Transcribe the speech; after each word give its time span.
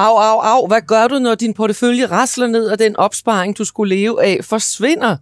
Au, 0.00 0.16
au, 0.16 0.40
au, 0.40 0.66
hvad 0.66 0.80
gør 0.86 1.06
du, 1.08 1.18
når 1.18 1.34
din 1.34 1.54
portefølje 1.54 2.06
rasler 2.06 2.46
ned, 2.46 2.66
og 2.66 2.78
den 2.78 2.96
opsparing, 2.96 3.58
du 3.58 3.64
skulle 3.64 3.96
leve 3.96 4.24
af, 4.24 4.40
forsvinder? 4.42 5.16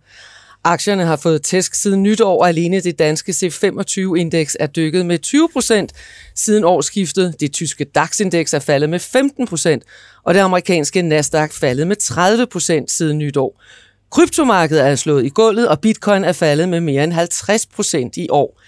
Aktierne 0.65 1.05
har 1.05 1.17
fået 1.17 1.43
tæsk 1.43 1.75
siden 1.75 2.03
nytår, 2.03 2.41
og 2.41 2.49
alene 2.49 2.81
det 2.81 2.99
danske 2.99 3.33
C25-indeks 3.33 4.57
er 4.61 4.67
dykket 4.67 5.07
med 5.07 5.19
20 5.19 5.49
procent 5.53 5.93
siden 6.35 6.65
årsskiftet. 6.65 7.35
Det 7.41 7.53
tyske 7.53 7.85
DAX-indeks 7.85 8.55
er 8.55 8.59
faldet 8.59 8.91
med 8.91 8.99
15 8.99 9.47
procent, 9.47 9.83
og 10.25 10.35
det 10.35 10.41
amerikanske 10.41 11.03
Nasdaq 11.03 11.53
faldet 11.53 11.87
med 11.87 11.97
30 11.97 12.47
procent 12.47 12.91
siden 12.91 13.19
nytår. 13.19 13.63
Kryptomarkedet 14.11 14.87
er 14.87 14.95
slået 14.95 15.25
i 15.25 15.29
gulvet, 15.29 15.69
og 15.69 15.81
bitcoin 15.81 16.25
er 16.25 16.33
faldet 16.33 16.69
med 16.69 16.81
mere 16.81 17.05
end 17.05 17.13
50 17.13 17.67
procent 17.67 18.17
i 18.17 18.27
år. 18.31 18.61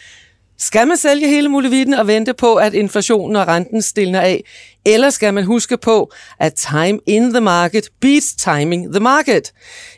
Skal 0.62 0.88
man 0.88 0.96
sælge 0.96 1.28
hele 1.28 1.48
muligheden 1.48 1.95
og 1.95 2.06
vente 2.06 2.34
på, 2.34 2.55
at 2.55 2.74
inflationen 2.74 3.37
og 3.37 3.48
renten 3.48 3.82
stilner 3.82 4.20
af? 4.20 4.45
Eller 4.87 5.10
skal 5.10 5.34
man 5.34 5.45
huske 5.45 5.77
på, 5.77 6.12
at 6.38 6.55
time 6.55 6.98
in 7.06 7.30
the 7.32 7.41
market 7.41 7.88
beats 8.01 8.34
timing 8.34 8.92
the 8.92 9.01
market? 9.01 9.52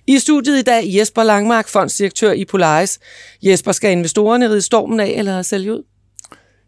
I 0.07 0.19
studiet 0.19 0.59
i 0.59 0.63
dag 0.63 0.83
Jesper 0.87 1.23
Langmark, 1.23 1.69
fondsdirektør 1.69 2.33
i 2.33 2.45
Polaris. 2.45 2.99
Jesper, 3.43 3.73
skal 3.73 3.93
investorerne 3.93 4.49
ride 4.49 4.61
stormen 4.61 5.01
af 5.01 5.15
eller 5.17 5.43
sælge 5.43 5.73
ud? 5.73 5.83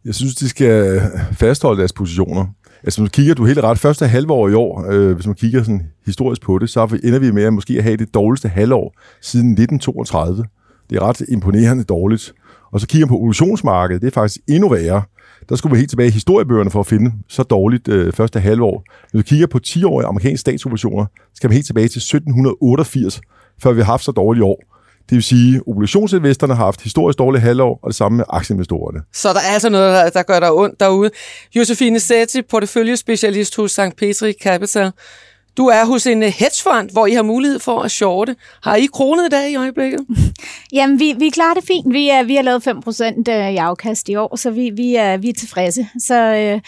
Jeg 0.04 0.14
synes, 0.14 0.34
de 0.34 0.48
skal 0.48 1.02
fastholde 1.32 1.78
deres 1.78 1.92
positioner. 1.92 2.46
Altså, 2.84 2.98
hvis 2.98 2.98
man 2.98 3.10
kigger, 3.10 3.34
du 3.34 3.44
helt 3.44 3.58
ret, 3.58 3.78
første 3.78 4.06
halvår 4.06 4.48
i 4.48 4.54
år, 4.54 4.90
øh, 4.90 5.12
hvis 5.12 5.26
man 5.26 5.34
kigger 5.34 5.62
sådan 5.62 5.86
historisk 6.06 6.42
på 6.42 6.58
det, 6.58 6.70
så 6.70 6.98
ender 7.04 7.18
vi 7.18 7.30
med 7.30 7.42
at 7.42 7.52
måske 7.52 7.82
have 7.82 7.96
det 7.96 8.14
dårligste 8.14 8.48
halvår 8.48 8.94
siden 9.20 9.50
1932. 9.50 10.44
Det 10.90 10.96
er 10.96 11.02
ret 11.08 11.20
imponerende 11.28 11.84
dårligt. 11.84 12.34
Og 12.74 12.80
så 12.80 12.86
kigger 12.86 13.06
man 13.06 13.08
på 13.08 13.20
obligationsmarkedet, 13.20 14.02
det 14.02 14.08
er 14.08 14.12
faktisk 14.12 14.40
endnu 14.48 14.68
værre. 14.68 15.02
Der 15.48 15.56
skulle 15.56 15.72
vi 15.72 15.78
helt 15.78 15.90
tilbage 15.90 16.08
i 16.08 16.12
historiebøgerne 16.12 16.70
for 16.70 16.80
at 16.80 16.86
finde 16.86 17.12
så 17.28 17.42
dårligt 17.42 17.88
øh, 17.88 18.12
første 18.12 18.40
halvår. 18.40 18.84
Hvis 19.10 19.18
vi 19.18 19.22
kigger 19.22 19.46
på 19.46 19.60
10-årige 19.66 20.06
amerikanske 20.06 20.40
statsobligationer, 20.40 21.06
skal 21.34 21.50
vi 21.50 21.54
helt 21.54 21.66
tilbage 21.66 21.88
til 21.88 21.98
1788, 21.98 23.20
før 23.62 23.72
vi 23.72 23.80
har 23.80 23.86
haft 23.86 24.04
så 24.04 24.12
dårlige 24.12 24.44
år. 24.44 24.62
Det 25.10 25.14
vil 25.16 25.22
sige, 25.22 25.56
at 25.56 25.62
obligationsinvestorerne 25.66 26.54
har 26.54 26.64
haft 26.64 26.80
historisk 26.82 27.18
dårlige 27.18 27.40
halvår, 27.42 27.78
og 27.82 27.88
det 27.88 27.96
samme 27.96 28.16
med 28.16 28.24
aktieinvestorerne. 28.28 29.00
Så 29.12 29.28
der 29.28 29.40
er 29.48 29.52
altså 29.52 29.68
noget, 29.68 30.14
der 30.14 30.22
gør 30.22 30.40
dig 30.40 30.52
ondt 30.52 30.80
derude. 30.80 31.10
Josefine 31.56 32.00
Setti, 32.00 32.42
porteføljespecialist 32.42 33.56
hos 33.56 33.72
St. 33.72 33.96
Petri 33.98 34.32
Capital. 34.42 34.92
Du 35.56 35.66
er 35.66 35.84
hos 35.84 36.06
en 36.06 36.22
øh, 36.22 36.32
hedgefond, 36.38 36.90
hvor 36.92 37.06
I 37.06 37.12
har 37.12 37.22
mulighed 37.22 37.58
for 37.58 37.80
at 37.80 37.90
shorte. 37.90 38.36
Har 38.62 38.76
I 38.76 38.86
kronet 38.86 39.26
i 39.26 39.28
dag 39.28 39.50
i 39.50 39.56
øjeblikket? 39.56 40.00
Jamen, 40.72 40.98
vi, 40.98 41.14
vi 41.18 41.28
klarer 41.30 41.54
det 41.54 41.64
fint. 41.64 41.92
Vi, 41.92 42.08
er, 42.08 42.22
vi 42.22 42.34
har 42.34 42.42
lavet 42.42 42.66
5% 42.66 43.32
øh, 43.32 43.52
i 43.52 43.56
afkast 43.56 44.08
i 44.08 44.16
år, 44.16 44.36
så 44.36 44.50
vi, 44.50 44.70
vi, 44.70 44.94
er, 44.94 45.16
vi 45.16 45.28
er 45.28 45.32
tilfredse. 45.32 45.88
Så, 45.98 46.14
øh, 46.14 46.60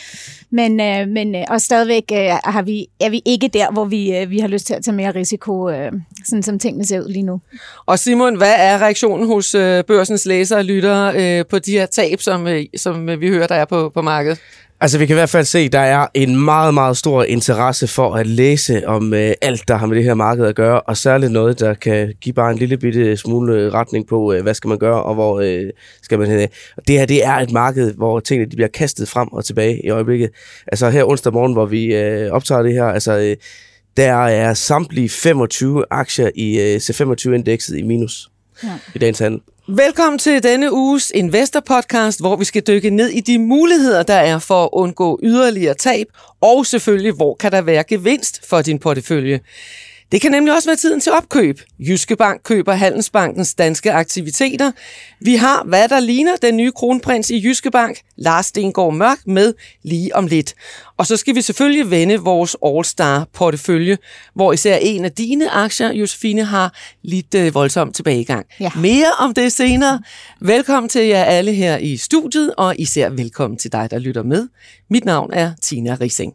men, 0.50 0.80
øh, 0.80 1.08
men, 1.08 1.34
og 1.48 1.60
stadigvæk 1.60 2.04
øh, 2.12 2.30
har 2.44 2.62
vi, 2.62 2.86
er 3.00 3.10
vi 3.10 3.22
ikke 3.24 3.48
der, 3.48 3.70
hvor 3.70 3.84
vi, 3.84 4.16
øh, 4.16 4.30
vi 4.30 4.38
har 4.38 4.48
lyst 4.48 4.66
til 4.66 4.74
at 4.74 4.84
tage 4.84 4.96
mere 4.96 5.10
risiko, 5.14 5.70
øh, 5.70 5.92
sådan 6.24 6.42
som 6.42 6.58
tingene 6.58 6.86
ser 6.86 7.00
ud 7.00 7.08
lige 7.08 7.22
nu. 7.22 7.40
Og 7.86 7.98
Simon, 7.98 8.36
hvad 8.36 8.54
er 8.56 8.78
reaktionen 8.78 9.26
hos 9.26 9.54
øh, 9.54 9.84
børsens 9.84 10.26
læsere 10.26 10.58
og 10.58 10.64
lyttere 10.64 11.38
øh, 11.38 11.46
på 11.46 11.58
de 11.58 11.72
her 11.72 11.86
tab, 11.86 12.20
som, 12.20 12.46
øh, 12.46 12.64
som 12.76 13.20
vi 13.20 13.28
hører, 13.28 13.46
der 13.46 13.54
er 13.54 13.64
på, 13.64 13.88
på 13.88 14.02
markedet? 14.02 14.40
Altså, 14.80 14.98
vi 14.98 15.06
kan 15.06 15.14
i 15.14 15.18
hvert 15.18 15.28
fald 15.28 15.44
se, 15.44 15.58
at 15.58 15.72
der 15.72 15.78
er 15.78 16.06
en 16.14 16.44
meget, 16.44 16.74
meget 16.74 16.96
stor 16.96 17.24
interesse 17.24 17.86
for 17.86 18.14
at 18.14 18.26
læse 18.26 18.88
om 18.88 19.14
øh, 19.14 19.34
alt, 19.42 19.68
der 19.68 19.76
har 19.76 19.86
med 19.86 19.96
det 19.96 20.04
her 20.04 20.14
marked 20.14 20.46
at 20.46 20.54
gøre, 20.54 20.80
og 20.80 20.96
særligt 20.96 21.32
noget, 21.32 21.60
der 21.60 21.74
kan 21.74 22.14
give 22.20 22.32
bare 22.32 22.50
en 22.50 22.58
lille 22.58 22.76
bitte 22.76 23.16
smule 23.16 23.70
retning 23.70 24.06
på, 24.06 24.32
øh, 24.32 24.42
hvad 24.42 24.54
skal 24.54 24.68
man 24.68 24.78
gøre, 24.78 25.02
og 25.02 25.14
hvor 25.14 25.40
øh, 25.40 25.70
skal 26.02 26.18
man 26.18 26.28
hen. 26.28 26.48
Og 26.76 26.88
det 26.88 26.98
her, 26.98 27.06
det 27.06 27.24
er 27.24 27.32
et 27.32 27.52
marked, 27.52 27.94
hvor 27.94 28.20
tingene 28.20 28.50
de 28.50 28.56
bliver 28.56 28.68
kastet 28.68 29.08
frem 29.08 29.28
og 29.32 29.44
tilbage 29.44 29.86
i 29.86 29.90
øjeblikket. 29.90 30.30
Altså 30.66 30.90
her 30.90 31.04
onsdag 31.04 31.32
morgen, 31.32 31.52
hvor 31.52 31.66
vi 31.66 31.94
øh, 31.94 32.30
optager 32.30 32.62
det 32.62 32.72
her, 32.72 32.84
altså... 32.84 33.18
Øh, 33.18 33.36
der 33.96 34.12
er 34.12 34.54
samtlige 34.54 35.08
25 35.08 35.84
aktier 35.90 36.30
i 36.34 36.58
øh, 36.60 36.76
C25-indekset 36.76 37.78
i 37.78 37.82
minus 37.82 38.30
ja. 38.62 38.68
i 38.94 38.98
dagens 38.98 39.18
handel. 39.18 39.40
Velkommen 39.68 40.18
til 40.18 40.42
denne 40.42 40.72
uges 40.72 41.12
Investor 41.14 41.60
Podcast, 41.60 42.20
hvor 42.20 42.36
vi 42.36 42.44
skal 42.44 42.62
dykke 42.66 42.90
ned 42.90 43.08
i 43.08 43.20
de 43.20 43.38
muligheder, 43.38 44.02
der 44.02 44.14
er 44.14 44.38
for 44.38 44.64
at 44.64 44.68
undgå 44.72 45.20
yderligere 45.22 45.74
tab, 45.74 46.06
og 46.40 46.66
selvfølgelig, 46.66 47.12
hvor 47.12 47.34
kan 47.34 47.52
der 47.52 47.62
være 47.62 47.84
gevinst 47.84 48.48
for 48.48 48.62
din 48.62 48.78
portefølje. 48.78 49.40
Det 50.12 50.20
kan 50.20 50.30
nemlig 50.32 50.54
også 50.54 50.68
være 50.68 50.76
tiden 50.76 51.00
til 51.00 51.12
opkøb. 51.12 51.60
Jyske 51.78 52.16
Bank 52.16 52.40
køber 52.44 52.72
Handelsbankens 52.72 53.54
danske 53.54 53.92
aktiviteter. 53.92 54.72
Vi 55.20 55.34
har, 55.34 55.64
hvad 55.64 55.88
der 55.88 56.00
ligner 56.00 56.36
den 56.36 56.56
nye 56.56 56.72
kronprins 56.72 57.30
i 57.30 57.42
Jyske 57.44 57.70
Bank, 57.70 58.00
Lars 58.16 58.46
Stengård 58.46 58.94
Mørk, 58.94 59.18
med 59.26 59.54
lige 59.82 60.16
om 60.16 60.26
lidt. 60.26 60.54
Og 60.96 61.06
så 61.06 61.16
skal 61.16 61.34
vi 61.34 61.42
selvfølgelig 61.42 61.90
vende 61.90 62.16
vores 62.16 62.56
All-Star-portefølje, 62.66 63.98
hvor 64.34 64.52
især 64.52 64.76
en 64.76 65.04
af 65.04 65.12
dine 65.12 65.50
aktier, 65.50 65.92
Josefine, 65.92 66.44
har 66.44 66.74
lidt 67.02 67.34
øh, 67.34 67.54
voldsom 67.54 67.92
tilbagegang. 67.92 68.46
Ja. 68.60 68.70
Mere 68.76 69.12
om 69.18 69.34
det 69.34 69.52
senere. 69.52 70.02
Velkommen 70.40 70.88
til 70.88 71.06
jer 71.06 71.24
alle 71.24 71.52
her 71.52 71.76
i 71.76 71.96
studiet, 71.96 72.54
og 72.56 72.74
især 72.78 73.10
velkommen 73.10 73.58
til 73.58 73.72
dig, 73.72 73.90
der 73.90 73.98
lytter 73.98 74.22
med. 74.22 74.48
Mit 74.90 75.04
navn 75.04 75.32
er 75.32 75.52
Tina 75.62 75.96
Rising. 76.00 76.32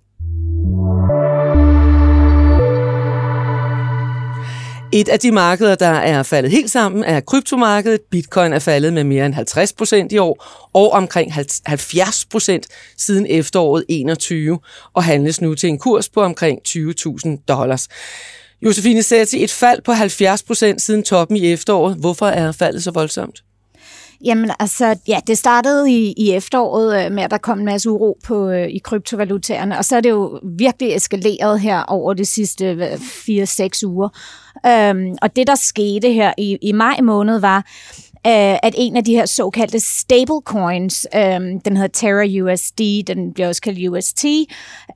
Et 4.94 5.10
af 5.10 5.20
de 5.20 5.32
markeder, 5.32 5.76
der 5.76 5.88
er 5.88 6.24
faldet 6.24 6.52
helt 6.52 6.72
sammen, 6.72 7.04
er 7.04 7.20
kryptomarkedet. 7.20 8.02
Bitcoin 8.12 8.54
er 8.54 8.60
faldet 8.60 8.94
med 8.94 9.04
mere 9.04 9.26
end 9.26 9.34
50 9.34 9.74
procent 9.74 10.12
i 10.12 10.18
år, 10.18 10.46
og 10.74 10.92
omkring 10.92 11.34
70 11.66 12.26
procent 12.26 12.68
siden 12.98 13.26
efteråret 13.30 13.86
21, 13.90 14.60
og 14.94 15.04
handles 15.04 15.42
nu 15.42 15.56
til 15.56 15.70
en 15.70 15.80
kurs 15.80 16.10
på 16.10 16.22
omkring 16.22 16.60
20.000 16.68 17.44
dollars. 17.48 17.88
Josefine 18.62 19.04
Sætti, 19.04 19.44
et 19.44 19.52
fald 19.52 19.82
på 19.82 19.92
70 19.92 20.44
procent 20.44 20.82
siden 20.82 21.04
toppen 21.04 21.38
i 21.38 21.54
efteråret. 21.54 21.96
Hvorfor 21.96 22.26
er 22.26 22.52
faldet 22.52 22.84
så 22.84 22.92
voldsomt? 22.92 23.44
Jamen 24.24 24.52
altså, 24.60 24.96
ja, 25.08 25.20
det 25.28 25.38
startede 25.38 25.92
i, 25.92 26.14
i 26.18 26.32
efteråret 26.32 27.06
øh, 27.06 27.12
med, 27.12 27.24
at 27.24 27.32
der 27.32 27.38
kom 27.38 27.60
en 27.60 27.66
masse 27.66 27.90
uro 27.90 28.18
på, 28.26 28.50
øh, 28.50 28.68
i 28.68 28.78
kryptovalutaerne, 28.78 29.78
og 29.78 29.86
så 29.86 29.96
er 29.96 30.02
det 30.02 30.10
jo 30.10 30.40
virkelig 30.58 30.96
eskaleret 30.96 31.60
her 31.60 31.84
over 31.84 32.14
de 32.14 32.26
sidste 32.26 32.96
4-6 32.96 33.86
uger. 33.86 34.10
Øhm, 34.68 35.16
og 35.22 35.36
det, 35.36 35.48
der 35.48 35.56
skete 35.56 36.14
her 36.14 36.34
i, 36.38 36.58
i 36.62 36.72
maj 36.72 37.02
måned, 37.04 37.40
var, 37.40 37.66
øh, 38.28 38.58
at 38.64 38.76
en 38.78 38.98
af 38.98 39.04
de 39.04 39.16
her 39.16 39.26
såkaldte 39.26 39.80
stablecoins, 39.80 41.08
øh, 41.16 41.40
den 41.66 41.78
hedder 41.78 41.88
Terra 41.88 42.26
USD, 42.44 43.04
den 43.08 43.34
bliver 43.34 43.48
også 43.48 43.62
kaldt 43.62 43.90
UST, 43.90 44.26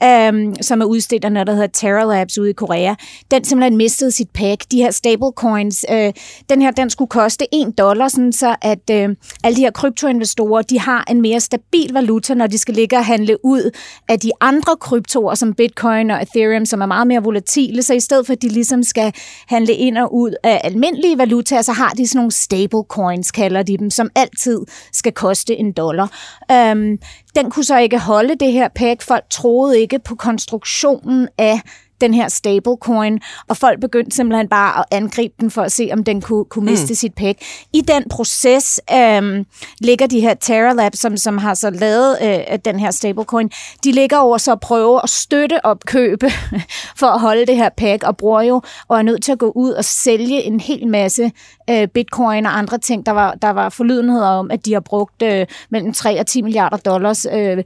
øh, 0.03 0.53
som 0.61 0.81
er 0.81 0.85
udstedt 0.85 1.25
af 1.25 1.31
noget, 1.31 1.47
der 1.47 1.53
hedder 1.53 1.67
Terra 1.67 2.03
Labs 2.03 2.37
ude 2.37 2.49
i 2.49 2.53
Korea, 2.53 2.95
den 3.31 3.43
simpelthen 3.43 3.77
mistede 3.77 4.11
sit 4.11 4.29
pack. 4.29 4.63
De 4.71 4.77
her 4.77 4.91
stablecoins, 4.91 5.85
øh, 5.91 6.13
den 6.49 6.61
her, 6.61 6.71
den 6.71 6.89
skulle 6.89 7.09
koste 7.09 7.55
1 7.55 7.77
dollar, 7.77 8.07
sådan 8.07 8.33
så 8.33 8.55
at 8.61 8.89
øh, 8.91 9.15
alle 9.43 9.55
de 9.55 9.61
her 9.61 9.71
kryptoinvestorer, 9.71 10.61
de 10.61 10.79
har 10.79 11.05
en 11.09 11.21
mere 11.21 11.39
stabil 11.39 11.93
valuta, 11.93 12.33
når 12.33 12.47
de 12.47 12.57
skal 12.57 12.73
ligge 12.73 12.97
og 12.97 13.05
handle 13.05 13.45
ud 13.45 13.71
af 14.09 14.19
de 14.19 14.31
andre 14.41 14.75
kryptoer, 14.75 15.35
som 15.35 15.53
Bitcoin 15.53 16.11
og 16.11 16.21
Ethereum, 16.21 16.65
som 16.65 16.81
er 16.81 16.85
meget 16.85 17.07
mere 17.07 17.23
volatile, 17.23 17.83
så 17.83 17.93
i 17.93 17.99
stedet 17.99 18.25
for, 18.25 18.33
at 18.33 18.41
de 18.41 18.49
ligesom 18.49 18.83
skal 18.83 19.13
handle 19.47 19.73
ind 19.73 19.97
og 19.97 20.15
ud 20.15 20.35
af 20.43 20.61
almindelige 20.63 21.17
valutaer, 21.17 21.61
så 21.61 21.71
har 21.71 21.89
de 21.89 22.07
sådan 22.07 22.17
nogle 22.17 22.31
stablecoins, 22.31 23.14
coins, 23.15 23.31
kalder 23.31 23.63
de 23.63 23.77
dem, 23.77 23.89
som 23.89 24.09
altid 24.15 24.65
skal 24.93 25.11
koste 25.11 25.55
en 25.55 25.71
dollar. 25.71 26.09
Øhm, 26.51 26.97
den 27.35 27.51
kunne 27.51 27.65
så 27.65 27.77
ikke 27.77 27.99
holde 27.99 28.35
det 28.35 28.51
her 28.51 28.67
pack. 28.75 29.01
Folk 29.01 29.23
troede 29.29 29.79
ikke 29.79 29.99
på 29.99 30.15
konstruktionen 30.15 31.27
af 31.37 31.61
den 32.01 32.13
her 32.13 32.27
stablecoin, 32.27 33.19
og 33.47 33.57
folk 33.57 33.79
begyndte 33.81 34.15
simpelthen 34.15 34.47
bare 34.47 34.79
at 34.79 34.85
angribe 34.91 35.33
den 35.39 35.51
for 35.51 35.61
at 35.61 35.71
se, 35.71 35.89
om 35.93 36.03
den 36.03 36.21
kunne, 36.21 36.45
kunne 36.45 36.65
miste 36.65 36.91
mm. 36.91 36.95
sit 36.95 37.13
pæk. 37.13 37.43
I 37.73 37.81
den 37.81 38.03
proces 38.09 38.81
øhm, 38.93 39.45
ligger 39.79 40.07
de 40.07 40.19
her 40.19 40.33
Terra 40.33 40.73
Labs, 40.73 40.99
som, 40.99 41.17
som 41.17 41.37
har 41.37 41.53
så 41.53 41.69
lavet 41.69 42.17
øh, 42.21 42.59
den 42.65 42.79
her 42.79 42.91
stablecoin, 42.91 43.49
de 43.83 43.91
ligger 43.91 44.17
over 44.17 44.37
så 44.37 44.51
at 44.51 44.59
prøve 44.59 44.99
at 45.03 45.09
støtte 45.09 45.65
opkøbe 45.65 46.29
for 46.99 47.07
at 47.07 47.21
holde 47.21 47.45
det 47.45 47.55
her 47.55 47.69
pæk, 47.77 48.03
og 48.03 48.17
bruger 48.17 48.41
jo 48.41 48.61
og 48.87 48.97
er 48.97 49.01
nødt 49.01 49.23
til 49.23 49.31
at 49.31 49.39
gå 49.39 49.51
ud 49.55 49.71
og 49.71 49.85
sælge 49.85 50.43
en 50.43 50.59
hel 50.59 50.87
masse 50.87 51.31
øh, 51.69 51.87
bitcoin 51.87 52.45
og 52.45 52.57
andre 52.57 52.77
ting. 52.77 53.05
Der 53.05 53.11
var, 53.11 53.35
der 53.41 53.49
var 53.49 53.69
forlydenheder 53.69 54.27
om, 54.27 54.51
at 54.51 54.65
de 54.65 54.73
har 54.73 54.79
brugt 54.79 55.21
øh, 55.21 55.47
mellem 55.69 55.93
3 55.93 56.19
og 56.19 56.27
10 56.27 56.41
milliarder 56.41 56.77
dollars 56.77 57.25
øh, 57.31 57.63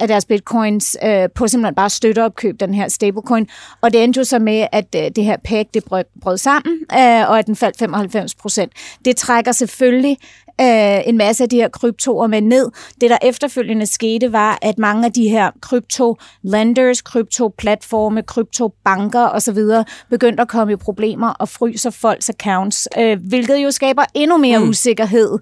af 0.00 0.08
deres 0.08 0.24
bitcoins 0.24 0.96
øh, 1.04 1.28
på 1.34 1.48
simpelthen 1.48 1.74
bare 1.74 1.90
støtteopkøb 1.90 2.60
den 2.60 2.74
her 2.74 2.88
stablecoin. 2.88 3.48
Og 3.82 3.92
det 3.92 4.04
endte 4.04 4.18
jo 4.18 4.24
så 4.24 4.38
med, 4.38 4.66
at 4.72 4.94
øh, 4.96 5.10
det 5.16 5.24
her 5.24 5.36
pæk 5.44 5.66
det 5.74 5.84
brød, 5.84 6.04
brød 6.20 6.36
sammen, 6.38 6.78
øh, 6.92 7.30
og 7.30 7.38
at 7.38 7.46
den 7.46 7.56
faldt 7.56 7.78
95 7.78 8.34
procent. 8.34 8.72
Det 9.04 9.16
trækker 9.16 9.52
selvfølgelig 9.52 10.18
øh, 10.62 11.08
en 11.08 11.16
masse 11.16 11.42
af 11.42 11.48
de 11.48 11.56
her 11.56 11.68
kryptoer 11.68 12.26
med 12.26 12.40
ned. 12.40 12.70
Det, 13.00 13.10
der 13.10 13.18
efterfølgende 13.22 13.86
skete, 13.86 14.32
var, 14.32 14.58
at 14.62 14.78
mange 14.78 15.06
af 15.06 15.12
de 15.12 15.28
her 15.28 15.50
krypto-lenders, 15.60 17.02
krypto-platforme, 17.02 18.22
kryptobanker 18.22 19.28
osv. 19.28 19.58
begyndte 20.10 20.40
at 20.40 20.48
komme 20.48 20.72
i 20.72 20.76
problemer 20.76 21.28
og 21.28 21.48
fryser 21.48 21.90
folks 21.90 22.28
accounts, 22.28 22.88
øh, 22.98 23.18
hvilket 23.28 23.56
jo 23.56 23.70
skaber 23.70 24.02
endnu 24.14 24.36
mere 24.36 24.58
mm. 24.58 24.68
usikkerhed. 24.68 25.38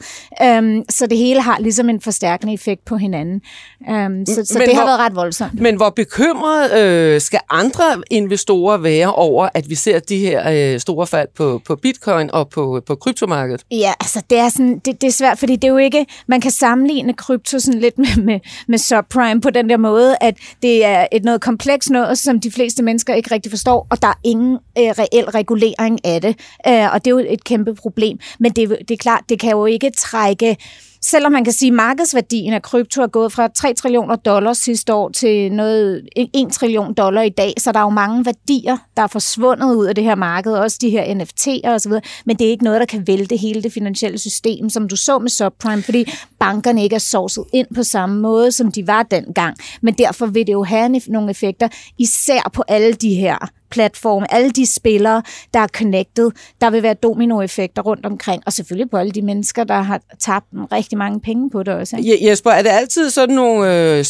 Um, 0.58 0.84
så 0.90 1.06
det 1.06 1.18
hele 1.18 1.40
har 1.40 1.58
ligesom 1.60 1.88
en 1.88 2.00
forstærkende 2.00 2.54
effekt 2.54 2.84
på 2.84 2.96
hinanden. 2.96 3.40
Um, 3.80 4.26
så 4.26 4.44
så 4.44 4.58
det 4.58 4.68
hvor, 4.68 4.74
har 4.74 4.84
været 4.84 4.98
ret 4.98 5.14
voldsomt. 5.14 5.60
Men 5.60 5.76
hvor 5.76 5.90
bekymret 5.90 6.80
øh, 6.80 7.20
skal 7.20 7.40
andre 7.50 7.84
investorer 8.10 8.76
være 8.76 9.14
over, 9.14 9.48
at 9.54 9.70
vi 9.70 9.74
ser 9.74 9.98
de 9.98 10.18
her 10.18 10.72
øh, 10.74 10.80
store 10.80 11.06
fald 11.06 11.28
på, 11.36 11.60
på 11.66 11.76
bitcoin 11.76 12.30
og 12.30 12.48
på, 12.48 12.82
på 12.86 12.94
kryptomarkedet? 12.94 13.64
Ja, 13.70 13.92
altså 14.00 14.22
det 14.30 14.38
er, 14.38 14.48
sådan, 14.48 14.78
det, 14.78 15.02
det 15.02 15.09
er 15.10 15.12
svært, 15.12 15.38
fordi 15.38 15.56
det 15.56 15.64
er 15.64 15.72
jo 15.72 15.76
ikke, 15.76 16.06
man 16.26 16.40
kan 16.40 16.50
sammenligne 16.50 17.12
krypto 17.12 17.58
sådan 17.58 17.80
lidt 17.80 17.98
med, 17.98 18.22
med, 18.22 18.40
med 18.68 18.78
subprime 18.78 19.40
på 19.40 19.50
den 19.50 19.70
der 19.70 19.76
måde, 19.76 20.16
at 20.20 20.36
det 20.62 20.84
er 20.84 21.06
et 21.12 21.24
noget 21.24 21.40
kompleks 21.40 21.90
noget, 21.90 22.18
som 22.18 22.40
de 22.40 22.50
fleste 22.50 22.82
mennesker 22.82 23.14
ikke 23.14 23.34
rigtig 23.34 23.52
forstår, 23.52 23.86
og 23.90 24.02
der 24.02 24.08
er 24.08 24.18
ingen 24.24 24.54
øh, 24.54 24.84
reel 24.98 25.24
regulering 25.24 26.04
af 26.04 26.20
det, 26.20 26.36
øh, 26.66 26.94
og 26.94 27.04
det 27.04 27.10
er 27.10 27.14
jo 27.14 27.26
et 27.28 27.44
kæmpe 27.44 27.74
problem. 27.74 28.18
Men 28.40 28.52
det, 28.52 28.68
det 28.68 28.90
er 28.90 28.98
klart, 28.98 29.24
det 29.28 29.40
kan 29.40 29.50
jo 29.50 29.66
ikke 29.66 29.90
trække 29.90 30.56
selvom 31.04 31.32
man 31.32 31.44
kan 31.44 31.52
sige, 31.52 31.68
at 31.68 31.74
markedsværdien 31.74 32.52
af 32.52 32.62
krypto 32.62 33.02
er 33.02 33.06
gået 33.06 33.32
fra 33.32 33.48
3 33.48 33.74
trillioner 33.74 34.16
dollars 34.16 34.58
sidste 34.58 34.94
år 34.94 35.08
til 35.08 35.52
noget 35.52 36.08
1 36.16 36.52
trillion 36.52 36.94
dollar 36.94 37.22
i 37.22 37.28
dag, 37.28 37.54
så 37.58 37.72
der 37.72 37.78
er 37.78 37.84
jo 37.84 37.90
mange 37.90 38.24
værdier, 38.24 38.76
der 38.96 39.02
er 39.02 39.06
forsvundet 39.06 39.74
ud 39.74 39.86
af 39.86 39.94
det 39.94 40.04
her 40.04 40.14
marked, 40.14 40.52
også 40.52 40.78
de 40.80 40.90
her 40.90 41.04
NFT'er 41.04 41.68
osv., 41.68 41.92
men 42.26 42.36
det 42.36 42.46
er 42.46 42.50
ikke 42.50 42.64
noget, 42.64 42.80
der 42.80 42.86
kan 42.86 43.06
vælte 43.06 43.36
hele 43.36 43.62
det 43.62 43.72
finansielle 43.72 44.18
system, 44.18 44.70
som 44.70 44.88
du 44.88 44.96
så 44.96 45.18
med 45.18 45.28
subprime, 45.28 45.82
fordi 45.82 46.12
bankerne 46.38 46.82
ikke 46.82 46.94
er 46.94 47.00
sourcet 47.00 47.44
ind 47.52 47.66
på 47.74 47.82
samme 47.82 48.20
måde, 48.20 48.52
som 48.52 48.72
de 48.72 48.86
var 48.86 49.02
dengang. 49.02 49.56
Men 49.82 49.94
derfor 49.94 50.26
vil 50.26 50.46
det 50.46 50.52
jo 50.52 50.62
have 50.62 51.00
nogle 51.08 51.30
effekter, 51.30 51.68
især 51.98 52.50
på 52.54 52.62
alle 52.68 52.92
de 52.92 53.14
her 53.14 53.50
platform, 53.70 54.24
alle 54.30 54.50
de 54.50 54.74
spillere, 54.74 55.22
der 55.54 55.60
er 55.60 55.66
connected, 55.66 56.30
der 56.60 56.70
vil 56.70 56.82
være 56.82 56.94
dominoeffekter 56.94 57.82
rundt 57.82 58.06
omkring, 58.06 58.42
og 58.46 58.52
selvfølgelig 58.52 58.90
på 58.90 58.96
alle 58.96 59.12
de 59.12 59.22
mennesker, 59.22 59.64
der 59.64 59.80
har 59.80 60.00
tabt 60.18 60.46
rigtig 60.72 60.98
mange 60.98 61.20
penge 61.20 61.50
på 61.50 61.62
det 61.62 61.74
også. 61.74 61.96
Ikke? 61.96 62.28
Jesper, 62.28 62.50
er 62.50 62.62
det 62.62 62.70
altid 62.70 63.10
sådan 63.10 63.34
nogle 63.34 63.98
øh, 63.98 64.04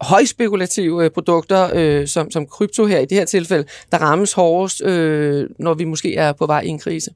højspekulative 0.00 1.04
øh, 1.04 1.10
produkter, 1.10 1.70
øh, 1.74 2.06
som, 2.06 2.30
som 2.30 2.46
krypto 2.46 2.86
her 2.86 2.98
i 2.98 3.04
det 3.04 3.18
her 3.18 3.24
tilfælde, 3.24 3.64
der 3.92 3.98
rammes 3.98 4.32
hårdest, 4.32 4.82
øh, 4.82 5.48
når 5.58 5.74
vi 5.74 5.84
måske 5.84 6.16
er 6.16 6.32
på 6.32 6.46
vej 6.46 6.60
i 6.60 6.68
en 6.68 6.78
krise? 6.78 7.10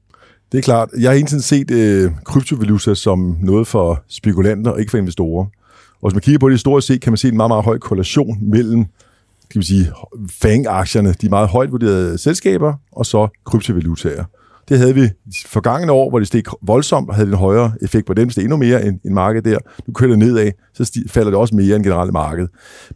Det 0.51 0.57
er 0.57 0.61
klart. 0.61 0.89
Jeg 0.99 1.09
har 1.09 1.17
indtil 1.17 1.43
set 1.43 1.71
øh, 1.71 2.11
kryptovaluta 2.25 2.95
som 2.95 3.37
noget 3.41 3.67
for 3.67 4.03
spekulanter, 4.09 4.71
og 4.71 4.79
ikke 4.79 4.89
for 4.89 4.97
investorer. 4.97 5.45
Og 6.01 6.09
hvis 6.09 6.15
man 6.15 6.21
kigger 6.21 6.39
på 6.39 6.49
det 6.49 6.53
historisk 6.53 6.87
set, 6.87 7.01
kan 7.01 7.11
man 7.11 7.17
se 7.17 7.27
en 7.27 7.37
meget, 7.37 7.49
meget 7.49 7.65
høj 7.65 7.77
korrelation 7.77 8.37
mellem 8.41 8.85
kan 9.51 9.57
man 9.57 9.63
sige, 9.63 9.91
FANG-aktierne, 10.29 11.13
de 11.13 11.29
meget 11.29 11.47
højt 11.47 11.71
vurderede 11.71 12.17
selskaber, 12.17 12.73
og 12.91 13.05
så 13.05 13.27
kryptovalutaer. 13.45 14.23
Det 14.69 14.77
havde 14.77 14.95
vi 14.95 15.09
forgangene 15.45 15.91
år, 15.91 16.09
hvor 16.09 16.19
det 16.19 16.27
steg 16.27 16.43
voldsomt, 16.61 17.09
og 17.09 17.15
havde 17.15 17.27
en 17.27 17.33
højere 17.33 17.71
effekt 17.81 18.07
på 18.07 18.13
dem, 18.13 18.29
steg 18.29 18.43
endnu 18.43 18.57
mere 18.57 18.85
end, 18.85 18.99
end 19.05 19.13
markedet 19.13 19.45
der. 19.45 19.57
Nu 19.87 19.93
kører 19.93 20.09
det 20.09 20.19
nedad, 20.19 20.51
så 20.73 20.85
sti, 20.85 21.07
falder 21.07 21.31
det 21.31 21.39
også 21.39 21.55
mere 21.55 21.75
end 21.75 21.83
generelt 21.83 22.13
marked. 22.13 22.47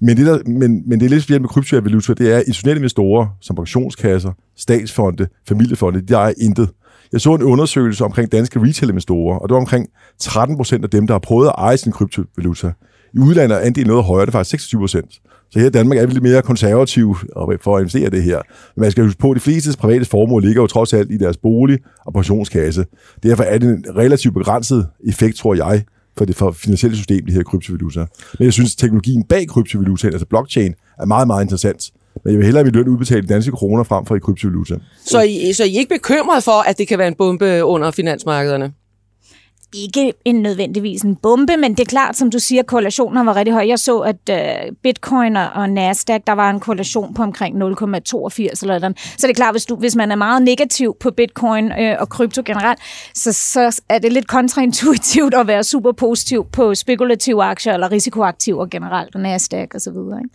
Men 0.01 0.17
det, 0.17 0.25
der, 0.25 0.39
men, 0.45 0.89
men 0.89 0.99
det 0.99 1.05
er 1.05 1.09
lidt 1.09 1.23
specielt 1.23 1.41
med 1.41 1.49
kryptovaluta, 1.49 2.13
det 2.13 2.33
er 2.33 2.37
institutionelle 2.37 2.79
investorer, 2.79 3.27
som 3.41 3.55
pensionskasser, 3.55 4.31
statsfonde, 4.57 5.27
familiefonde, 5.47 6.01
de 6.01 6.13
er 6.13 6.33
intet. 6.37 6.69
Jeg 7.11 7.21
så 7.21 7.35
en 7.35 7.43
undersøgelse 7.43 8.05
omkring 8.05 8.31
danske 8.31 8.59
retail-investorer, 8.59 9.39
og 9.39 9.49
det 9.49 9.53
var 9.53 9.61
omkring 9.61 9.87
13 10.19 10.57
procent 10.57 10.83
af 10.83 10.89
dem, 10.89 11.07
der 11.07 11.13
har 11.13 11.19
prøvet 11.19 11.47
at 11.47 11.53
eje 11.57 11.77
sin 11.77 11.91
kryptovaluta. 11.91 12.71
I 13.13 13.19
udlandet 13.19 13.55
er 13.55 13.59
andelen 13.59 13.87
noget 13.87 14.03
højere, 14.03 14.25
det 14.25 14.29
er 14.29 14.37
faktisk 14.37 14.49
26 14.49 14.79
procent. 14.79 15.19
Så 15.53 15.59
her 15.59 15.67
i 15.67 15.69
Danmark 15.69 15.97
er 15.97 16.05
vi 16.05 16.13
lidt 16.13 16.23
mere 16.23 16.41
konservative 16.41 17.15
for 17.61 17.77
at 17.77 17.81
investere 17.81 18.09
det 18.09 18.23
her. 18.23 18.41
Men 18.75 18.81
man 18.81 18.91
skal 18.91 19.03
huske 19.03 19.19
på, 19.19 19.31
at 19.31 19.35
de 19.35 19.39
fleste 19.39 19.77
private 19.77 20.05
formål 20.05 20.43
ligger 20.45 20.61
jo 20.61 20.67
trods 20.67 20.93
alt 20.93 21.11
i 21.11 21.17
deres 21.17 21.37
bolig 21.37 21.79
og 22.05 22.13
pensionskasse. 22.13 22.85
Derfor 23.23 23.43
er 23.43 23.57
det 23.57 23.69
en 23.69 23.85
relativt 23.97 24.33
begrænset 24.33 24.87
effekt, 25.07 25.37
tror 25.37 25.55
jeg, 25.55 25.83
for 26.17 26.25
det 26.25 26.35
for 26.35 26.51
finansielle 26.51 26.97
system, 26.97 27.25
de 27.25 27.33
her 27.33 27.43
kryptovaluta. 27.43 27.99
Men 28.39 28.45
jeg 28.45 28.53
synes, 28.53 28.73
at 28.73 28.77
teknologien 28.77 29.23
bag 29.23 29.47
kryptovaluta, 29.47 30.07
altså 30.07 30.25
blockchain, 30.25 30.73
er 30.99 31.05
meget, 31.05 31.27
meget 31.27 31.43
interessant. 31.43 31.91
Men 32.23 32.31
jeg 32.31 32.37
vil 32.37 32.45
hellere 32.45 32.63
have 32.63 32.65
mit 32.65 32.75
løn 32.75 32.87
udbetalt 32.87 33.25
i 33.25 33.27
danske 33.27 33.51
kroner 33.51 33.83
frem 33.83 34.05
for 34.05 34.15
i 34.15 34.19
kryptovaluta. 34.19 34.75
Så 35.05 35.21
I, 35.21 35.53
så 35.53 35.63
I 35.63 35.75
er 35.75 35.79
ikke 35.79 35.95
bekymret 35.95 36.43
for, 36.43 36.69
at 36.69 36.77
det 36.77 36.87
kan 36.87 36.99
være 36.99 37.07
en 37.07 37.15
bombe 37.15 37.63
under 37.63 37.91
finansmarkederne? 37.91 38.73
Ikke 39.73 40.13
en 40.25 40.35
nødvendigvis 40.35 41.01
en 41.01 41.15
bombe, 41.15 41.57
men 41.57 41.71
det 41.71 41.79
er 41.79 41.85
klart, 41.85 42.17
som 42.17 42.31
du 42.31 42.39
siger, 42.39 42.63
korrelationer 42.63 43.23
var 43.23 43.35
rigtig 43.35 43.53
høj. 43.53 43.67
Jeg 43.67 43.79
så, 43.79 43.99
at 43.99 44.29
øh, 44.29 44.75
Bitcoin 44.83 45.35
og 45.35 45.69
Nasdaq, 45.69 46.21
der 46.27 46.33
var 46.33 46.49
en 46.49 46.59
korrelation 46.59 47.13
på 47.13 47.23
omkring 47.23 47.55
0,82 47.55 47.63
eller 47.63 48.55
sådan. 48.59 48.95
Så 48.97 49.27
det 49.27 49.29
er 49.29 49.33
klart, 49.33 49.53
hvis, 49.53 49.65
du, 49.65 49.75
hvis 49.75 49.95
man 49.95 50.11
er 50.11 50.15
meget 50.15 50.41
negativ 50.41 50.95
på 50.99 51.11
Bitcoin 51.11 51.71
øh, 51.71 51.95
og 51.99 52.09
krypto 52.09 52.41
generelt, 52.45 52.79
så, 53.15 53.33
så 53.33 53.81
er 53.89 53.99
det 53.99 54.13
lidt 54.13 54.27
kontraintuitivt 54.27 55.33
at 55.33 55.47
være 55.47 55.63
super 55.63 55.91
positiv 55.91 56.45
på 56.51 56.75
spekulative 56.75 57.43
aktier 57.43 57.73
eller 57.73 57.91
risikoaktiver 57.91 58.65
generelt, 58.65 59.15
og 59.15 59.21
Nasdaq 59.21 59.75
osv. 59.75 59.97
Ikke? 60.23 60.29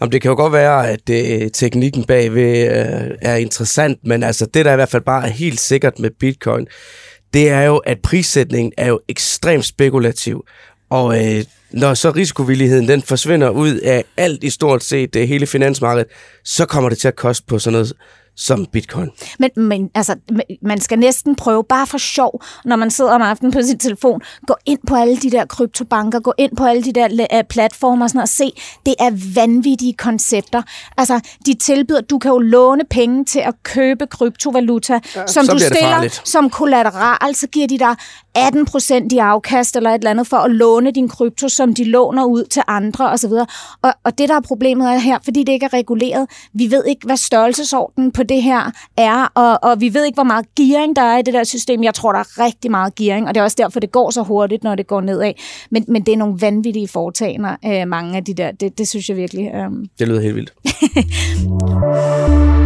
Jamen, 0.00 0.12
det 0.12 0.22
kan 0.22 0.28
jo 0.28 0.36
godt 0.36 0.52
være, 0.52 0.88
at 0.88 1.10
øh, 1.10 1.50
teknikken 1.50 2.04
bagved 2.04 2.62
øh, 2.64 3.16
er 3.22 3.36
interessant, 3.36 3.98
men 4.04 4.22
altså 4.22 4.46
det, 4.46 4.64
der 4.64 4.72
i 4.72 4.76
hvert 4.76 4.88
fald 4.88 5.02
bare 5.02 5.24
er 5.24 5.30
helt 5.30 5.60
sikkert 5.60 5.98
med 5.98 6.10
bitcoin, 6.10 6.66
det 7.34 7.48
er 7.50 7.62
jo, 7.62 7.76
at 7.76 7.98
prissætningen 8.02 8.72
er 8.76 8.88
jo 8.88 9.00
ekstremt 9.08 9.64
spekulativ. 9.64 10.44
Og 10.90 11.24
øh, 11.24 11.44
når 11.70 11.94
så 11.94 12.10
risikovilligheden 12.10 12.88
den 12.88 13.02
forsvinder 13.02 13.48
ud 13.48 13.74
af 13.74 14.04
alt 14.16 14.44
i 14.44 14.50
stort 14.50 14.84
set 14.84 15.14
det 15.14 15.28
hele 15.28 15.46
finansmarkedet, 15.46 16.06
så 16.44 16.66
kommer 16.66 16.88
det 16.88 16.98
til 16.98 17.08
at 17.08 17.16
koste 17.16 17.46
på 17.46 17.58
sådan 17.58 17.72
noget 17.72 17.92
som 18.36 18.66
bitcoin. 18.66 19.10
Men, 19.38 19.50
men 19.56 19.90
altså, 19.94 20.16
man 20.62 20.80
skal 20.80 20.98
næsten 20.98 21.36
prøve, 21.36 21.64
bare 21.64 21.86
for 21.86 21.98
sjov, 21.98 22.42
når 22.64 22.76
man 22.76 22.90
sidder 22.90 23.12
om 23.12 23.22
aftenen 23.22 23.52
på 23.52 23.62
sin 23.62 23.78
telefon, 23.78 24.20
gå 24.46 24.54
ind 24.66 24.78
på 24.88 24.94
alle 24.94 25.16
de 25.16 25.30
der 25.30 25.44
kryptobanker, 25.44 26.20
gå 26.20 26.32
ind 26.38 26.56
på 26.56 26.64
alle 26.64 26.82
de 26.82 26.92
der 26.92 27.08
uh, 27.34 27.48
platformer 27.48 28.04
og, 28.04 28.10
sådan, 28.10 28.20
og 28.20 28.28
se, 28.28 28.52
det 28.86 28.94
er 28.98 29.10
vanvittige 29.34 29.94
koncepter. 29.94 30.62
Altså, 30.96 31.20
de 31.46 31.54
tilbyder, 31.54 32.00
du 32.00 32.18
kan 32.18 32.30
jo 32.30 32.38
låne 32.38 32.84
penge 32.90 33.24
til 33.24 33.38
at 33.38 33.54
købe 33.62 34.06
kryptovaluta, 34.06 35.00
ja, 35.16 35.26
som 35.26 35.46
du 35.46 35.58
stiller 35.58 36.20
som 36.24 36.50
kollateral, 36.50 37.34
så 37.34 37.46
giver 37.46 37.66
de 37.66 37.78
dig 37.78 37.96
18 38.36 38.66
procent 38.66 39.12
i 39.12 39.18
afkast 39.18 39.76
eller 39.76 39.90
et 39.90 39.94
eller 39.94 40.10
andet 40.10 40.26
for 40.26 40.36
at 40.36 40.50
låne 40.50 40.90
din 40.90 41.08
krypto, 41.08 41.48
som 41.48 41.74
de 41.74 41.84
låner 41.84 42.24
ud 42.24 42.44
til 42.44 42.62
andre 42.68 43.10
osv. 43.10 43.32
Og, 43.82 43.92
og 44.04 44.18
det, 44.18 44.28
der 44.28 44.34
er 44.34 44.40
problemet 44.40 44.88
er 44.94 44.98
her, 44.98 45.18
fordi 45.24 45.42
det 45.44 45.52
ikke 45.52 45.66
er 45.66 45.72
reguleret, 45.72 46.26
vi 46.52 46.70
ved 46.70 46.84
ikke, 46.84 47.06
hvad 47.06 47.16
størrelsesordenen 47.16 48.12
på 48.12 48.22
det 48.22 48.42
her 48.42 48.70
er, 48.96 49.32
og, 49.34 49.70
og 49.70 49.80
vi 49.80 49.94
ved 49.94 50.04
ikke, 50.04 50.16
hvor 50.16 50.24
meget 50.24 50.46
gearing 50.56 50.96
der 50.96 51.02
er 51.02 51.18
i 51.18 51.22
det 51.22 51.34
der 51.34 51.44
system. 51.44 51.82
Jeg 51.82 51.94
tror, 51.94 52.12
der 52.12 52.18
er 52.18 52.44
rigtig 52.44 52.70
meget 52.70 52.94
gearing, 52.94 53.28
og 53.28 53.34
det 53.34 53.40
er 53.40 53.44
også 53.44 53.56
derfor, 53.60 53.80
det 53.80 53.92
går 53.92 54.10
så 54.10 54.22
hurtigt, 54.22 54.64
når 54.64 54.74
det 54.74 54.86
går 54.86 55.00
nedad. 55.00 55.32
Men, 55.70 55.84
men 55.88 56.02
det 56.02 56.12
er 56.12 56.16
nogle 56.16 56.40
vanvittige 56.40 56.88
foretagender, 56.88 57.56
øh, 57.64 57.88
mange 57.88 58.16
af 58.16 58.24
de 58.24 58.34
der. 58.34 58.50
Det, 58.50 58.78
det 58.78 58.88
synes 58.88 59.08
jeg 59.08 59.16
virkelig. 59.16 59.50
Øh... 59.54 59.70
Det 59.98 60.08
lyder 60.08 60.20
helt 60.20 60.36
vildt. 60.36 60.52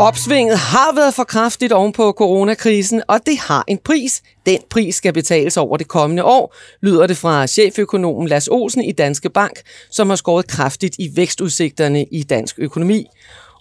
Opsvinget 0.00 0.58
har 0.58 0.94
været 0.94 1.14
for 1.14 1.24
kraftigt 1.24 1.72
oven 1.72 1.92
på 1.92 2.12
coronakrisen, 2.12 3.02
og 3.08 3.20
det 3.26 3.38
har 3.38 3.64
en 3.68 3.78
pris. 3.78 4.22
Den 4.46 4.58
pris 4.70 4.94
skal 4.94 5.12
betales 5.12 5.56
over 5.56 5.76
det 5.76 5.88
kommende 5.88 6.24
år, 6.24 6.54
lyder 6.82 7.06
det 7.06 7.16
fra 7.16 7.46
cheføkonomen 7.46 8.28
Lars 8.28 8.48
Olsen 8.48 8.84
i 8.84 8.92
Danske 8.92 9.30
Bank, 9.30 9.60
som 9.90 10.08
har 10.08 10.16
skåret 10.16 10.46
kraftigt 10.46 10.96
i 10.98 11.10
vækstudsigterne 11.16 12.04
i 12.04 12.22
dansk 12.22 12.58
økonomi. 12.58 13.06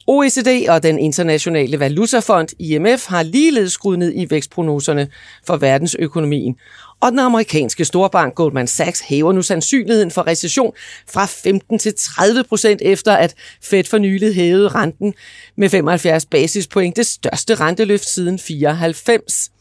OECD 0.07 0.69
og 0.69 0.83
den 0.83 0.99
internationale 0.99 1.79
valutafond 1.79 2.49
IMF 2.59 3.07
har 3.07 3.23
ligeledes 3.23 3.73
skruet 3.73 3.99
ned 3.99 4.13
i 4.15 4.29
vækstprognoserne 4.29 5.07
for 5.47 5.57
verdensøkonomien. 5.57 6.55
Og 7.01 7.11
den 7.11 7.19
amerikanske 7.19 7.85
storbank 7.85 8.35
Goldman 8.35 8.67
Sachs 8.67 8.99
hæver 8.99 9.31
nu 9.31 9.41
sandsynligheden 9.41 10.11
for 10.11 10.27
recession 10.27 10.73
fra 11.09 11.25
15 11.25 11.79
til 11.79 11.93
30 11.97 12.43
procent 12.43 12.81
efter, 12.81 13.13
at 13.13 13.35
Fed 13.63 13.83
for 13.83 13.97
nylig 13.97 14.35
hævede 14.35 14.67
renten 14.67 15.13
med 15.55 15.69
75 15.69 16.25
basispoint, 16.25 16.95
det 16.95 17.07
største 17.07 17.55
renteløft 17.55 18.09
siden 18.09 18.39
94. 18.39 19.51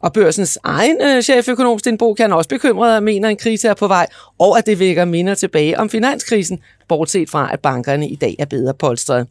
Og 0.00 0.12
børsens 0.12 0.58
egen 0.64 1.02
øh, 1.02 1.22
cheføkonom 1.22 1.78
Sten 1.78 1.98
Bo 1.98 2.14
kan 2.14 2.32
også 2.32 2.48
bekymret 2.48 2.96
og 2.96 3.02
mener, 3.02 3.28
at 3.28 3.32
en 3.32 3.36
krise 3.36 3.68
er 3.68 3.74
på 3.74 3.88
vej, 3.88 4.06
og 4.38 4.58
at 4.58 4.66
det 4.66 4.78
vækker 4.78 5.04
minder 5.04 5.34
tilbage 5.34 5.78
om 5.78 5.90
finanskrisen, 5.90 6.58
bortset 6.88 7.30
fra, 7.30 7.52
at 7.52 7.60
bankerne 7.60 8.08
i 8.08 8.16
dag 8.16 8.36
er 8.38 8.44
bedre 8.44 8.74
polstret. 8.74 9.26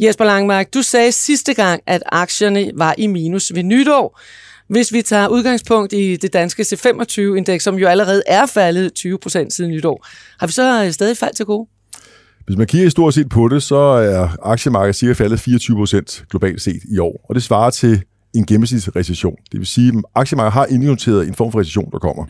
Jesper 0.00 0.24
Langmark, 0.24 0.74
du 0.74 0.82
sagde 0.82 1.12
sidste 1.12 1.54
gang, 1.54 1.82
at 1.86 2.02
aktierne 2.06 2.70
var 2.74 2.94
i 2.98 3.06
minus 3.06 3.54
ved 3.54 3.62
nytår. 3.62 4.20
Hvis 4.70 4.92
vi 4.92 5.02
tager 5.02 5.28
udgangspunkt 5.28 5.92
i 5.92 6.16
det 6.16 6.32
danske 6.32 6.62
C25-indeks, 6.62 7.64
som 7.64 7.74
jo 7.74 7.88
allerede 7.88 8.22
er 8.26 8.46
faldet 8.46 8.94
20 8.94 9.18
procent 9.18 9.52
siden 9.52 9.70
nytår, 9.70 10.06
har 10.40 10.46
vi 10.46 10.52
så 10.52 10.84
øh, 10.84 10.92
stadig 10.92 11.16
fald 11.16 11.34
til 11.34 11.46
gode? 11.46 11.68
Hvis 12.46 12.56
man 12.56 12.66
kigger 12.66 12.90
stort 12.90 13.14
set 13.14 13.28
på 13.28 13.48
det, 13.48 13.62
så 13.62 13.76
er 13.76 14.28
aktiemarkedet 14.42 14.96
cirka 14.96 15.12
faldet 15.12 15.40
24 15.40 15.76
procent 15.76 16.24
globalt 16.30 16.62
set 16.62 16.82
i 16.94 16.98
år. 16.98 17.26
Og 17.28 17.34
det 17.34 17.42
svarer 17.42 17.70
til 17.70 18.02
en 18.34 18.46
gennemsnitsrecession. 18.46 19.36
Det 19.52 19.60
vil 19.60 19.66
sige, 19.66 19.88
at 19.88 20.04
aktiemarkedet 20.14 20.52
har 20.52 20.66
indnoteret 20.66 21.28
en 21.28 21.34
form 21.34 21.52
for 21.52 21.60
recession, 21.60 21.90
der 21.92 21.98
kommer. 21.98 22.24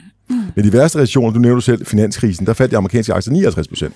Men 0.56 0.64
de 0.64 0.73
værste 0.73 0.99
recessioner, 0.99 1.32
du 1.32 1.38
nævnte 1.38 1.64
selv, 1.64 1.87
finanskrisen, 1.87 2.47
der 2.47 2.52
faldt 2.52 2.73
de 2.73 2.76
amerikanske 2.76 3.14
aktier 3.14 3.32
59 3.32 3.68
procent. 3.68 3.94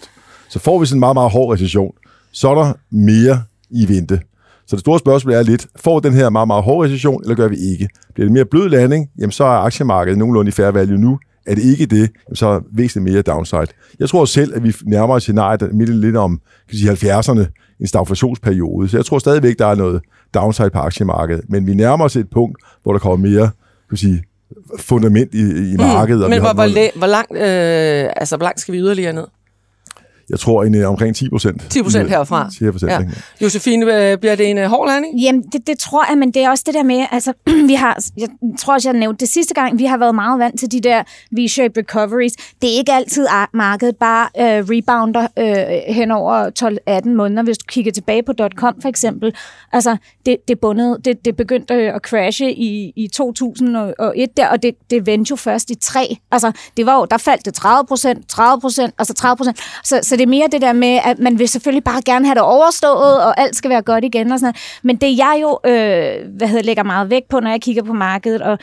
Så 0.48 0.58
får 0.58 0.78
vi 0.78 0.86
sådan 0.86 0.96
en 0.96 1.00
meget, 1.00 1.16
meget 1.16 1.30
hård 1.30 1.54
recession, 1.54 1.92
så 2.32 2.48
er 2.48 2.54
der 2.54 2.72
mere 2.90 3.42
i 3.70 3.88
vente. 3.88 4.20
Så 4.66 4.76
det 4.76 4.80
store 4.80 4.99
spørgsmål 4.99 5.35
er 5.35 5.42
lidt, 5.42 5.66
får 5.76 6.00
den 6.00 6.12
her 6.12 6.30
meget, 6.30 6.47
meget 6.47 6.64
hårde 6.64 6.88
recession, 6.88 7.23
eller 7.23 7.35
gør 7.35 7.49
vi 7.49 7.56
ikke? 7.56 7.88
Bliver 8.14 8.25
det 8.25 8.33
mere 8.33 8.44
blød 8.44 8.68
landing, 8.68 9.09
jamen 9.21 9.33
så 9.33 9.44
er 9.44 9.49
aktiemarkedet 9.49 10.18
nogenlunde 10.18 10.49
i 10.49 10.52
fair 10.52 10.71
value 10.71 10.99
nu. 10.99 11.18
Er 11.47 11.54
det 11.54 11.64
ikke 11.64 11.87
det, 11.87 12.11
jamen 12.28 12.37
så 12.37 12.47
er 12.47 12.61
væsentligt 12.73 13.12
mere 13.12 13.23
downside. 13.23 13.66
Jeg 13.99 14.09
tror 14.09 14.25
selv, 14.25 14.54
at 14.56 14.64
vi 14.64 14.75
nærmer 14.87 15.14
os 15.14 15.23
scenariet, 15.23 15.75
midt 15.75 15.97
lidt 15.97 16.16
om 16.16 16.40
kan 16.68 16.78
sige, 16.78 16.92
70'erne, 16.92 17.44
en 17.80 17.87
stagflationsperiode. 17.87 18.88
Så 18.88 18.97
jeg 18.97 19.04
tror 19.04 19.18
stadigvæk, 19.18 19.59
der 19.59 19.66
er 19.66 19.75
noget 19.75 20.00
downside 20.35 20.71
på 20.71 20.78
aktiemarkedet. 20.78 21.44
Men 21.49 21.66
vi 21.66 21.75
nærmer 21.75 22.04
os 22.04 22.16
et 22.16 22.30
punkt, 22.30 22.59
hvor 22.83 22.92
der 22.92 22.99
kommer 22.99 23.28
mere 23.28 23.50
kan 23.88 23.99
sige, 23.99 24.23
fundament 24.78 25.35
i, 25.35 25.73
i 25.73 25.76
markedet. 25.76 26.25
Mm, 26.25 26.30
men 26.30 26.40
hvor, 26.40 26.52
hvor, 26.52 26.99
hvor, 26.99 27.06
langt, 27.06 27.33
øh, 27.33 28.11
altså, 28.16 28.37
hvor 28.37 28.44
langt 28.44 28.61
skal 28.61 28.75
vi 28.75 28.78
yderligere 28.78 29.12
ned? 29.12 29.26
Jeg 30.31 30.40
tror 30.40 30.64
en, 30.64 30.85
omkring 30.85 31.16
10 31.16 31.28
procent. 31.28 31.62
10 31.71 31.83
procent 31.83 32.09
herfra. 32.09 32.50
10 32.59 32.71
procent, 32.71 32.90
ja. 32.90 33.00
Josefine, 33.43 34.11
øh, 34.11 34.19
bliver 34.19 34.35
det 34.35 34.50
en 34.50 34.59
uh, 34.59 34.64
hård 34.64 34.88
landing? 34.88 35.21
Jamen, 35.21 35.43
det, 35.43 35.66
det 35.66 35.78
tror 35.78 36.04
jeg, 36.11 36.19
men 36.19 36.31
det 36.31 36.45
er 36.45 36.50
også 36.50 36.64
det 36.66 36.75
der 36.75 36.83
med, 36.83 37.07
altså, 37.11 37.33
vi 37.71 37.75
har, 37.75 37.99
jeg 38.16 38.28
tror 38.59 38.75
også, 38.75 38.88
jeg 38.90 38.99
nævnte 38.99 39.21
det 39.21 39.28
sidste 39.28 39.54
gang, 39.54 39.78
vi 39.78 39.85
har 39.85 39.99
været 39.99 40.14
meget 40.14 40.38
vant 40.38 40.59
til 40.61 40.73
de 40.73 40.81
der 40.81 41.02
V-shaped 41.33 41.78
recoveries. 41.78 42.33
Det 42.62 42.75
er 42.75 42.78
ikke 42.78 42.93
altid, 42.93 43.26
at 43.26 43.49
markedet 43.54 43.97
bare 43.97 44.28
uh, 44.38 44.69
rebounder 44.71 45.26
uh, 45.40 45.95
hen 45.95 46.11
over 46.11 46.50
12-18 47.04 47.09
måneder, 47.09 47.43
hvis 47.43 47.59
du 47.59 47.64
kigger 47.69 47.93
tilbage 47.93 48.23
på 48.23 48.33
.com 48.57 48.75
for 48.83 48.88
eksempel. 48.88 49.35
Altså, 49.73 49.97
det, 50.26 50.37
det, 50.49 50.61
bundet, 50.61 51.04
det, 51.04 51.25
det 51.25 51.37
begyndte 51.37 51.75
at 51.75 52.00
crashe 52.02 52.52
i, 52.52 52.93
i 52.97 53.09
2001 53.09 54.37
der, 54.37 54.49
og 54.49 54.62
det, 54.62 54.75
det 54.90 55.07
vendte 55.07 55.31
jo 55.31 55.37
først 55.37 55.71
i 55.71 55.75
3. 55.75 56.16
Altså, 56.31 56.52
det 56.76 56.87
var 56.87 56.99
jo, 56.99 57.07
der 57.11 57.16
faldt 57.16 57.45
det 57.45 57.54
30 57.54 57.87
procent, 57.87 58.28
30 58.28 58.61
procent, 58.61 58.95
altså 58.99 59.14
30 59.14 59.37
procent. 59.37 59.59
Så, 59.85 60.00
så 60.02 60.13
det 60.16 60.23
er 60.23 60.26
mere 60.26 60.49
det 60.52 60.62
der 60.62 60.73
med, 60.73 61.00
at 61.04 61.18
man 61.18 61.38
vil 61.38 61.49
selvfølgelig 61.49 61.85
bare 61.85 62.02
gerne 62.06 62.26
have 62.26 62.35
det 62.35 62.42
overstået, 62.42 63.25
og 63.25 63.40
alt 63.40 63.56
skal 63.56 63.71
være 63.71 63.83
godt 63.83 64.04
igen 64.04 64.33
og 64.33 64.38
sådan 64.38 64.47
noget. 64.47 64.80
Men 64.83 64.97
det 64.97 65.18
jeg 65.18 65.38
jo 65.42 65.59
øh, 65.66 66.37
hvad 66.37 66.49
hedder, 66.49 66.62
lægger 66.62 66.83
meget 66.83 67.11
vægt 67.11 67.28
på, 67.28 67.40
når 67.40 67.50
jeg 67.50 67.61
kigger 67.61 67.83
på 67.83 67.92
markedet, 67.92 68.42
og 68.42 68.59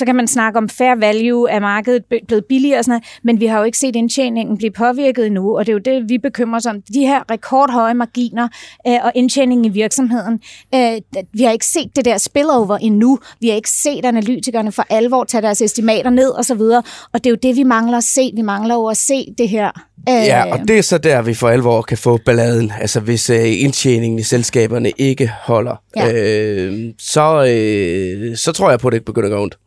så 0.00 0.06
kan 0.06 0.16
man 0.16 0.28
snakke 0.28 0.58
om 0.58 0.68
fair 0.68 0.94
value, 0.94 1.50
af 1.50 1.60
markedet 1.60 2.04
blevet 2.26 2.44
billigere 2.48 2.78
og 2.78 2.84
sådan 2.84 2.92
noget, 2.92 3.04
men 3.22 3.40
vi 3.40 3.46
har 3.46 3.58
jo 3.58 3.64
ikke 3.64 3.78
set 3.78 3.96
indtjeningen 3.96 4.56
blive 4.58 4.70
påvirket 4.70 5.26
endnu, 5.26 5.58
og 5.58 5.66
det 5.66 5.72
er 5.72 5.74
jo 5.74 5.78
det, 5.78 6.08
vi 6.08 6.18
bekymrer 6.18 6.56
os 6.58 6.66
om. 6.66 6.82
De 6.82 7.00
her 7.00 7.30
rekordhøje 7.30 7.94
marginer 7.94 8.48
øh, 8.86 8.98
og 9.02 9.12
indtjeningen 9.14 9.64
i 9.64 9.68
virksomheden. 9.68 10.40
Øh, 10.74 11.22
vi 11.32 11.42
har 11.42 11.52
ikke 11.52 11.66
set 11.66 11.96
det 11.96 12.04
der 12.04 12.18
spillover 12.18 12.76
endnu. 12.76 13.18
Vi 13.40 13.48
har 13.48 13.54
ikke 13.54 13.70
set 13.70 14.04
analytikerne 14.04 14.72
for 14.72 14.86
alvor 14.90 15.24
tage 15.24 15.42
deres 15.42 15.62
estimater 15.62 16.10
ned 16.10 16.28
og 16.30 16.44
så 16.44 16.54
videre, 16.54 16.82
og 17.12 17.24
det 17.24 17.26
er 17.26 17.30
jo 17.30 17.38
det, 17.42 17.56
vi 17.56 17.62
mangler 17.62 17.96
at 17.96 18.04
se. 18.04 18.32
Vi 18.36 18.42
mangler 18.42 18.74
jo 18.74 18.86
at 18.86 18.96
se 18.96 19.34
det 19.38 19.48
her 19.48 19.70
Ja, 20.06 20.52
og 20.52 20.58
det 20.68 20.78
er 20.78 20.82
så 20.82 20.98
der, 20.98 21.22
vi 21.22 21.34
for 21.34 21.48
alvor 21.48 21.82
kan 21.82 21.98
få 21.98 22.18
balladen. 22.26 22.72
Altså 22.80 23.00
hvis 23.00 23.30
øh, 23.30 23.62
indtjeningen 23.62 24.18
i 24.18 24.22
selskaberne 24.22 24.92
ikke 24.98 25.32
holder, 25.42 25.82
ja. 25.96 26.12
øh, 26.12 26.92
så, 26.98 27.46
øh, 27.48 28.36
så 28.36 28.52
tror 28.52 28.70
jeg 28.70 28.80
på, 28.80 28.88
at 28.88 28.92
det 28.92 28.96
ikke 28.96 29.06
begynder 29.06 29.28
at 29.28 29.32
gå 29.32 29.42
ondt. 29.42 29.58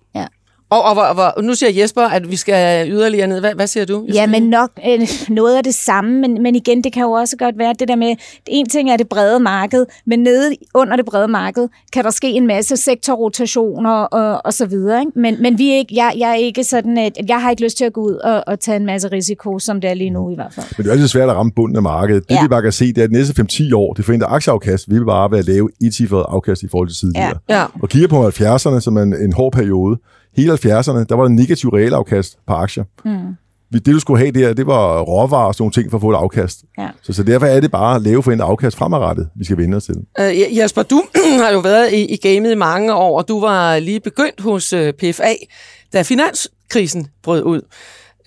Og, 0.73 0.83
og, 0.83 1.17
og, 1.17 1.33
og 1.37 1.43
nu 1.43 1.53
siger 1.53 1.81
Jesper, 1.81 2.01
at 2.01 2.31
vi 2.31 2.35
skal 2.35 2.89
yderligere 2.91 3.27
ned. 3.27 3.39
Hvad, 3.39 3.55
hvad 3.55 3.67
siger 3.67 3.85
du? 3.85 4.05
Ja, 4.13 4.27
men 4.27 4.43
nok 4.43 4.69
øh, 4.87 5.07
noget 5.29 5.57
af 5.57 5.63
det 5.63 5.73
samme, 5.73 6.21
men, 6.21 6.43
men 6.43 6.55
igen, 6.55 6.83
det 6.83 6.93
kan 6.93 7.03
jo 7.03 7.11
også 7.11 7.37
godt 7.37 7.57
være 7.57 7.73
det 7.79 7.87
der 7.87 7.95
med, 7.95 8.15
en 8.47 8.69
ting 8.69 8.91
er 8.91 8.97
det 8.97 9.09
brede 9.09 9.39
marked, 9.39 9.85
men 10.05 10.19
nede 10.19 10.55
under 10.73 10.95
det 10.95 11.05
brede 11.05 11.27
marked 11.27 11.67
kan 11.93 12.03
der 12.03 12.09
ske 12.09 12.29
en 12.29 12.47
masse 12.47 12.77
sektorrotationer 12.77 13.91
og, 13.91 14.41
og 14.45 14.53
så 14.53 14.65
videre. 14.65 14.99
Ikke? 14.99 15.11
Men, 15.15 15.41
men 15.41 15.57
vi 15.57 15.71
er 15.71 15.75
ikke, 15.75 15.95
jeg, 15.95 16.13
jeg 16.17 16.29
er 16.29 16.35
ikke 16.35 16.63
sådan, 16.63 16.97
at 16.97 17.17
jeg 17.27 17.41
har 17.41 17.49
ikke 17.49 17.63
lyst 17.63 17.77
til 17.77 17.85
at 17.85 17.93
gå 17.93 18.01
ud 18.01 18.13
og, 18.13 18.43
og 18.47 18.59
tage 18.59 18.75
en 18.75 18.85
masse 18.85 19.07
risiko, 19.07 19.59
som 19.59 19.81
det 19.81 19.89
er 19.89 19.93
lige 19.93 20.09
nu 20.09 20.31
i 20.31 20.35
hvert 20.35 20.53
fald. 20.53 20.65
Men 20.77 20.83
det 20.83 20.89
er 20.89 20.93
altid 20.93 21.07
svært 21.07 21.29
at 21.29 21.35
ramme 21.35 21.51
bunden 21.55 21.75
af 21.75 21.83
markedet. 21.83 22.29
Det 22.29 22.35
ja. 22.35 22.41
vi 22.41 22.47
bare 22.47 22.61
kan 22.61 22.71
se, 22.71 22.87
det 22.87 22.97
er, 22.97 23.03
at 23.03 23.09
de 23.09 23.15
næste 23.15 23.41
5-10 23.41 23.75
år, 23.75 23.93
det 23.93 24.05
forventer 24.05 24.27
aktieafkast, 24.27 24.89
vil 24.89 25.05
bare 25.05 25.31
være 25.31 25.41
lave 25.41 25.69
et 25.81 26.11
afkast 26.11 26.63
i 26.63 26.67
forhold 26.67 26.89
til 26.89 26.97
tidligere. 26.97 27.37
Ja. 27.49 27.59
Ja. 27.59 27.65
Og 27.81 27.89
kigger 27.89 28.07
på 28.07 28.27
70'erne 28.27 28.79
som 28.79 28.97
en, 28.97 29.13
en 29.13 29.33
hård 29.33 29.51
periode, 29.51 29.97
hele 30.35 30.53
70'erne, 30.53 31.03
der 31.03 31.15
var 31.15 31.23
der 31.23 31.29
negativ 31.29 31.69
realafkast 31.69 32.37
på 32.47 32.53
aktier. 32.53 32.83
Mm. 33.05 33.35
Det, 33.73 33.85
du 33.85 33.99
skulle 33.99 34.19
have 34.19 34.31
der, 34.31 34.53
det 34.53 34.67
var 34.67 35.01
råvarer 35.01 35.45
og 35.45 35.55
sådan 35.55 35.63
nogle 35.63 35.71
ting 35.71 35.91
for 35.91 35.97
at 35.97 36.01
få 36.01 36.11
et 36.11 36.15
afkast. 36.15 36.63
Ja. 36.77 36.87
Så, 37.01 37.13
så 37.13 37.23
derfor 37.23 37.45
er 37.45 37.59
det 37.59 37.71
bare 37.71 37.95
at 37.95 38.01
lave 38.01 38.23
for 38.23 38.31
en 38.31 38.41
afkast 38.41 38.77
fremadrettet, 38.77 39.29
vi 39.35 39.45
skal 39.45 39.57
vende 39.57 39.77
os 39.77 39.83
til. 39.83 39.95
Uh, 40.19 40.57
Jasper, 40.57 40.83
du 40.83 41.03
har 41.43 41.51
jo 41.51 41.59
været 41.59 41.93
i, 41.93 42.05
i 42.05 42.17
gamet 42.17 42.51
i 42.51 42.55
mange 42.55 42.93
år, 42.93 43.17
og 43.17 43.27
du 43.27 43.39
var 43.39 43.79
lige 43.79 43.99
begyndt 43.99 44.41
hos 44.41 44.73
øh, 44.73 44.93
PFA, 44.93 45.33
da 45.93 46.01
finanskrisen 46.01 47.07
brød 47.23 47.43
ud. 47.43 47.61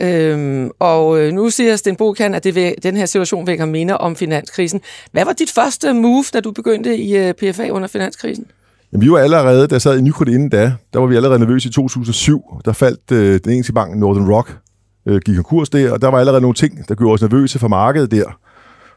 Øhm, 0.00 0.70
og 0.78 1.20
øh, 1.20 1.32
nu 1.32 1.50
siger 1.50 1.76
Sten 1.76 1.96
Bokan, 1.96 2.34
at 2.34 2.44
det 2.44 2.54
vil, 2.54 2.75
den 2.82 2.96
her 2.96 3.06
situation 3.06 3.46
vækker 3.46 3.64
minder 3.64 3.94
om 3.94 4.16
finanskrisen. 4.16 4.80
Hvad 5.12 5.25
var 5.25 5.32
dit 5.32 5.50
første 5.50 5.92
move, 5.92 6.25
da 6.32 6.40
du 6.40 6.50
begyndte 6.50 6.96
i 6.96 7.28
uh, 7.28 7.32
PFA 7.34 7.70
under 7.70 7.88
finanskrisen? 7.88 8.46
Jamen, 8.92 9.04
vi 9.06 9.10
var 9.10 9.18
allerede, 9.18 9.66
da 9.66 9.74
jeg 9.74 9.82
sad 9.82 9.98
i 9.98 10.02
Nykredit 10.02 10.34
inden 10.34 10.48
da, 10.48 10.72
der 10.92 10.98
var 10.98 11.06
vi 11.06 11.16
allerede 11.16 11.38
nervøse 11.38 11.68
i 11.68 11.72
2007. 11.72 12.42
Der 12.64 12.72
faldt 12.72 13.12
øh, 13.12 13.40
den 13.44 13.52
engelske 13.52 13.72
bank 13.72 13.96
Northern 13.96 14.30
Rock, 14.30 14.58
øh, 15.06 15.20
gik 15.26 15.34
konkurs 15.34 15.68
der, 15.70 15.92
og 15.92 16.02
der 16.02 16.08
var 16.08 16.18
allerede 16.18 16.40
nogle 16.40 16.54
ting, 16.54 16.88
der 16.88 16.94
gjorde 16.94 17.14
os 17.14 17.22
nervøse 17.22 17.58
for 17.58 17.68
markedet 17.68 18.10
der. 18.10 18.38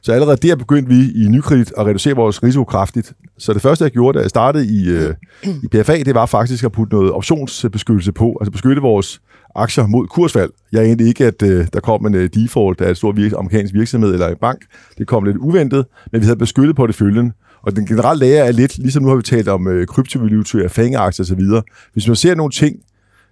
Så 0.01 0.12
allerede 0.12 0.48
der 0.48 0.55
begyndte 0.55 0.89
vi 0.89 1.12
i 1.25 1.27
Nykredit 1.27 1.74
at 1.77 1.86
reducere 1.86 2.15
vores 2.15 2.43
risiko 2.43 2.63
kraftigt. 2.63 3.13
Så 3.38 3.53
det 3.53 3.62
første, 3.62 3.84
jeg 3.84 3.91
gjorde, 3.91 4.17
da 4.17 4.22
jeg 4.22 4.29
startede 4.29 4.65
i, 4.67 4.89
øh, 4.89 5.13
i 5.63 5.67
PFA, 5.72 5.98
det 5.98 6.15
var 6.15 6.25
faktisk 6.25 6.63
at 6.63 6.72
putte 6.72 6.96
noget 6.96 7.12
optionsbeskyttelse 7.12 8.12
på, 8.12 8.38
altså 8.41 8.51
beskytte 8.51 8.81
vores 8.81 9.22
aktier 9.55 9.88
mod 9.88 10.08
kursfald. 10.08 10.50
Jeg 10.72 10.79
er 10.79 10.84
egentlig 10.84 11.08
ikke, 11.08 11.25
at 11.25 11.41
øh, 11.43 11.67
der 11.74 11.79
kom 11.79 12.05
en 12.05 12.15
øh, 12.15 12.29
default 12.36 12.81
af 12.81 12.91
et 12.91 12.98
stort 12.98 13.15
virks- 13.15 13.36
amerikansk 13.38 13.74
virksomhed 13.74 14.13
eller 14.13 14.27
en 14.27 14.36
bank. 14.41 14.60
Det 14.98 15.08
kom 15.08 15.24
lidt 15.24 15.38
uventet, 15.38 15.86
men 16.12 16.22
vi 16.22 16.25
havde 16.25 16.38
beskyttet 16.38 16.75
på 16.75 16.88
det 16.88 16.96
følgende. 16.96 17.31
Og 17.62 17.75
den 17.75 17.86
generelle 17.86 18.25
lære 18.25 18.48
er 18.48 18.51
lidt, 18.51 18.78
ligesom 18.78 19.04
nu 19.04 19.10
har 19.10 19.16
vi 19.16 19.22
talt 19.22 19.48
om 19.48 19.68
øh, 19.68 19.88
kryptovaluta, 19.88 20.68
fangeaktier 20.68 21.24
osv. 21.24 21.42
Hvis 21.94 22.08
man 22.08 22.16
ser 22.16 22.36
nogle 22.36 22.51
ting, 22.51 22.75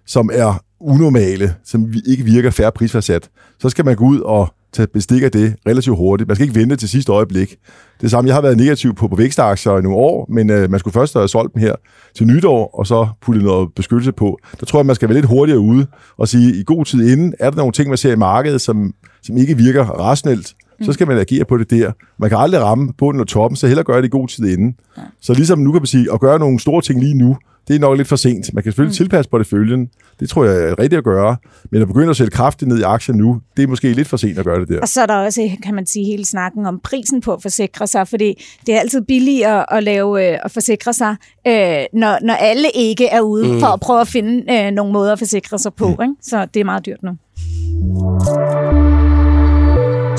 som 0.06 0.30
er 0.32 0.64
unormale, 0.80 1.54
som 1.64 1.92
ikke 2.06 2.24
virker 2.24 2.50
færre 2.50 2.72
prisfastsat, 2.72 3.30
så 3.58 3.68
skal 3.68 3.84
man 3.84 3.96
gå 3.96 4.04
ud 4.04 4.20
og 4.20 4.54
tage 4.72 4.86
bestik 4.86 5.22
af 5.22 5.30
det 5.30 5.56
relativt 5.66 5.96
hurtigt. 5.96 6.28
Man 6.28 6.34
skal 6.34 6.48
ikke 6.48 6.60
vente 6.60 6.76
til 6.76 6.88
sidste 6.88 7.12
øjeblik. 7.12 7.56
Det 8.00 8.10
samme, 8.10 8.28
jeg 8.28 8.34
har 8.34 8.42
været 8.42 8.56
negativ 8.56 8.94
på, 8.94 9.08
på 9.08 9.16
vækstaktier 9.16 9.78
i 9.78 9.82
nogle 9.82 9.98
år, 9.98 10.26
men 10.30 10.50
øh, 10.50 10.70
man 10.70 10.80
skulle 10.80 10.94
først 10.94 11.14
have 11.14 11.28
solgt 11.28 11.54
dem 11.54 11.62
her 11.62 11.74
til 12.16 12.26
nytår, 12.26 12.70
og 12.78 12.86
så 12.86 13.08
putte 13.22 13.42
noget 13.42 13.68
beskyttelse 13.76 14.12
på. 14.12 14.38
Der 14.60 14.66
tror 14.66 14.78
jeg, 14.78 14.86
man 14.86 14.94
skal 14.94 15.08
være 15.08 15.16
lidt 15.16 15.26
hurtigere 15.26 15.60
ude 15.60 15.86
og 16.16 16.28
sige, 16.28 16.60
i 16.60 16.62
god 16.66 16.84
tid 16.84 17.12
inden, 17.12 17.34
er 17.40 17.50
der 17.50 17.56
nogle 17.56 17.72
ting, 17.72 17.88
man 17.88 17.98
ser 17.98 18.12
i 18.12 18.16
markedet, 18.16 18.60
som, 18.60 18.94
som 19.22 19.36
ikke 19.36 19.56
virker 19.56 19.84
rationelt, 19.84 20.54
så 20.82 20.92
skal 20.92 21.06
man 21.06 21.18
agere 21.18 21.44
på 21.44 21.56
det 21.56 21.70
der. 21.70 21.92
Man 22.18 22.30
kan 22.30 22.38
aldrig 22.38 22.62
ramme 22.62 22.92
bunden 22.98 23.20
og 23.20 23.28
toppen, 23.28 23.56
så 23.56 23.66
heller 23.66 23.82
gøre 23.82 23.98
det 23.98 24.04
i 24.04 24.10
god 24.10 24.28
tid 24.28 24.46
inden. 24.46 24.74
Ja. 24.96 25.02
Så 25.20 25.34
ligesom 25.34 25.58
nu 25.58 25.72
kan 25.72 25.80
man 25.80 25.86
sige, 25.86 26.12
at 26.12 26.20
gøre 26.20 26.38
nogle 26.38 26.60
store 26.60 26.82
ting 26.82 27.00
lige 27.00 27.14
nu, 27.14 27.36
det 27.68 27.76
er 27.76 27.80
nok 27.80 27.96
lidt 27.96 28.08
for 28.08 28.16
sent. 28.16 28.54
Man 28.54 28.62
kan 28.62 28.72
selvfølgelig 28.72 28.92
mm. 28.92 28.96
tilpasse 28.96 29.30
på 29.30 29.38
det 29.38 29.46
følgende. 29.46 29.90
Det 30.20 30.28
tror 30.28 30.44
jeg 30.44 30.62
er 30.62 30.78
rigtigt 30.78 30.98
at 30.98 31.04
gøre. 31.04 31.36
Men 31.70 31.82
at 31.82 31.88
begynde 31.88 32.10
at 32.10 32.16
sætte 32.16 32.30
kraftigt 32.30 32.68
ned 32.68 32.78
i 32.78 32.82
aktien 32.82 33.18
nu, 33.18 33.40
det 33.56 33.62
er 33.62 33.66
måske 33.66 33.92
lidt 33.92 34.08
for 34.08 34.16
sent 34.16 34.38
at 34.38 34.44
gøre 34.44 34.60
det 34.60 34.68
der. 34.68 34.80
Og 34.80 34.88
så 34.88 35.02
er 35.02 35.06
der 35.06 35.14
også, 35.14 35.50
kan 35.62 35.74
man 35.74 35.86
sige, 35.86 36.04
hele 36.04 36.24
snakken 36.24 36.66
om 36.66 36.80
prisen 36.84 37.20
på 37.20 37.32
at 37.32 37.42
forsikre 37.42 37.86
sig, 37.86 38.08
fordi 38.08 38.44
det 38.66 38.74
er 38.74 38.80
altid 38.80 39.00
billigere 39.00 39.72
at 39.72 39.84
lave 39.84 40.32
øh, 40.32 40.38
at 40.44 40.50
forsikre 40.50 40.92
sig, 40.92 41.16
øh, 41.46 41.52
når, 41.92 42.26
når 42.26 42.34
alle 42.34 42.68
ikke 42.74 43.06
er 43.06 43.20
ude 43.20 43.52
mm. 43.52 43.60
for 43.60 43.66
at 43.66 43.80
prøve 43.80 44.00
at 44.00 44.08
finde 44.08 44.52
øh, 44.52 44.70
nogle 44.70 44.92
måder 44.92 45.12
at 45.12 45.18
forsikre 45.18 45.58
sig 45.58 45.74
på. 45.74 45.86
Mm. 45.86 46.02
Ikke? 46.02 46.14
Så 46.22 46.46
det 46.54 46.60
er 46.60 46.64
meget 46.64 46.86
dyrt 46.86 47.02
nu. 47.02 48.97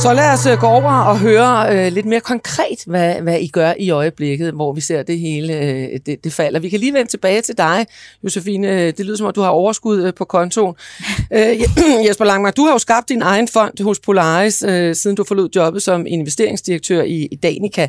Så 0.02 0.14
lad 0.14 0.34
os 0.34 0.46
øh, 0.46 0.58
gå 0.58 0.68
over 0.68 0.92
og 0.92 1.20
høre 1.20 1.76
øh, 1.76 1.94
lidt 1.94 2.06
mere 2.06 2.20
konkret, 2.20 2.84
hvad, 2.88 3.22
hvad 3.22 3.40
I 3.40 3.48
gør 3.48 3.74
i 3.80 3.90
øjeblikket, 3.90 4.54
hvor 4.54 4.74
vi 4.74 4.82
ser 4.82 5.04
det 5.04 5.20
hele, 5.20 5.54
øh, 5.54 6.00
det, 6.06 6.24
det 6.24 6.34
falder. 6.34 6.60
Vi 6.60 6.70
kan 6.70 6.80
lige 6.80 6.94
vende 6.94 7.12
tilbage 7.12 7.42
til 7.42 7.58
dig, 7.58 7.86
Josefine. 8.24 8.92
Det 8.92 9.06
lyder 9.06 9.18
som 9.18 9.28
om, 9.28 9.34
du 9.34 9.42
har 9.42 9.50
overskud 9.50 10.04
øh, 10.04 10.14
på 10.14 10.26
kontoen. 10.26 10.76
Øh, 11.34 11.60
Jesper 12.08 12.26
Langmark, 12.26 12.58
du 12.58 12.66
har 12.66 12.72
jo 12.72 12.78
skabt 12.78 13.10
din 13.10 13.22
egen 13.22 13.48
fond 13.48 13.84
hos 13.84 14.00
Polaris, 14.00 14.64
øh, 14.68 14.96
siden 14.96 15.16
du 15.16 15.24
forlod 15.24 15.50
jobbet 15.56 15.84
som 15.84 16.06
investeringsdirektør 16.08 17.04
i, 17.04 17.28
i 17.32 17.36
Danica. 17.36 17.88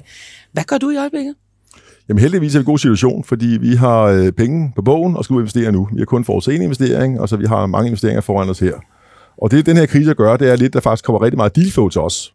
Hvad 0.52 0.64
gør 0.64 0.78
du 0.78 0.90
i 0.90 0.96
øjeblikket? 0.96 1.34
Jamen 2.08 2.20
heldigvis 2.20 2.54
er 2.54 2.58
vi 2.58 2.62
i 2.62 2.64
en 2.64 2.66
god 2.66 2.78
situation, 2.78 3.24
fordi 3.24 3.58
vi 3.60 3.74
har 3.74 4.02
øh, 4.02 4.32
penge 4.32 4.72
på 4.76 4.82
bogen 4.82 5.16
og 5.16 5.24
skal 5.24 5.34
ud 5.34 5.40
investere 5.40 5.72
nu. 5.72 5.88
Vi 5.92 6.00
har 6.00 6.06
kun 6.06 6.24
forudset 6.24 6.52
investering, 6.52 7.20
og 7.20 7.28
så 7.28 7.36
vi 7.36 7.46
har 7.46 7.66
mange 7.66 7.86
investeringer 7.86 8.20
foran 8.20 8.48
os 8.48 8.58
her. 8.58 8.74
Og 9.42 9.50
det, 9.50 9.66
den 9.66 9.76
her 9.76 9.86
krise 9.86 10.14
gør, 10.14 10.36
det 10.36 10.50
er 10.50 10.56
lidt, 10.56 10.72
der 10.72 10.80
faktisk 10.80 11.04
kommer 11.04 11.22
rigtig 11.22 11.36
meget 11.36 11.56
dealflow 11.56 11.88
til 11.88 12.00
os. 12.00 12.34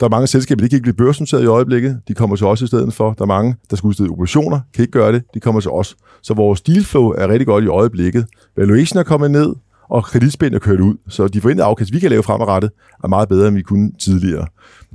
Der 0.00 0.06
er 0.06 0.10
mange 0.10 0.26
selskaber, 0.26 0.58
der 0.58 0.64
ikke 0.64 0.74
kan 0.74 0.82
blive 0.82 1.06
børsnoteret 1.06 1.42
i 1.42 1.46
øjeblikket. 1.46 2.00
De 2.08 2.14
kommer 2.14 2.36
til 2.36 2.46
os 2.46 2.62
i 2.62 2.66
stedet 2.66 2.94
for. 2.94 3.12
Der 3.12 3.22
er 3.22 3.26
mange, 3.26 3.56
der 3.70 3.76
skal 3.76 3.88
udstede 3.88 4.08
operationer, 4.08 4.60
kan 4.74 4.82
ikke 4.82 4.92
gøre 4.92 5.12
det. 5.12 5.22
De 5.34 5.40
kommer 5.40 5.60
til 5.60 5.70
os. 5.70 5.96
Så 6.22 6.34
vores 6.34 6.60
dealflow 6.60 7.08
er 7.08 7.28
rigtig 7.28 7.46
godt 7.46 7.64
i 7.64 7.66
øjeblikket. 7.66 8.26
Valuation 8.56 8.98
er 8.98 9.02
kommet 9.02 9.30
ned, 9.30 9.54
og 9.88 10.04
kreditspænd 10.04 10.54
er 10.54 10.58
kørt 10.58 10.80
ud. 10.80 10.94
Så 11.08 11.28
de 11.28 11.40
forventede 11.40 11.66
afkast, 11.66 11.92
vi 11.92 11.98
kan 11.98 12.10
lave 12.10 12.22
fremadrettet, 12.22 12.70
er 13.04 13.08
meget 13.08 13.28
bedre, 13.28 13.48
end 13.48 13.56
vi 13.56 13.62
kunne 13.62 13.92
tidligere. 14.00 14.46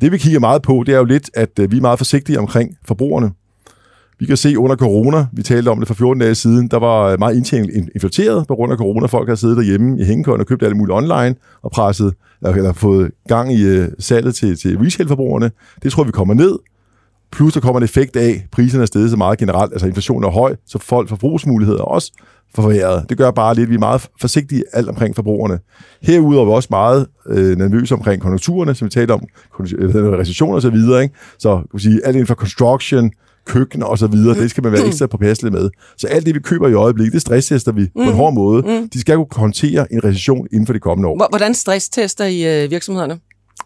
Det 0.01 0.11
vi 0.11 0.17
kigger 0.17 0.39
meget 0.39 0.61
på, 0.61 0.83
det 0.85 0.93
er 0.93 0.97
jo 0.97 1.05
lidt, 1.05 1.29
at 1.33 1.59
øh, 1.59 1.71
vi 1.71 1.77
er 1.77 1.81
meget 1.81 1.99
forsigtige 1.99 2.39
omkring 2.39 2.77
forbrugerne. 2.85 3.31
Vi 4.19 4.25
kan 4.25 4.37
se 4.37 4.59
under 4.59 4.75
corona, 4.75 5.27
vi 5.33 5.43
talte 5.43 5.69
om 5.69 5.79
det 5.79 5.87
for 5.87 5.93
14 5.93 6.21
dage 6.21 6.35
siden, 6.35 6.67
der 6.67 6.79
var 6.79 7.03
øh, 7.03 7.19
meget 7.19 7.35
indtjening 7.35 7.89
inflateret 7.95 8.47
på 8.47 8.55
grund 8.55 8.71
af 8.71 8.77
corona. 8.77 9.07
Folk 9.07 9.29
har 9.29 9.35
siddet 9.35 9.57
derhjemme 9.57 10.01
i 10.01 10.03
hængekøjen 10.03 10.41
og 10.41 10.47
købt 10.47 10.63
alt 10.63 10.77
muligt 10.77 10.95
online 10.95 11.35
og 11.61 11.71
presset, 11.71 12.13
øh, 12.47 12.55
eller 12.55 12.73
fået 12.73 13.11
gang 13.27 13.53
i 13.53 13.63
øh, 13.63 13.87
salget 13.99 14.35
til, 14.35 14.57
til 14.57 14.77
retailforbrugerne. 14.77 15.51
Det 15.83 15.91
tror 15.91 16.03
vi 16.03 16.11
kommer 16.11 16.33
ned. 16.33 16.59
Plus 17.31 17.53
der 17.53 17.59
kommer 17.59 17.79
en 17.79 17.83
effekt 17.83 18.15
af, 18.15 18.29
at 18.29 18.49
priserne 18.51 18.81
er 18.81 18.85
steget 18.85 19.09
så 19.09 19.17
meget 19.17 19.39
generelt, 19.39 19.71
altså 19.71 19.87
inflationen 19.87 20.23
er 20.23 20.31
høj, 20.31 20.55
så 20.65 20.79
folk 20.79 21.09
forbrugsmuligheder 21.09 21.81
også 21.81 22.11
forværret. 22.55 23.09
Det 23.09 23.17
gør 23.17 23.31
bare 23.31 23.55
lidt, 23.55 23.63
at 23.63 23.69
vi 23.69 23.75
er 23.75 23.79
meget 23.79 24.09
forsigtige 24.21 24.63
alt 24.73 24.89
omkring 24.89 25.15
forbrugerne. 25.15 25.59
Herudover 26.01 26.41
er 26.41 26.45
vi 26.45 26.51
også 26.51 26.67
meget 26.71 27.07
øh, 27.29 27.57
nervøse 27.57 27.95
omkring 27.95 28.21
konjunkturerne, 28.21 28.75
som 28.75 28.85
vi 28.85 28.89
talte 28.89 29.11
om, 29.11 29.21
recession 29.59 30.55
og 30.55 30.61
så 30.61 30.69
videre. 30.69 31.03
Ikke? 31.03 31.15
Så 31.39 31.55
kan 31.55 31.65
vi 31.73 31.79
sige, 31.79 32.05
alt 32.05 32.15
inden 32.15 32.27
for 32.27 32.35
construction, 32.35 33.11
køkken 33.47 33.83
og 33.83 33.97
så 33.97 34.07
videre, 34.07 34.35
det 34.35 34.49
skal 34.49 34.63
man 34.63 34.71
være 34.71 34.87
ekstra 34.87 35.07
påpasselig 35.07 35.53
med. 35.53 35.69
Så 35.97 36.07
alt 36.07 36.25
det, 36.25 36.35
vi 36.35 36.39
køber 36.39 36.67
i 36.67 36.73
øjeblikket, 36.73 37.13
det 37.13 37.21
stresstester 37.21 37.71
vi 37.71 37.81
mm. 37.81 38.03
på 38.03 38.09
en 38.09 38.15
hård 38.15 38.33
måde. 38.33 38.61
Mm. 38.61 38.89
De 38.89 39.01
skal 39.01 39.15
kunne 39.15 39.27
håndtere 39.31 39.93
en 39.93 40.03
recession 40.03 40.47
inden 40.51 40.65
for 40.65 40.73
de 40.73 40.79
kommende 40.79 41.09
år. 41.09 41.29
Hvordan 41.29 41.53
stresstester 41.53 42.25
I 42.25 42.63
øh, 42.63 42.71
virksomhederne? 42.71 43.19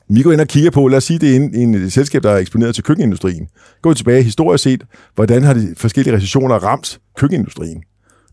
Vi 0.09 0.21
går 0.21 0.31
ind 0.31 0.41
og 0.41 0.47
kigger 0.47 0.71
på, 0.71 0.87
lad 0.87 0.97
os 0.97 1.03
sige, 1.03 1.19
det 1.19 1.31
er 1.31 1.35
en, 1.35 1.55
en 1.55 1.89
selskab, 1.89 2.23
der 2.23 2.31
er 2.31 2.37
eksponeret 2.37 2.75
til 2.75 2.83
køkkenindustrien. 2.83 3.47
Gå 3.81 3.93
tilbage 3.93 4.23
historisk 4.23 4.63
set, 4.63 4.83
hvordan 5.15 5.43
har 5.43 5.53
de 5.53 5.73
forskellige 5.77 6.15
recessioner 6.15 6.55
ramt 6.55 6.99
køkkenindustrien? 7.17 7.83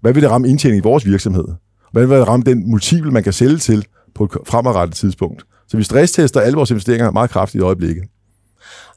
Hvad 0.01 0.13
vil 0.13 0.23
det 0.23 0.31
ramme 0.31 0.49
indtjening 0.49 0.81
i 0.81 0.83
vores 0.83 1.07
virksomhed? 1.07 1.45
Hvad 1.93 2.07
vil 2.07 2.17
det 2.17 2.29
ramme 2.29 2.45
den 2.45 2.71
multiple, 2.71 3.11
man 3.11 3.23
kan 3.23 3.33
sælge 3.33 3.59
til 3.59 3.85
på 4.15 4.25
et 4.25 4.31
fremadrettet 4.47 4.97
tidspunkt? 4.97 5.45
Så 5.69 5.77
vi 5.77 5.83
stresstester 5.83 6.41
alle 6.41 6.57
vores 6.57 6.71
investeringer 6.71 7.11
meget 7.11 7.31
kraftigt 7.31 7.63
i 7.63 7.65
øjeblikket. 7.65 8.05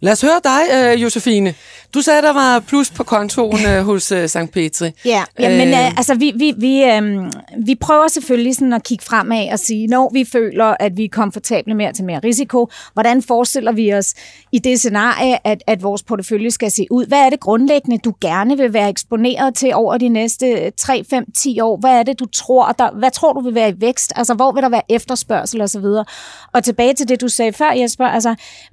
Lad 0.01 0.11
os 0.11 0.21
høre 0.21 0.41
dig, 0.43 0.61
øh, 0.73 1.01
Josefine. 1.01 1.53
Du 1.93 2.01
sagde, 2.01 2.21
der 2.21 2.33
var 2.33 2.59
plus 2.59 2.89
på 2.89 3.03
kontoen 3.03 3.65
øh, 3.65 3.83
hos 3.83 4.11
øh, 4.11 4.27
St. 4.27 4.37
Petri. 4.53 4.91
Ja, 5.05 5.23
men 5.39 5.67
øh, 5.67 5.97
altså, 5.97 6.15
vi, 6.15 6.33
vi, 6.35 6.53
vi, 6.57 6.83
øh, 6.83 7.31
vi 7.65 7.75
prøver 7.75 8.07
selvfølgelig 8.07 8.55
sådan 8.55 8.73
at 8.73 8.83
kigge 8.83 9.05
fremad 9.05 9.49
og 9.51 9.59
sige, 9.59 9.87
når 9.87 10.11
vi 10.13 10.25
føler, 10.31 10.75
at 10.79 10.97
vi 10.97 11.03
er 11.03 11.09
komfortable 11.11 11.73
med 11.73 11.85
at 11.85 11.95
tage 11.95 12.05
mere 12.05 12.19
risiko, 12.23 12.69
hvordan 12.93 13.21
forestiller 13.21 13.71
vi 13.71 13.93
os 13.93 14.13
i 14.51 14.59
det 14.59 14.79
scenarie, 14.79 15.47
at, 15.47 15.63
at 15.67 15.83
vores 15.83 16.03
portefølje 16.03 16.51
skal 16.51 16.71
se 16.71 16.87
ud? 16.91 17.05
Hvad 17.05 17.19
er 17.19 17.29
det 17.29 17.39
grundlæggende, 17.39 17.97
du 17.97 18.13
gerne 18.21 18.57
vil 18.57 18.73
være 18.73 18.89
eksponeret 18.89 19.55
til 19.55 19.73
over 19.73 19.97
de 19.97 20.09
næste 20.09 20.71
3, 20.77 21.03
5, 21.09 21.25
10 21.37 21.59
år? 21.59 21.77
Hvad 21.77 21.91
er 21.91 22.03
det, 22.03 22.19
du 22.19 22.25
tror, 22.25 22.71
der, 22.71 22.91
hvad 22.91 23.11
tror 23.11 23.33
du 23.33 23.41
vil 23.41 23.55
være 23.55 23.69
i 23.69 23.73
vækst? 23.77 24.13
Altså, 24.15 24.33
hvor 24.33 24.51
vil 24.51 24.63
der 24.63 24.69
være 24.69 24.91
efterspørgsel 24.91 25.61
osv.? 25.61 25.85
Og, 25.85 26.05
og 26.53 26.63
tilbage 26.63 26.93
til 26.93 27.07
det, 27.09 27.21
du 27.21 27.27
sagde 27.27 27.53
før, 27.53 27.71
Jesper, 27.71 28.05
altså, 28.05 28.29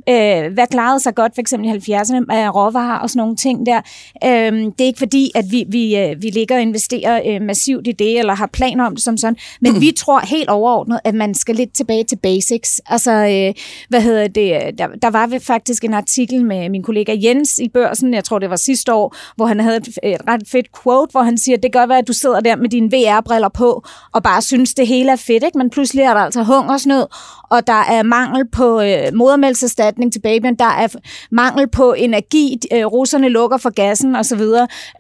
øh, 0.09 0.52
hvad 0.52 0.67
klarede 0.88 1.00
sig 1.00 1.14
godt 1.14 1.35
for 1.35 1.40
eksempel 1.40 1.68
i 1.68 1.92
70'erne 1.92 2.21
med 2.21 2.54
råvarer 2.54 2.99
og 2.99 3.11
sådan 3.11 3.21
nogle 3.21 3.37
ting 3.37 3.66
der. 3.66 3.80
Øhm, 4.25 4.73
det 4.73 4.80
er 4.80 4.87
ikke 4.87 4.99
fordi, 4.99 5.30
at 5.35 5.45
vi, 5.50 5.64
vi, 5.68 5.97
øh, 5.97 6.23
vi 6.23 6.30
ligger 6.30 6.54
og 6.57 6.62
investerer 6.62 7.21
øh, 7.26 7.42
massivt 7.42 7.87
i 7.87 7.92
det, 7.92 8.18
eller 8.18 8.35
har 8.35 8.47
planer 8.47 8.85
om 8.85 8.95
det 8.95 9.04
som 9.04 9.16
sådan, 9.16 9.37
men 9.61 9.73
mm. 9.73 9.80
vi 9.80 9.92
tror 9.97 10.21
helt 10.21 10.49
overordnet, 10.49 11.00
at 11.04 11.14
man 11.14 11.35
skal 11.35 11.54
lidt 11.54 11.75
tilbage 11.75 12.04
til 12.04 12.16
basics. 12.16 12.80
Altså, 12.87 13.12
øh, 13.12 13.54
hvad 13.88 14.00
hedder 14.00 14.28
det, 14.28 14.78
der, 14.78 14.87
der 15.02 15.11
var 15.11 15.38
faktisk 15.42 15.85
en 15.85 15.95
artikel 15.95 16.45
med 16.45 16.68
min 16.68 16.83
kollega 16.83 17.16
Jens 17.23 17.59
i 17.59 17.68
børsen, 17.68 18.14
jeg 18.14 18.25
tror 18.25 18.38
det 18.38 18.50
var 18.50 18.57
sidste 18.57 18.95
år, 18.95 19.16
hvor 19.37 19.47
han 19.47 19.61
havde 19.61 19.76
et, 19.76 19.88
et 20.02 20.21
ret 20.28 20.42
fedt 20.47 20.66
quote, 20.83 21.11
hvor 21.11 21.23
han 21.23 21.38
siger, 21.38 21.57
det 21.57 21.73
kan 21.73 21.80
godt 21.80 21.88
være, 21.88 21.99
at 21.99 22.09
du 22.09 22.12
sidder 22.12 22.40
der 22.40 22.57
med 22.57 22.68
dine 22.68 22.90
VR-briller 22.90 23.49
på, 23.49 23.85
og 24.12 24.23
bare 24.23 24.42
synes, 24.42 24.75
det 24.75 24.87
hele 24.87 25.12
er 25.12 25.16
fedt, 25.16 25.45
ikke? 25.45 25.59
men 25.59 25.71
pludselig 25.71 26.02
er 26.02 26.14
der 26.14 26.21
altså 26.21 26.42
hungersnød, 26.42 27.07
og 27.50 27.67
der 27.67 27.73
er 27.73 28.02
mangel 28.02 28.49
på 28.52 28.81
øh, 28.81 29.14
modermælserstatning 29.14 30.12
til 30.12 30.21
babyen, 30.21 30.55
der 30.55 30.64
er 30.64 30.88
mangel 31.31 31.69
på 31.69 31.93
energi, 31.93 32.61
øh, 32.73 32.87
russerne 32.87 33.28
lukker 33.28 33.57
for 33.57 33.71
gassen 33.71 34.17
osv., 34.17 34.40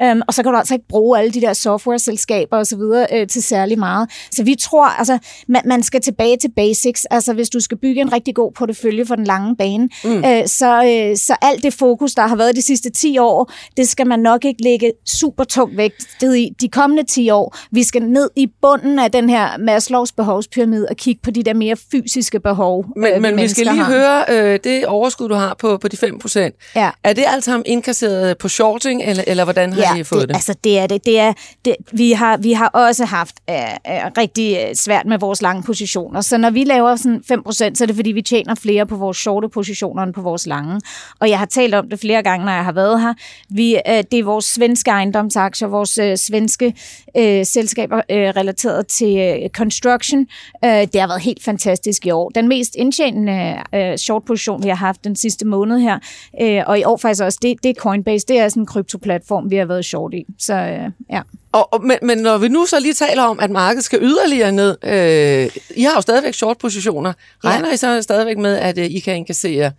øhm, 0.02 0.22
og 0.28 0.34
så 0.34 0.42
kan 0.42 0.52
du 0.52 0.58
altså 0.58 0.74
ikke 0.74 0.88
bruge 0.88 1.18
alle 1.18 1.30
de 1.30 1.40
der 1.40 1.52
software-selskaber 1.52 2.56
osv. 2.56 2.80
Øh, 3.12 3.26
til 3.26 3.42
særlig 3.42 3.78
meget. 3.78 4.10
Så 4.30 4.44
vi 4.44 4.54
tror, 4.54 4.86
altså, 4.86 5.18
man, 5.48 5.62
man 5.64 5.82
skal 5.82 6.00
tilbage 6.00 6.36
til 6.36 6.50
basics, 6.56 7.04
altså 7.04 7.32
hvis 7.32 7.50
du 7.50 7.60
skal 7.60 7.78
bygge 7.78 8.00
en 8.00 8.12
rigtig 8.12 8.34
god 8.34 8.52
portefølje 8.52 9.06
for 9.06 9.14
den 9.14 9.24
lange 9.24 9.56
bane, 9.56 9.88
mm. 10.04 10.10
øh, 10.10 10.46
så, 10.46 10.84
øh, 10.84 11.16
så 11.16 11.36
alt 11.42 11.62
det 11.62 11.74
fokus, 11.74 12.14
der 12.14 12.26
har 12.26 12.36
været 12.36 12.56
de 12.56 12.62
sidste 12.62 12.90
10 12.90 13.18
år, 13.18 13.52
det 13.76 13.88
skal 13.88 14.06
man 14.06 14.18
nok 14.18 14.44
ikke 14.44 14.62
lægge 14.62 14.92
super 15.06 15.44
tungt 15.44 15.76
vægt 15.76 16.22
i 16.22 16.50
de 16.60 16.68
kommende 16.68 17.02
10 17.02 17.30
år. 17.30 17.56
Vi 17.70 17.82
skal 17.82 18.02
ned 18.02 18.30
i 18.36 18.46
bunden 18.62 18.98
af 18.98 19.12
den 19.12 19.30
her 19.30 19.58
Maslows 19.58 20.12
behovspyramide 20.12 20.86
og 20.90 20.96
kigge 20.96 21.20
på 21.24 21.30
de 21.30 21.42
der 21.42 21.54
mere 21.54 21.76
fysiske 21.92 22.37
fysiske 22.38 22.54
behov, 22.54 22.84
Men, 22.96 23.14
øh, 23.14 23.22
men 23.22 23.36
vi 23.36 23.48
skal 23.48 23.66
lige 23.66 23.84
har. 23.84 24.24
høre, 24.28 24.52
øh, 24.52 24.58
det 24.64 24.86
overskud, 24.86 25.28
du 25.28 25.34
har 25.34 25.54
på, 25.58 25.76
på 25.76 25.88
de 25.88 25.96
5 25.96 26.18
procent, 26.18 26.54
ja. 26.76 26.90
er 27.04 27.12
det 27.12 27.24
alt 27.26 27.44
sammen 27.44 27.62
indkasseret 27.66 28.38
på 28.38 28.48
shorting, 28.48 29.02
eller, 29.02 29.24
eller 29.26 29.44
hvordan 29.44 29.72
har 29.72 29.80
ja, 29.80 30.00
I 30.00 30.04
fået 30.04 30.20
det? 30.20 30.28
det? 30.28 30.34
Altså, 30.34 30.54
det 30.64 30.78
er 30.78 30.86
det. 30.86 31.04
det, 31.04 31.20
er, 31.20 31.32
det 31.64 31.76
vi, 31.92 32.12
har, 32.12 32.36
vi 32.36 32.52
har 32.52 32.68
også 32.68 33.04
haft 33.04 33.34
øh, 33.50 33.56
øh, 33.56 34.10
rigtig 34.18 34.58
øh, 34.68 34.74
svært 34.74 35.06
med 35.06 35.18
vores 35.18 35.42
lange 35.42 35.62
positioner, 35.62 36.20
så 36.20 36.38
når 36.38 36.50
vi 36.50 36.64
laver 36.64 36.96
sådan 36.96 37.22
5 37.28 37.42
procent, 37.42 37.78
så 37.78 37.84
er 37.84 37.86
det 37.86 37.96
fordi, 37.96 38.12
vi 38.12 38.22
tjener 38.22 38.54
flere 38.54 38.86
på 38.86 38.96
vores 38.96 39.16
shorte 39.16 39.48
positioner 39.48 40.02
end 40.02 40.14
på 40.14 40.20
vores 40.20 40.46
lange. 40.46 40.80
Og 41.20 41.30
jeg 41.30 41.38
har 41.38 41.46
talt 41.46 41.74
om 41.74 41.88
det 41.88 42.00
flere 42.00 42.22
gange, 42.22 42.46
når 42.46 42.52
jeg 42.52 42.64
har 42.64 42.72
været 42.72 43.00
her. 43.00 43.14
Vi, 43.50 43.74
øh, 43.74 44.04
det 44.10 44.18
er 44.18 44.24
vores 44.24 44.44
svenske 44.44 44.90
ejendomsaktier, 44.90 45.68
vores 45.68 45.98
øh, 45.98 46.16
svenske 46.16 46.74
øh, 47.16 47.46
selskaber 47.46 47.96
øh, 48.10 48.28
relateret 48.36 48.86
til 48.86 49.18
øh, 49.18 49.48
construction. 49.50 50.26
Øh, 50.64 50.70
det 50.70 51.00
har 51.00 51.08
været 51.08 51.22
helt 51.22 51.44
fantastisk 51.44 52.06
i 52.06 52.10
år 52.10 52.27
den 52.34 52.48
mest 52.48 52.74
indtjenende 52.74 53.56
øh, 53.74 53.96
short 53.96 54.24
position, 54.24 54.62
vi 54.62 54.68
har 54.68 54.76
haft 54.76 55.04
den 55.04 55.16
sidste 55.16 55.46
måned 55.46 55.78
her. 55.78 55.98
Øh, 56.40 56.62
og 56.66 56.78
i 56.78 56.84
år 56.84 56.96
faktisk 56.96 57.22
også, 57.22 57.38
det, 57.42 57.62
det 57.62 57.70
er 57.70 57.74
Coinbase, 57.74 58.26
det 58.28 58.38
er 58.38 58.48
sådan 58.48 58.62
en 58.62 58.66
kryptoplatform, 58.66 59.50
vi 59.50 59.56
har 59.56 59.64
været 59.64 59.84
short 59.84 60.14
i. 60.14 60.24
Så 60.38 60.54
øh, 60.54 60.90
ja. 61.10 61.20
Og, 61.52 61.72
og, 61.72 61.84
men, 61.84 61.96
men 62.02 62.18
når 62.18 62.38
vi 62.38 62.48
nu 62.48 62.66
så 62.66 62.80
lige 62.80 62.94
taler 62.94 63.22
om, 63.22 63.40
at 63.40 63.50
markedet 63.50 63.84
skal 63.84 63.98
yderligere 64.02 64.52
ned, 64.52 64.76
øh, 64.84 65.50
I 65.76 65.82
har 65.82 65.94
jo 65.94 66.00
stadigvæk 66.00 66.34
short 66.34 66.58
positioner. 66.58 67.12
Regner 67.44 67.68
ja. 67.68 67.74
I 67.74 67.76
så 67.76 68.02
stadigvæk 68.02 68.38
med, 68.38 68.56
at 68.56 68.78
øh, 68.78 68.84
I 68.84 68.98
kan 68.98 69.16
inkassere 69.16 69.72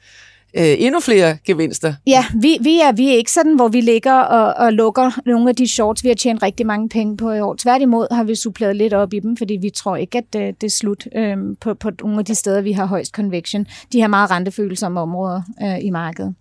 øh, 0.57 0.75
endnu 0.77 0.99
flere 0.99 1.37
gevinster. 1.45 1.93
Ja, 2.07 2.25
vi, 2.41 2.57
vi, 2.61 2.79
er, 2.79 2.91
vi 2.91 3.09
er 3.09 3.17
ikke 3.17 3.31
sådan, 3.31 3.55
hvor 3.55 3.67
vi 3.67 3.81
ligger 3.81 4.13
og, 4.13 4.65
og 4.65 4.73
lukker 4.73 5.11
nogle 5.25 5.49
af 5.49 5.55
de 5.55 5.67
shorts, 5.67 6.03
vi 6.03 6.09
har 6.09 6.15
tjent 6.15 6.43
rigtig 6.43 6.65
mange 6.65 6.89
penge 6.89 7.17
på 7.17 7.31
i 7.31 7.39
år. 7.39 7.55
Tværtimod 7.59 8.07
har 8.11 8.23
vi 8.23 8.35
suppleret 8.35 8.75
lidt 8.75 8.93
op 8.93 9.13
i 9.13 9.19
dem, 9.19 9.37
fordi 9.37 9.57
vi 9.61 9.69
tror 9.69 9.95
ikke, 9.95 10.17
at 10.17 10.23
det, 10.33 10.41
øh, 10.41 10.47
det 10.47 10.63
er 10.63 10.69
slut 10.69 11.07
øh, 11.15 11.37
på, 11.61 11.73
på 11.73 11.91
nogle 12.03 12.19
af 12.19 12.25
de 12.25 12.35
steder, 12.35 12.61
vi 12.61 12.71
har 12.71 12.85
højst 12.85 13.11
convection. 13.11 13.65
De 13.93 14.01
har 14.01 14.07
meget 14.07 14.31
rentefølsomme 14.31 14.99
områder 14.99 15.41
øh, 15.63 15.85
i 15.85 15.89
markedet. 15.89 16.35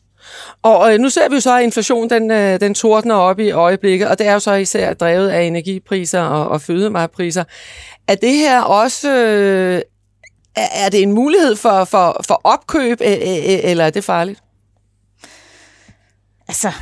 Og 0.62 0.92
øh, 0.92 0.98
nu 0.98 1.08
ser 1.08 1.28
vi 1.28 1.34
jo 1.34 1.40
så, 1.40 1.56
at 1.58 1.62
inflationen 1.62 2.10
den, 2.10 2.30
øh, 2.30 2.60
den 2.60 2.74
tordner 2.74 3.14
op 3.14 3.40
i 3.40 3.50
øjeblikket, 3.50 4.08
og 4.08 4.18
det 4.18 4.26
er 4.26 4.32
jo 4.32 4.38
så 4.38 4.52
især 4.52 4.94
drevet 4.94 5.28
af 5.28 5.42
energipriser 5.42 6.20
og, 6.20 6.48
og 6.48 6.60
fødevarepriser. 6.60 7.44
Er 8.08 8.14
det 8.14 8.32
her 8.32 8.60
også 8.60 9.16
øh, 9.16 9.82
er 10.72 10.88
det 10.88 11.02
en 11.02 11.12
mulighed 11.12 11.56
for, 11.56 11.84
for, 11.84 12.20
for 12.26 12.40
opkøb, 12.44 13.00
øh, 13.00 13.12
øh, 13.12 13.18
øh, 13.20 13.60
eller 13.64 13.84
er 13.84 13.90
det 13.90 14.04
farligt? 14.04 14.42
Altså, 16.48 16.72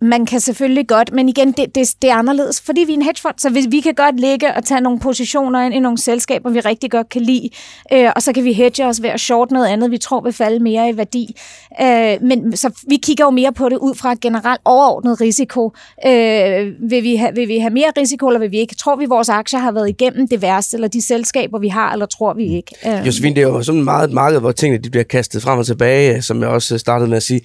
man 0.00 0.26
kan 0.26 0.40
selvfølgelig 0.40 0.88
godt, 0.88 1.12
men 1.12 1.28
igen, 1.28 1.52
det, 1.52 1.74
det, 1.74 1.94
det 2.02 2.10
er 2.10 2.14
anderledes, 2.14 2.60
fordi 2.60 2.80
vi 2.86 2.92
er 2.92 2.96
en 2.96 3.02
hedgefond, 3.02 3.34
så 3.38 3.50
vi, 3.50 3.66
vi 3.68 3.80
kan 3.80 3.94
godt 3.94 4.20
ligge 4.20 4.54
og 4.54 4.64
tage 4.64 4.80
nogle 4.80 5.00
positioner 5.00 5.62
ind 5.62 5.74
i 5.74 5.78
nogle 5.78 5.98
selskaber, 5.98 6.50
vi 6.50 6.60
rigtig 6.60 6.90
godt 6.90 7.08
kan 7.08 7.22
lide, 7.22 7.50
øh, 7.92 8.10
og 8.16 8.22
så 8.22 8.32
kan 8.32 8.44
vi 8.44 8.52
hedge 8.52 8.86
os 8.86 9.02
ved 9.02 9.10
at 9.10 9.20
short 9.20 9.50
noget 9.50 9.66
andet, 9.66 9.90
vi 9.90 9.98
tror 9.98 10.20
vil 10.20 10.32
falde 10.32 10.58
mere 10.58 10.90
i 10.90 10.96
værdi. 10.96 11.36
Øh, 11.80 12.16
men 12.22 12.56
så 12.56 12.70
vi 12.88 12.96
kigger 12.96 13.24
jo 13.24 13.30
mere 13.30 13.52
på 13.52 13.68
det 13.68 13.76
ud 13.76 13.94
fra 13.94 14.12
et 14.12 14.20
generelt 14.20 14.60
overordnet 14.64 15.20
risiko. 15.20 15.72
Øh, 16.06 16.72
vil, 16.90 17.02
vi 17.02 17.16
ha, 17.16 17.30
vil 17.30 17.48
vi 17.48 17.58
have 17.58 17.72
mere 17.72 17.92
risiko, 17.96 18.28
eller 18.28 18.40
vil 18.40 18.50
vi 18.50 18.58
ikke? 18.58 18.74
Tror 18.74 18.96
vi, 18.96 19.04
vores 19.04 19.28
aktier 19.28 19.60
har 19.60 19.72
været 19.72 19.88
igennem 19.88 20.28
det 20.28 20.42
værste, 20.42 20.76
eller 20.76 20.88
de 20.88 21.02
selskaber, 21.02 21.58
vi 21.58 21.68
har, 21.68 21.92
eller 21.92 22.06
tror 22.06 22.34
vi 22.34 22.56
ikke? 22.56 22.74
Øh. 22.86 23.06
Josefine, 23.06 23.34
det 23.34 23.42
er 23.42 23.48
jo 23.48 23.62
sådan 23.62 23.84
meget 23.84 24.08
et 24.08 24.14
marked, 24.14 24.40
hvor 24.40 24.52
tingene 24.52 24.82
de 24.82 24.90
bliver 24.90 25.04
kastet 25.04 25.42
frem 25.42 25.58
og 25.58 25.66
tilbage, 25.66 26.22
som 26.22 26.40
jeg 26.40 26.48
også 26.48 26.78
startede 26.78 27.08
med 27.08 27.16
at 27.16 27.22
sige 27.22 27.40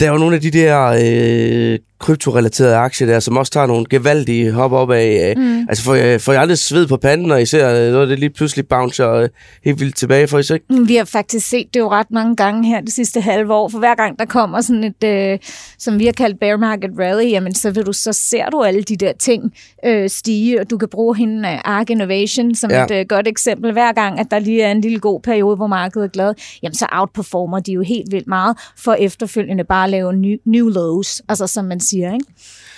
der 0.00 0.06
er 0.06 0.10
jo 0.12 0.18
nogle 0.18 0.36
af 0.36 0.42
de 0.42 0.50
der 0.50 0.86
øh, 0.86 1.78
kryptorelaterede 1.98 2.76
aktier 2.76 3.06
der, 3.06 3.20
som 3.20 3.36
også 3.36 3.52
tager 3.52 3.66
nogle 3.66 3.86
gevaldige 3.90 4.52
hop 4.52 4.72
op 4.72 4.90
af. 4.90 5.34
Øh, 5.36 5.42
mm. 5.42 5.66
Altså 5.68 5.84
får 5.84 5.94
jeg, 5.94 6.20
får 6.20 6.32
jeg 6.32 6.40
aldrig 6.40 6.58
sved 6.58 6.86
på 6.86 6.96
panden, 6.96 7.26
når 7.26 7.36
I 7.36 7.46
ser 7.46 7.86
øh, 7.86 7.92
noget, 7.92 8.08
det 8.08 8.18
lige 8.18 8.30
pludselig 8.30 8.68
bouncer 8.68 9.12
øh, 9.12 9.28
helt 9.64 9.80
vildt 9.80 9.96
tilbage 9.96 10.28
for 10.28 10.38
I 10.38 10.54
ikke? 10.54 10.64
Mm, 10.70 10.88
vi 10.88 10.96
har 10.96 11.04
faktisk 11.04 11.48
set 11.48 11.74
det 11.74 11.80
jo 11.80 11.90
ret 11.90 12.10
mange 12.10 12.36
gange 12.36 12.68
her 12.68 12.80
det 12.80 12.92
sidste 12.92 13.20
halve 13.20 13.54
år, 13.54 13.68
for 13.68 13.78
hver 13.78 13.94
gang 13.94 14.18
der 14.18 14.24
kommer 14.24 14.60
sådan 14.60 14.84
et, 14.84 15.04
øh, 15.04 15.38
som 15.78 15.98
vi 15.98 16.04
har 16.04 16.12
kaldt 16.12 16.40
bear 16.40 16.56
market 16.56 16.90
rally, 16.98 17.30
jamen 17.30 17.54
så, 17.54 17.70
vil 17.70 17.86
du, 17.86 17.92
så 17.92 18.12
ser 18.12 18.50
du 18.50 18.62
alle 18.62 18.82
de 18.82 18.96
der 18.96 19.12
ting 19.12 19.52
øh, 19.84 20.10
stige, 20.10 20.60
og 20.60 20.70
du 20.70 20.78
kan 20.78 20.88
bruge 20.88 21.16
hende 21.16 21.48
uh, 21.48 21.58
Arc 21.64 21.90
Innovation 21.90 22.54
som 22.54 22.70
ja. 22.70 22.84
et 22.84 22.90
øh, 22.90 23.06
godt 23.08 23.28
eksempel. 23.28 23.72
Hver 23.72 23.92
gang, 23.92 24.20
at 24.20 24.26
der 24.30 24.38
lige 24.38 24.62
er 24.62 24.70
en 24.70 24.80
lille 24.80 24.98
god 24.98 25.20
periode, 25.20 25.56
hvor 25.56 25.66
markedet 25.66 26.04
er 26.04 26.10
glad, 26.10 26.34
jamen 26.62 26.74
så 26.74 26.86
outperformer 26.92 27.60
de 27.60 27.72
jo 27.72 27.82
helt 27.82 28.12
vildt 28.12 28.26
meget, 28.26 28.56
for 28.78 28.92
efterfølgende 28.92 29.64
bare 29.64 29.84
at 29.84 29.90
lave 29.90 30.12
new, 30.12 30.36
new 30.44 30.68
lows, 30.68 31.22
altså 31.28 31.46
som 31.46 31.64
man 31.64 31.80
siger, 31.80 31.95
ikke? 31.96 32.24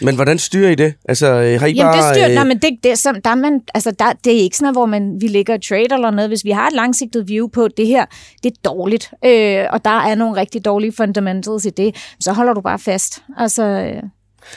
Men 0.00 0.14
hvordan 0.14 0.38
styrer 0.38 0.70
I 0.70 0.74
det? 0.74 0.94
Altså, 1.08 1.26
har 1.26 1.42
I 1.42 1.72
Jamen, 1.72 1.76
bare... 1.76 1.96
det 1.96 2.16
styrer, 2.16 2.28
øh... 2.28 2.34
nej, 2.34 2.44
men 2.44 2.58
det, 2.58 2.70
det, 2.82 2.98
som, 2.98 3.16
der 3.24 3.34
man, 3.34 3.60
altså, 3.74 3.90
der, 3.90 4.12
det 4.24 4.32
er 4.32 4.40
ikke 4.40 4.56
sådan 4.56 4.74
hvor 4.74 4.86
man, 4.86 5.16
vi 5.20 5.26
ligger 5.26 5.54
og 5.54 5.62
trade 5.68 5.94
eller 5.94 6.10
noget. 6.10 6.30
Hvis 6.30 6.44
vi 6.44 6.50
har 6.50 6.66
et 6.66 6.72
langsigtet 6.72 7.28
view 7.28 7.48
på, 7.48 7.68
det 7.76 7.86
her, 7.86 8.04
det 8.42 8.50
er 8.50 8.56
dårligt, 8.64 9.10
øh, 9.24 9.64
og 9.70 9.84
der 9.84 10.00
er 10.00 10.14
nogle 10.14 10.40
rigtig 10.40 10.64
dårlige 10.64 10.92
fundamentals 10.92 11.64
i 11.64 11.70
det, 11.70 11.96
så 12.20 12.32
holder 12.32 12.54
du 12.54 12.60
bare 12.60 12.78
fast. 12.78 13.22
Altså, 13.38 13.64
øh... 13.64 14.02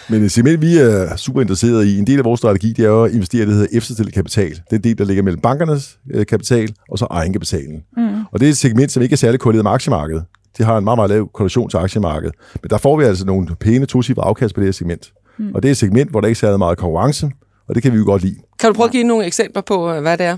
Men 0.10 0.24
et 0.24 0.32
segment, 0.32 0.62
vi 0.62 0.78
er 0.78 1.16
super 1.16 1.42
interesseret 1.42 1.86
i, 1.86 2.00
en 2.00 2.08
del 2.08 2.20
af 2.20 2.26
vores 2.26 2.40
strategi, 2.40 2.74
det 2.74 2.86
er 2.86 2.90
jo 2.90 3.04
at 3.04 3.12
investere 3.12 3.42
i 3.42 3.46
det, 3.46 3.54
der 3.54 3.60
hedder 3.60 3.78
efterstillet 3.78 4.14
kapital. 4.14 4.50
Det 4.50 4.72
er 4.72 4.76
en 4.76 4.84
del, 4.84 4.98
der 4.98 5.06
ligger 5.06 5.24
mellem 5.24 5.42
bankernes 5.42 5.98
øh, 6.14 6.26
kapital 6.26 6.74
og 6.92 6.98
så 7.00 7.08
egenkapitalen. 7.10 7.84
Mm. 7.98 8.24
Og 8.32 8.40
det 8.40 8.46
er 8.46 8.50
et 8.50 8.58
segment, 8.58 8.92
som 8.92 9.04
ikke 9.04 9.14
er 9.14 9.18
særlig 9.18 9.40
korreleret 9.40 9.64
med 9.64 9.72
aktiemarkedet. 9.72 10.24
Det 10.58 10.66
har 10.66 10.78
en 10.78 10.84
meget, 10.84 10.98
meget 10.98 11.10
lav 11.10 11.30
korrelation 11.34 11.70
til 11.70 11.78
aktiemarkedet. 11.78 12.36
Men 12.62 12.70
der 12.70 12.78
får 12.78 12.98
vi 12.98 13.04
altså 13.04 13.26
nogle 13.26 13.48
pæne 13.60 13.86
tocifrede 13.86 14.28
afkast 14.28 14.56
på 14.56 14.62
det 14.62 14.68
her 14.68 14.72
segment. 14.72 15.14
Mm. 15.38 15.52
Og 15.56 15.64
det 15.64 15.70
er 15.70 15.72
et 15.72 15.78
segment, 15.78 16.10
hvor 16.12 16.22
der 16.22 16.28
ikke 16.28 16.38
er 16.38 16.40
særlig 16.40 16.60
meget 16.60 16.78
konkurrence, 16.78 17.32
og 17.68 17.76
det 17.76 17.84
kan 17.84 17.94
vi 17.94 17.98
jo 17.98 18.06
godt 18.06 18.22
lide. 18.22 18.36
Kan 18.60 18.70
du 18.70 18.74
prøve 18.74 18.86
at 18.86 18.92
give 18.92 19.04
nogle 19.04 19.26
eksempler 19.26 19.62
på, 19.62 19.92
øh, 19.92 20.02
hvad 20.02 20.18
det 20.18 20.26
er? 20.26 20.38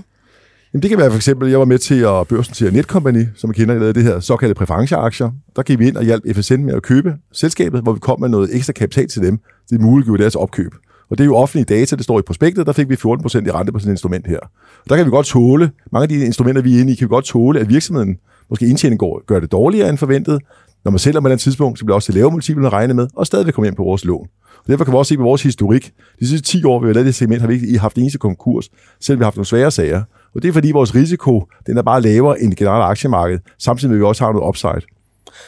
Jamen, 0.72 0.82
det 0.82 0.90
kan 0.90 0.98
være 0.98 1.10
for 1.10 1.16
eksempel, 1.16 1.50
jeg 1.50 1.58
var 1.58 1.64
med 1.64 1.78
til 1.78 2.00
at 2.00 2.28
børsnotere 2.28 2.70
Netcompany, 2.70 3.24
som 3.36 3.50
jeg 3.50 3.54
kender, 3.54 3.74
lavede 3.74 3.92
det 3.92 4.02
her 4.02 4.20
såkaldte 4.20 4.54
præferenceaktier. 4.54 5.30
Der 5.56 5.62
gik 5.62 5.78
vi 5.78 5.88
ind 5.88 5.96
og 5.96 6.04
hjalp 6.04 6.22
FSN 6.36 6.64
med 6.64 6.74
at 6.74 6.82
købe 6.82 7.14
selskabet, 7.32 7.82
hvor 7.82 7.92
vi 7.92 8.00
kom 8.00 8.20
med 8.20 8.28
noget 8.28 8.56
ekstra 8.56 8.72
kapital 8.72 9.08
til 9.08 9.22
dem. 9.22 9.38
Det 9.70 9.80
muliggjorde 9.80 10.22
deres 10.22 10.34
opkøb. 10.34 10.74
Og 11.10 11.18
det 11.18 11.24
er 11.24 11.26
jo 11.26 11.36
offentlige 11.36 11.64
data, 11.64 11.96
det 11.96 12.04
står 12.04 12.18
i 12.18 12.22
prospektet, 12.22 12.66
der 12.66 12.72
fik 12.72 12.88
vi 12.88 12.94
14% 12.94 12.98
i 13.04 13.50
rente 13.50 13.72
på 13.72 13.78
sådan 13.78 13.90
et 13.90 13.94
instrument 13.94 14.26
her. 14.26 14.38
Og 14.84 14.88
der 14.88 14.96
kan 14.96 15.06
vi 15.06 15.10
godt 15.10 15.26
tåle, 15.26 15.70
mange 15.92 16.02
af 16.02 16.08
de 16.08 16.24
instrumenter, 16.24 16.62
vi 16.62 16.76
er 16.76 16.80
inde 16.80 16.92
i, 16.92 16.94
kan 16.94 17.04
vi 17.04 17.08
godt 17.08 17.24
tåle, 17.24 17.60
at 17.60 17.68
virksomheden, 17.68 18.16
måske 18.50 18.66
indtjening 18.66 18.98
går, 18.98 19.22
gør 19.26 19.40
det 19.40 19.52
dårligere 19.52 19.88
end 19.88 19.98
forventet. 19.98 20.40
Når 20.84 20.90
man 20.90 20.98
sælger 20.98 21.20
på 21.20 21.28
den 21.28 21.38
tidspunkt, 21.38 21.78
så 21.78 21.84
bliver 21.84 21.94
også 21.94 22.06
til 22.06 22.14
lave 22.14 22.30
multipler 22.30 22.66
at 22.66 22.72
regne 22.72 22.94
med, 22.94 23.06
og 23.16 23.26
stadigvæk 23.26 23.54
komme 23.54 23.68
ind 23.68 23.76
på 23.76 23.82
vores 23.82 24.04
lån. 24.04 24.26
Og 24.58 24.68
derfor 24.68 24.84
kan 24.84 24.92
vi 24.92 24.98
også 24.98 25.08
se 25.08 25.16
på 25.16 25.22
vores 25.22 25.42
historik. 25.42 25.92
De 26.20 26.28
sidste 26.28 26.48
10 26.48 26.64
år, 26.64 26.80
vi 26.80 26.86
har 26.86 26.94
lavet 26.94 27.06
det 27.06 27.14
segment, 27.14 27.40
har 27.40 27.48
vi 27.48 27.54
ikke 27.54 27.78
haft 27.78 27.96
eneste 27.96 28.18
konkurs, 28.18 28.68
selv 29.00 29.18
vi 29.18 29.22
har 29.22 29.26
haft 29.26 29.36
nogle 29.36 29.46
svære 29.46 29.70
sager. 29.70 30.02
Og 30.34 30.42
det 30.42 30.48
er 30.48 30.52
fordi 30.52 30.72
vores 30.72 30.94
risiko, 30.94 31.44
den 31.66 31.78
er 31.78 31.82
bare 31.82 32.00
lavere 32.02 32.40
end 32.40 32.50
det 32.50 32.58
generelle 32.58 32.84
aktiemarked, 32.84 33.38
samtidig 33.58 33.90
med 33.90 33.96
at 33.96 34.00
vi 34.00 34.04
også 34.04 34.24
har 34.24 34.32
noget 34.32 34.48
upside. 34.48 34.80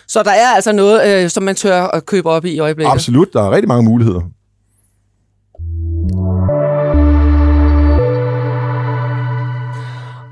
Så 0.08 0.22
der 0.22 0.30
er 0.30 0.54
altså 0.54 0.72
noget, 0.72 1.24
øh, 1.24 1.30
som 1.30 1.42
man 1.42 1.54
tør 1.54 1.82
at 1.82 2.06
købe 2.06 2.28
op 2.28 2.44
i 2.44 2.50
i 2.50 2.58
øjeblikket? 2.58 2.92
Absolut, 2.92 3.32
der 3.32 3.42
er 3.42 3.50
rigtig 3.50 3.68
mange 3.68 3.84
muligheder. 3.84 4.20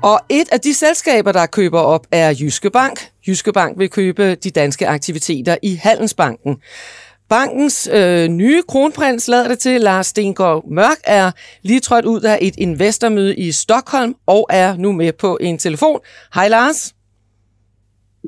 Og 0.05 0.19
et 0.29 0.49
af 0.51 0.59
de 0.59 0.73
selskaber, 0.73 1.31
der 1.31 1.45
køber 1.45 1.79
op, 1.79 2.07
er 2.11 2.35
Jyske 2.39 2.69
Bank. 2.69 3.09
Jyske 3.27 3.53
Bank 3.53 3.79
vil 3.79 3.89
købe 3.89 4.35
de 4.35 4.51
danske 4.51 4.87
aktiviteter 4.87 5.57
i 5.63 5.75
Handelsbanken. 5.75 6.57
Bankens 7.29 7.89
øh, 7.93 8.27
nye 8.27 8.63
kronprins, 8.67 9.27
lader 9.27 9.47
det 9.47 9.59
til, 9.59 9.81
Lars 9.81 10.07
Stengård 10.07 10.65
Mørk, 10.67 10.97
er 11.03 11.31
lige 11.61 11.79
trådt 11.79 12.05
ud 12.05 12.21
af 12.21 12.39
et 12.41 12.55
investormøde 12.57 13.35
i 13.35 13.51
Stockholm 13.51 14.15
og 14.25 14.47
er 14.49 14.77
nu 14.77 14.91
med 14.91 15.13
på 15.13 15.37
en 15.41 15.57
telefon. 15.57 15.99
Hej 16.35 16.47
Lars. 16.47 16.95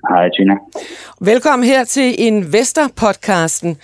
Hej 0.09 0.29
Tina. 0.29 0.53
Velkommen 1.21 1.67
her 1.67 1.83
til 1.83 2.15
Investor-podcasten. 2.19 3.77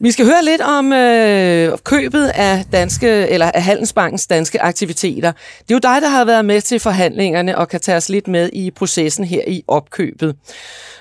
Vi 0.00 0.10
skal 0.10 0.26
høre 0.26 0.44
lidt 0.44 0.62
om 0.78 0.92
øh, 0.92 1.78
købet 1.92 2.26
af 2.48 2.56
danske 2.72 3.08
eller 3.34 3.50
af 3.54 3.62
Handelsbankens 3.62 4.26
danske 4.26 4.62
aktiviteter. 4.62 5.32
Det 5.32 5.70
er 5.70 5.78
jo 5.78 5.86
dig, 5.90 5.98
der 6.02 6.08
har 6.08 6.24
været 6.24 6.44
med 6.44 6.60
til 6.60 6.80
forhandlingerne 6.80 7.58
og 7.58 7.68
kan 7.68 7.80
tage 7.80 7.96
os 7.96 8.08
lidt 8.08 8.28
med 8.28 8.50
i 8.52 8.70
processen 8.70 9.24
her 9.24 9.42
i 9.46 9.64
opkøbet. 9.68 10.36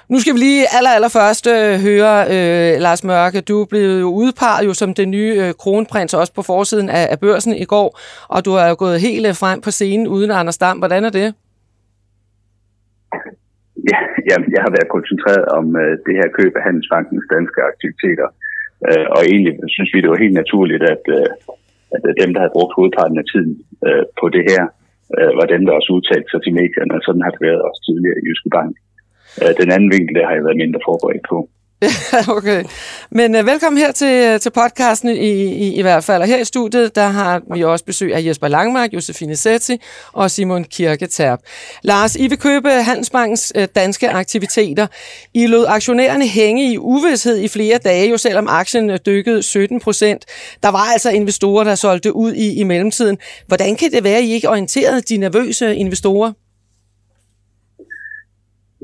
Nu 0.09 0.19
skal 0.19 0.33
vi 0.33 0.39
lige 0.39 0.65
aller, 0.77 0.89
aller 0.89 1.11
først 1.19 1.47
øh, 1.47 1.79
høre, 1.87 2.15
øh, 2.35 2.81
Lars 2.81 3.03
Mørke, 3.03 3.41
du 3.41 3.65
blev 3.65 3.99
jo 3.99 4.09
udpeget 4.21 4.65
jo 4.65 4.73
som 4.73 4.93
den 4.93 5.11
nye 5.11 5.35
øh, 5.43 5.53
kronprins, 5.53 6.13
også 6.13 6.33
på 6.33 6.41
forsiden 6.41 6.89
af, 6.89 7.07
af 7.11 7.19
børsen 7.19 7.53
i 7.53 7.65
går, 7.65 7.99
og 8.29 8.45
du 8.45 8.51
har 8.51 8.67
jo 8.69 8.75
gået 8.79 9.01
helt 9.01 9.27
øh, 9.27 9.35
frem 9.35 9.61
på 9.61 9.71
scenen 9.71 10.07
uden 10.07 10.31
Anders 10.31 10.57
Dam. 10.57 10.77
Hvordan 10.77 11.05
er 11.05 11.09
det? 11.09 11.33
Ja, 13.91 13.99
jamen, 14.29 14.49
jeg 14.55 14.61
har 14.65 14.71
været 14.77 14.89
koncentreret 14.95 15.45
om 15.59 15.65
øh, 15.83 15.91
det 16.05 16.13
her 16.19 16.27
køb 16.39 16.51
af 16.59 16.63
Handelsbankens 16.67 17.25
danske 17.35 17.59
aktiviteter, 17.71 18.27
øh, 18.89 19.05
og 19.15 19.21
egentlig 19.31 19.53
synes 19.75 19.91
vi, 19.93 20.01
det 20.01 20.11
var 20.11 20.23
helt 20.25 20.39
naturligt, 20.41 20.83
at, 20.93 21.03
øh, 21.17 21.29
at 21.95 22.01
dem, 22.21 22.29
der 22.31 22.39
havde 22.41 22.55
brugt 22.57 22.75
hovedparten 22.77 23.17
af 23.21 23.27
tiden 23.31 23.53
øh, 23.87 24.05
på 24.19 24.25
det 24.35 24.43
her, 24.51 24.63
øh, 25.17 25.31
var 25.39 25.47
dem, 25.53 25.61
der 25.65 25.73
også 25.77 25.91
udtalte 25.97 26.29
sig 26.31 26.41
til 26.43 26.53
medierne, 26.59 26.95
og 26.97 27.01
sådan 27.03 27.25
har 27.25 27.31
det 27.33 27.41
været 27.47 27.61
også 27.67 27.81
tidligere 27.87 28.17
i 28.19 28.25
Jyske 28.27 28.49
Bank. 28.57 28.73
Øh, 29.41 29.53
den 29.61 29.69
anden 29.75 29.89
vinkel, 29.95 30.13
der 30.15 30.27
har 30.27 30.35
jeg 30.35 30.45
været 30.47 30.61
mindre 30.63 30.85
forberedt 30.87 31.25
på. 31.31 31.37
okay. 32.37 32.63
Men 33.11 33.35
uh, 33.35 33.45
velkommen 33.45 33.77
her 33.77 33.91
til, 33.91 34.07
øh, 34.07 34.39
til 34.39 34.49
podcasten 34.49 35.09
i, 35.09 35.29
i, 35.43 35.73
i 35.73 35.81
hvert 35.81 36.03
fald. 36.03 36.21
Og 36.21 36.27
her 36.27 36.37
i 36.37 36.45
studiet, 36.45 36.95
der 36.95 37.07
har 37.07 37.41
vi 37.53 37.63
også 37.63 37.85
besøg 37.85 38.15
af 38.15 38.25
Jesper 38.25 38.47
Langmark, 38.47 38.93
Josefine 38.93 39.35
Setti 39.35 39.77
og 40.13 40.31
Simon 40.31 40.63
Kirketerp. 40.63 41.39
Lars, 41.83 42.15
I 42.15 42.27
vil 42.27 42.37
købe 42.37 42.69
Handelsbankens 42.69 43.53
uh, 43.57 43.63
danske 43.75 44.09
aktiviteter. 44.09 44.87
I 45.33 45.47
lod 45.47 45.65
aktionærerne 45.67 46.27
hænge 46.27 46.71
i 46.71 46.77
uvidshed 46.77 47.37
i 47.37 47.47
flere 47.47 47.77
dage, 47.77 48.09
jo 48.09 48.17
selvom 48.17 48.47
aktien 48.47 48.99
dykkede 49.05 49.43
17 49.43 49.79
procent. 49.79 50.25
Der 50.63 50.69
var 50.69 50.91
altså 50.93 51.09
investorer, 51.09 51.63
der 51.63 51.75
solgte 51.75 52.15
ud 52.15 52.33
i, 52.33 52.53
i 52.53 52.63
mellemtiden. 52.63 53.17
Hvordan 53.47 53.75
kan 53.75 53.91
det 53.91 54.03
være, 54.03 54.17
at 54.17 54.23
I 54.23 54.33
ikke 54.33 54.49
orienterede 54.49 55.01
de 55.01 55.17
nervøse 55.17 55.75
investorer? 55.75 56.31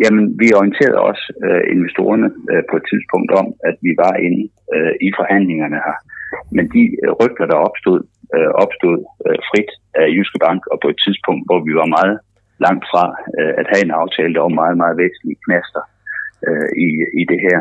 Jamen, 0.03 0.25
vi 0.41 0.47
orienterede 0.59 1.05
også 1.09 1.25
øh, 1.45 1.63
investorerne 1.75 2.29
øh, 2.51 2.63
på 2.69 2.75
et 2.79 2.85
tidspunkt 2.91 3.31
om, 3.41 3.47
at 3.69 3.75
vi 3.85 3.91
var 4.03 4.13
inde 4.27 4.41
øh, 4.75 4.93
i 5.07 5.09
forhandlingerne 5.19 5.79
her. 5.87 5.97
Men 6.55 6.65
de 6.75 6.83
øh, 7.03 7.11
rygter, 7.21 7.45
der 7.51 7.65
opstod, 7.67 7.99
øh, 8.35 8.51
opstod 8.63 8.97
øh, 9.25 9.39
frit 9.49 9.71
af 10.01 10.05
Jyske 10.15 10.39
Bank, 10.45 10.61
og 10.71 10.77
på 10.83 10.87
et 10.93 10.99
tidspunkt, 11.05 11.43
hvor 11.47 11.59
vi 11.67 11.73
var 11.81 11.95
meget 11.97 12.17
langt 12.65 12.85
fra 12.91 13.05
øh, 13.37 13.53
at 13.59 13.65
have 13.71 13.83
en 13.85 13.97
aftale, 14.01 14.33
der 14.35 14.41
var 14.47 14.59
meget, 14.61 14.77
meget 14.83 14.95
væsentlige 15.03 15.41
knaster 15.45 15.83
øh, 16.47 16.69
i, 16.85 16.87
i 17.21 17.23
det 17.31 17.39
her. 17.47 17.59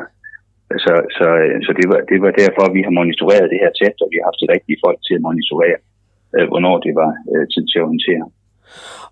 Så, 0.85 0.95
så, 1.19 1.27
øh, 1.45 1.57
så 1.67 1.73
det, 1.79 1.87
var, 1.91 2.01
det 2.11 2.19
var 2.25 2.33
derfor, 2.43 2.65
vi 2.77 2.83
har 2.87 2.95
monitoreret 2.99 3.53
det 3.53 3.63
her 3.63 3.73
tæt, 3.81 3.97
og 4.03 4.09
vi 4.11 4.17
har 4.19 4.27
haft 4.29 4.43
de 4.43 4.53
rigtige 4.55 4.83
folk 4.85 4.99
til 5.07 5.15
at 5.19 5.25
monitorere, 5.27 5.79
øh, 6.35 6.47
hvornår 6.51 6.77
det 6.87 6.95
var 7.03 7.11
øh, 7.33 7.45
tid 7.53 7.65
til 7.67 7.79
at 7.81 7.87
orientere. 7.89 8.25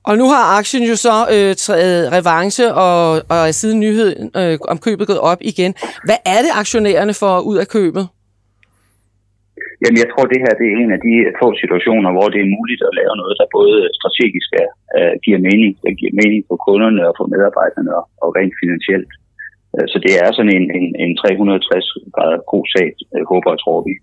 Og 0.09 0.15
nu 0.21 0.27
har 0.35 0.45
aktien 0.59 0.85
jo 0.93 0.97
så 1.07 1.17
øh, 1.35 1.53
taget 1.67 2.13
revanche, 2.17 2.65
og, 2.85 2.99
og 3.33 3.39
er 3.49 3.55
siden 3.61 3.81
nyheden 3.81 4.31
øh, 4.41 4.59
om 4.73 4.79
købet 4.87 5.07
gået 5.11 5.23
op 5.31 5.41
igen. 5.51 5.73
Hvad 6.09 6.21
er 6.35 6.41
det, 6.45 6.53
aktionærerne 6.63 7.15
får 7.23 7.37
ud 7.51 7.57
af 7.65 7.69
købet? 7.77 8.05
Jamen, 9.83 9.99
jeg 10.03 10.09
tror, 10.11 10.25
det 10.33 10.41
her 10.45 10.53
det 10.61 10.67
er 10.69 10.77
en 10.85 10.93
af 10.97 11.01
de 11.07 11.15
øh, 11.27 11.33
få 11.41 11.49
situationer, 11.63 12.11
hvor 12.17 12.27
det 12.33 12.41
er 12.43 12.55
muligt 12.57 12.83
at 12.89 12.97
lave 13.01 13.15
noget, 13.21 13.35
der 13.41 13.55
både 13.59 13.77
strategisk 13.99 14.49
er, 14.63 14.69
uh, 14.97 15.15
giver 15.25 15.41
mening, 15.49 15.71
der 15.85 15.93
giver 16.01 16.15
mening 16.21 16.41
for 16.49 16.57
kunderne 16.67 17.03
og 17.09 17.15
for 17.19 17.27
medarbejderne 17.35 17.91
og, 17.99 18.05
og 18.25 18.29
rent 18.39 18.55
finansielt. 18.63 19.13
Uh, 19.75 19.87
så 19.93 19.97
det 20.05 20.13
er 20.23 20.29
sådan 20.37 20.55
en, 20.59 20.67
en, 20.79 20.87
en 21.05 21.13
360 21.17 21.89
grader 22.15 22.41
god 22.53 22.65
sag, 22.75 22.89
uh, 23.15 23.23
håber 23.31 23.51
og 23.55 23.61
tror 23.65 23.81
vi. 23.89 23.95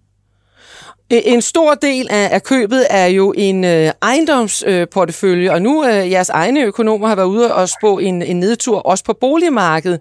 Øh, 1.14 1.22
en 1.34 1.42
stor 1.52 1.72
del 1.90 2.06
af, 2.20 2.26
af 2.38 2.42
købet 2.54 2.82
er 3.02 3.08
jo 3.20 3.26
en 3.48 3.58
øh, 3.74 3.88
ejendomsportefølje, 4.12 5.50
øh, 5.50 5.56
og 5.56 5.60
nu 5.68 5.74
øh, 5.90 6.04
jeres 6.14 6.32
egne 6.42 6.60
økonomer 6.72 7.08
har 7.12 7.18
været 7.22 7.34
ude 7.38 7.48
og 7.60 7.66
spå 7.78 7.92
en, 8.08 8.16
en 8.32 8.38
nedtur 8.46 8.78
også 8.92 9.04
på 9.10 9.14
boligmarkedet. 9.26 10.00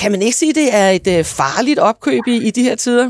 Kan 0.00 0.10
man 0.12 0.20
ikke 0.26 0.40
sige, 0.40 0.52
at 0.54 0.60
det 0.62 0.68
er 0.82 0.88
et 0.98 1.08
øh, 1.16 1.22
farligt 1.40 1.80
opkøb 1.90 2.22
i, 2.34 2.36
i 2.48 2.50
de 2.56 2.66
her 2.68 2.76
tider? 2.84 3.06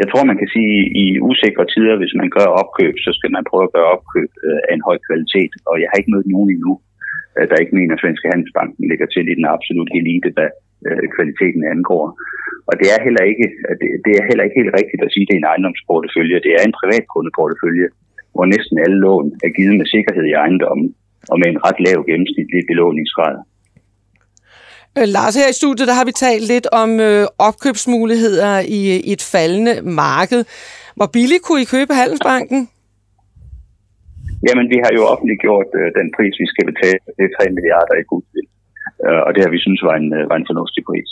Jeg 0.00 0.06
tror, 0.10 0.30
man 0.30 0.40
kan 0.40 0.50
sige, 0.56 0.74
at 0.80 0.88
i 1.04 1.06
usikre 1.28 1.64
tider, 1.74 1.94
hvis 2.00 2.14
man 2.20 2.28
gør 2.36 2.48
opkøb, 2.62 2.94
så 3.06 3.10
skal 3.18 3.30
man 3.36 3.44
prøve 3.50 3.66
at 3.68 3.74
gøre 3.76 3.92
opkøb 3.96 4.30
øh, 4.46 4.60
af 4.68 4.72
en 4.76 4.86
høj 4.88 4.98
kvalitet. 5.08 5.52
Og 5.70 5.74
jeg 5.80 5.88
har 5.88 5.98
ikke 5.98 6.14
mødt 6.14 6.28
nogen 6.34 6.50
endnu, 6.54 6.74
øh, 7.36 7.44
der 7.50 7.62
ikke 7.62 7.76
mener, 7.78 7.92
at 7.94 8.00
Svenske 8.02 8.30
Handelsbanken 8.32 8.82
ligger 8.90 9.06
til 9.14 9.24
i 9.32 9.38
den 9.38 9.46
absolut 9.56 9.90
elite, 9.98 10.30
hvad 10.36 10.50
øh, 10.88 11.04
kvaliteten 11.14 11.62
angår. 11.74 12.04
Og 12.70 12.74
det 12.80 12.88
er 12.94 13.00
heller 13.06 13.24
ikke, 13.32 13.46
det, 13.80 13.88
det 14.04 14.12
er 14.18 14.24
heller 14.28 14.44
ikke 14.46 14.60
helt 14.60 14.76
rigtigt 14.80 15.02
at 15.06 15.12
sige, 15.12 15.24
at 15.24 15.28
det 15.28 15.34
er 15.36 15.42
en 15.42 15.50
ejendomsportefølje. 15.52 16.44
Det 16.46 16.52
er 16.58 16.62
en 16.64 16.78
privatkundeportefølje, 16.80 17.88
hvor 18.34 18.44
næsten 18.54 18.76
alle 18.84 18.98
lån 19.06 19.28
er 19.46 19.50
givet 19.56 19.76
med 19.80 19.86
sikkerhed 19.94 20.24
i 20.28 20.38
ejendommen 20.44 20.88
og 21.32 21.36
med 21.40 21.48
en 21.50 21.62
ret 21.66 21.78
lav 21.86 21.98
gennemsnitlig 22.10 22.60
belåningsgrad. 22.70 23.36
Øh, 24.98 25.08
Lars, 25.16 25.34
her 25.40 25.48
i 25.50 25.60
studiet 25.60 25.88
der 25.90 25.96
har 26.00 26.06
vi 26.10 26.14
talt 26.26 26.44
lidt 26.54 26.66
om 26.82 26.90
øh, 27.08 27.24
opkøbsmuligheder 27.48 28.52
i, 28.78 28.80
i 29.08 29.10
et 29.18 29.24
faldende 29.32 29.74
marked. 30.04 30.40
Hvor 30.96 31.08
billigt 31.16 31.42
kunne 31.44 31.62
I 31.64 31.72
købe 31.74 31.92
Handelsbanken? 32.00 32.60
Jamen, 34.46 34.66
vi 34.72 34.78
har 34.84 34.92
jo 34.98 35.02
offentliggjort 35.12 35.70
øh, 35.80 35.88
den 35.98 36.08
pris, 36.16 36.34
vi 36.42 36.46
skal 36.52 36.64
betale. 36.72 37.00
Det 37.16 37.24
er 37.24 37.32
3 37.38 37.56
milliarder 37.56 37.94
i 38.02 38.04
goodwill. 38.10 38.48
Øh, 39.06 39.20
og 39.26 39.30
det 39.34 39.40
har 39.44 39.50
vi 39.56 39.64
synes 39.66 39.80
var 39.88 39.96
en, 40.02 40.10
øh, 40.18 40.22
var 40.30 40.36
en 40.38 40.50
fornuftig 40.50 40.82
pris. 40.90 41.10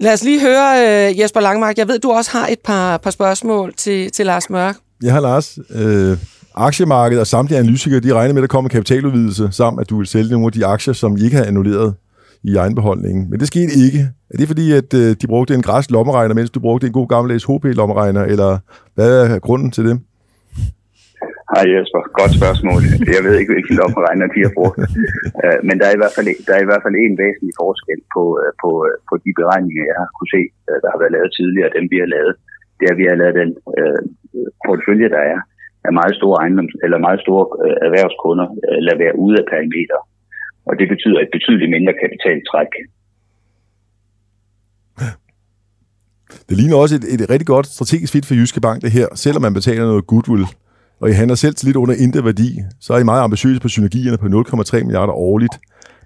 Lad 0.00 0.12
os 0.12 0.24
lige 0.24 0.40
høre 0.40 1.10
uh, 1.10 1.20
Jesper 1.20 1.40
Langmark. 1.40 1.78
Jeg 1.78 1.88
ved, 1.88 1.98
du 1.98 2.10
også 2.10 2.30
har 2.30 2.46
et 2.46 2.58
par, 2.64 2.96
par 2.96 3.10
spørgsmål 3.10 3.74
til, 3.76 4.10
til 4.10 4.26
Lars 4.26 4.50
Mørk. 4.50 4.76
Jeg 5.02 5.12
har 5.12 5.20
Lars. 5.20 5.58
Øh, 5.70 6.16
aktiemarkedet 6.54 7.20
og 7.20 7.26
samtlige 7.26 7.58
analytikere, 7.58 8.00
de 8.00 8.14
regner 8.14 8.34
med, 8.34 8.42
at 8.42 8.48
der 8.48 8.52
kommer 8.52 8.68
kapitaludvidelse, 8.68 9.48
samt 9.52 9.80
at 9.80 9.90
du 9.90 9.98
vil 9.98 10.06
sælge 10.06 10.30
nogle 10.30 10.46
af 10.46 10.52
de 10.52 10.66
aktier, 10.66 10.94
som 10.94 11.16
I 11.16 11.24
ikke 11.24 11.36
har 11.36 11.44
annulleret 11.44 11.94
i 12.42 12.56
egenbeholdningen. 12.56 13.30
Men 13.30 13.40
det 13.40 13.46
skete 13.46 13.72
ikke. 13.86 14.08
Er 14.30 14.36
det 14.36 14.46
fordi, 14.46 14.72
at 14.72 14.94
øh, 14.94 15.16
de 15.20 15.26
brugte 15.26 15.54
en 15.54 15.62
græs 15.62 15.90
lommeregner, 15.90 16.34
mens 16.34 16.50
du 16.50 16.60
brugte 16.60 16.86
en 16.86 16.92
god 16.92 17.08
gammeldags 17.08 17.44
HP-lommeregner, 17.44 18.22
eller 18.22 18.58
hvad 18.94 19.26
er 19.26 19.38
grunden 19.38 19.70
til 19.70 19.84
det? 19.84 20.00
Hej 21.54 21.64
Jesper, 21.74 22.02
godt 22.20 22.32
spørgsmål. 22.40 22.80
Jeg 23.16 23.22
ved 23.26 23.34
ikke, 23.40 23.52
hvilken 23.54 23.76
lommeregner 23.80 24.26
de 24.34 24.40
har 24.46 24.52
brugt. 24.58 24.78
Øh, 25.44 25.58
men 25.68 25.74
der 25.80 25.86
er, 25.88 25.94
i 25.96 26.00
hvert 26.02 26.14
fald, 26.16 26.28
der 26.46 26.54
er 26.56 26.62
i 26.62 26.68
hvert 26.70 26.84
fald 26.84 26.96
en 26.96 27.16
væsentlig 27.22 27.54
forskel 27.62 28.00
på, 28.14 28.22
øh, 28.42 28.50
på, 28.62 28.70
øh, 28.86 28.96
på 29.08 29.14
de 29.24 29.30
beregninger, 29.40 29.84
jeg 29.90 29.98
har 30.02 30.08
kunne 30.16 30.32
se, 30.36 30.42
der 30.82 30.88
har 30.92 30.98
været 31.02 31.14
lavet 31.16 31.30
tidligere, 31.38 31.74
dem 31.76 31.84
vi 31.92 31.98
har 32.04 32.10
lavet. 32.16 32.34
det 32.78 32.84
er, 32.86 32.94
at 32.94 33.00
vi 33.02 33.06
har 33.10 33.16
lavet 33.22 33.36
den 33.42 33.50
øh, 33.78 34.02
portefølje, 34.66 35.08
der 35.16 35.22
er, 35.32 35.40
af 35.86 35.92
meget 36.00 36.14
store 36.20 36.36
ejendoms, 36.42 36.74
eller 36.84 36.98
meget 37.06 37.20
store 37.24 37.44
øh, 37.64 37.76
erhvervskunder 37.86 38.46
øh, 38.66 38.78
lader 38.86 38.98
være 39.04 39.14
ude 39.24 39.36
af 39.42 39.46
perimeter. 39.52 39.98
Og 40.68 40.72
det 40.80 40.86
betyder 40.92 41.18
et 41.20 41.30
betydeligt 41.36 41.70
mindre 41.76 41.94
kapitaltræk. 42.02 42.72
Det 46.48 46.54
ligner 46.58 46.76
også 46.76 46.94
et, 47.00 47.06
et 47.14 47.30
rigtig 47.32 47.46
godt 47.54 47.66
strategisk 47.66 48.12
fit 48.12 48.26
for 48.26 48.34
Jyske 48.34 48.60
Bank, 48.66 48.78
det 48.82 48.92
her, 48.98 49.06
selvom 49.14 49.42
man 49.42 49.54
betaler 49.54 49.84
noget 49.92 50.06
goodwill. 50.06 50.46
Og 51.00 51.06
I 51.10 51.14
handler 51.20 51.36
selv 51.44 51.54
til 51.54 51.66
lidt 51.68 51.80
under 51.82 51.96
intet 52.04 52.22
værdi, 52.30 52.50
så 52.84 52.88
er 52.94 53.00
I 53.00 53.10
meget 53.12 53.22
ambitiøse 53.28 53.60
på 53.64 53.70
synergierne 53.74 54.18
på 54.22 54.26
0,3 54.26 54.84
milliarder 54.86 55.14
årligt. 55.28 55.54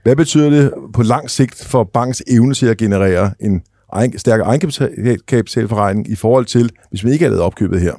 Hvad 0.04 0.16
betyder 0.22 0.48
det 0.56 0.64
på 0.96 1.02
lang 1.12 1.24
sigt 1.38 1.58
for 1.72 1.82
banks 1.96 2.20
evne 2.36 2.54
til 2.60 2.68
at 2.72 2.78
generere 2.84 3.26
en 3.46 3.54
egen, 3.98 4.12
stærk 4.24 4.40
egenkapitalforregning 4.50 6.04
i 6.14 6.16
forhold 6.24 6.46
til, 6.56 6.66
hvis 6.90 7.04
vi 7.04 7.08
ikke 7.12 7.24
havde 7.24 7.34
lavet 7.34 7.48
opkøbet 7.48 7.78
her? 7.86 7.94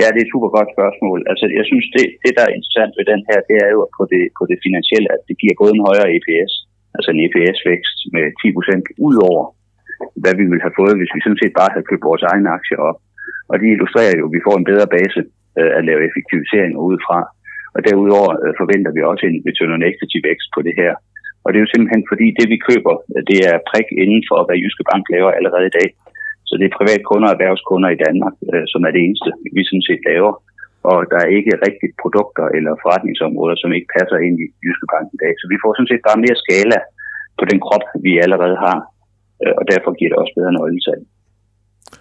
Ja, 0.00 0.06
det 0.12 0.18
er 0.20 0.26
et 0.26 0.34
super 0.34 0.50
godt 0.56 0.70
spørgsmål. 0.76 1.18
Altså, 1.30 1.44
jeg 1.58 1.64
synes, 1.70 1.86
det, 1.96 2.04
det 2.24 2.32
der 2.36 2.44
er 2.46 2.56
interessant 2.58 2.92
ved 2.98 3.06
den 3.12 3.22
her, 3.28 3.38
det 3.50 3.56
er 3.64 3.70
jo 3.76 3.80
på 3.96 4.02
det, 4.12 4.22
på 4.38 4.44
det 4.50 4.58
finansielle, 4.66 5.08
at 5.14 5.22
det 5.28 5.36
giver 5.40 5.60
både 5.60 5.72
en 5.76 5.86
højere 5.88 6.08
EPS, 6.16 6.52
altså 6.96 7.08
en 7.10 7.22
EPS-vækst 7.24 7.98
med 8.14 8.24
10% 8.42 9.06
ud 9.08 9.16
over, 9.30 9.42
hvad 10.22 10.34
vi 10.40 10.44
ville 10.50 10.64
have 10.66 10.78
fået, 10.80 10.98
hvis 10.98 11.12
vi 11.14 11.20
sådan 11.22 11.42
set 11.42 11.54
bare 11.60 11.72
havde 11.74 11.88
købt 11.90 12.08
vores 12.10 12.24
egne 12.32 12.48
aktier 12.58 12.80
op. 12.90 12.98
Og 13.50 13.54
de 13.60 13.66
illustrerer 13.74 14.14
jo, 14.20 14.24
at 14.28 14.34
vi 14.36 14.46
får 14.46 14.56
en 14.58 14.68
bedre 14.70 14.88
base 14.96 15.20
Øh, 15.58 15.70
at 15.78 15.82
lave 15.88 16.06
effektiviseringer 16.08 16.80
ud 16.88 16.96
fra. 17.06 17.18
Og 17.76 17.80
derudover 17.86 18.30
øh, 18.42 18.52
forventer 18.60 18.90
vi 18.96 19.00
også 19.10 19.24
en 19.26 19.38
return 19.48 19.74
on 19.76 19.88
equity 19.90 20.18
vækst 20.28 20.48
på 20.54 20.60
det 20.66 20.74
her. 20.80 20.92
Og 21.44 21.48
det 21.48 21.56
er 21.56 21.64
jo 21.64 21.72
simpelthen 21.72 22.02
fordi, 22.10 22.26
det 22.38 22.46
vi 22.52 22.58
køber, 22.68 22.94
øh, 23.14 23.22
det 23.30 23.38
er 23.50 23.64
prik 23.70 23.88
inden 24.02 24.22
for, 24.28 24.38
hvad 24.46 24.60
Jyske 24.62 24.84
Bank 24.90 25.04
laver 25.14 25.30
allerede 25.38 25.66
i 25.68 25.76
dag. 25.78 25.88
Så 26.48 26.52
det 26.58 26.66
er 26.66 26.78
private 26.78 27.04
kunder 27.10 27.28
og 27.28 27.34
erhvervskunder 27.34 27.88
i 27.92 28.00
Danmark, 28.06 28.34
øh, 28.52 28.64
som 28.72 28.80
er 28.86 28.92
det 28.92 29.00
eneste, 29.06 29.30
vi 29.56 29.62
sådan 29.64 29.88
set 29.88 30.02
laver. 30.10 30.32
Og 30.90 30.98
der 31.10 31.18
er 31.24 31.34
ikke 31.38 31.52
rigtigt 31.66 31.94
produkter 32.02 32.46
eller 32.56 32.72
forretningsområder, 32.84 33.56
som 33.62 33.70
ikke 33.76 33.92
passer 33.96 34.18
ind 34.26 34.36
i 34.44 34.46
Jyske 34.64 34.86
Bank 34.92 35.06
i 35.16 35.18
dag. 35.24 35.32
Så 35.40 35.46
vi 35.52 35.56
får 35.62 35.70
sådan 35.72 35.90
set 35.92 36.02
bare 36.08 36.22
mere 36.24 36.36
skala 36.44 36.78
på 37.38 37.44
den 37.50 37.58
krop, 37.66 37.84
vi 38.06 38.12
allerede 38.24 38.56
har. 38.66 38.78
Øh, 39.42 39.54
og 39.58 39.64
derfor 39.72 39.90
giver 39.98 40.10
det 40.10 40.18
også 40.22 40.34
bedre 40.38 40.52
nøgletal. 40.58 41.00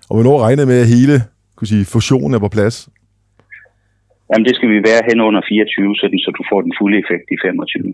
Og 0.09 0.13
hvornår 0.15 0.37
regner 0.45 0.65
med, 0.71 0.79
at 0.85 0.91
hele 0.97 1.15
kunne 1.57 1.71
sige, 1.73 1.85
fusionen 1.95 2.33
er 2.37 2.41
på 2.45 2.51
plads? 2.57 2.75
Jamen 4.29 4.45
det 4.47 4.55
skal 4.55 4.69
vi 4.69 4.79
være 4.89 5.01
hen 5.09 5.19
under 5.27 5.41
24, 5.49 5.95
så 5.95 6.31
du 6.37 6.43
får 6.51 6.61
den 6.61 6.73
fulde 6.79 6.97
effekt 7.03 7.27
i 7.35 7.37
25. 7.41 7.93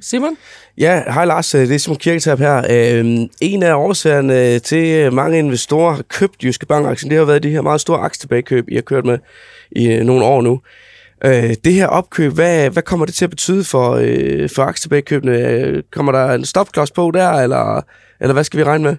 Simon? 0.00 0.36
Ja, 0.78 1.02
hej 1.12 1.24
Lars, 1.24 1.50
det 1.50 1.74
er 1.74 1.78
Simon 1.78 1.98
Kirketab 1.98 2.38
her. 2.38 2.56
Øhm, 2.56 3.28
en 3.40 3.62
af 3.62 3.74
årsagerne 3.74 4.58
til 4.58 5.12
mange 5.12 5.38
investorer 5.38 5.94
har 5.94 6.02
købt 6.02 6.44
Jyske 6.44 6.66
Bank-aktien, 6.66 7.10
det 7.10 7.18
har 7.18 7.24
været 7.24 7.42
de 7.42 7.50
her 7.50 7.62
meget 7.62 7.80
store 7.80 7.98
aktietilbagekøb, 7.98 8.64
I 8.68 8.74
har 8.74 8.82
kørt 8.82 9.04
med 9.04 9.18
i 9.70 9.92
øh, 9.92 10.04
nogle 10.04 10.24
år 10.24 10.42
nu. 10.42 10.60
Øh, 11.24 11.54
det 11.64 11.72
her 11.72 11.86
opkøb, 11.86 12.32
hvad, 12.32 12.70
hvad 12.70 12.82
kommer 12.82 13.06
det 13.06 13.14
til 13.14 13.24
at 13.24 13.30
betyde 13.30 13.64
for, 13.64 13.90
øh, 13.90 14.48
for 14.56 14.62
aktietilbagekøbene? 14.62 15.82
Kommer 15.90 16.12
der 16.12 16.34
en 16.34 16.44
stopklods 16.44 16.90
på 16.90 17.10
der, 17.10 17.30
eller, 17.30 17.80
eller 18.20 18.32
hvad 18.32 18.44
skal 18.44 18.58
vi 18.58 18.64
regne 18.64 18.84
med? 18.84 18.96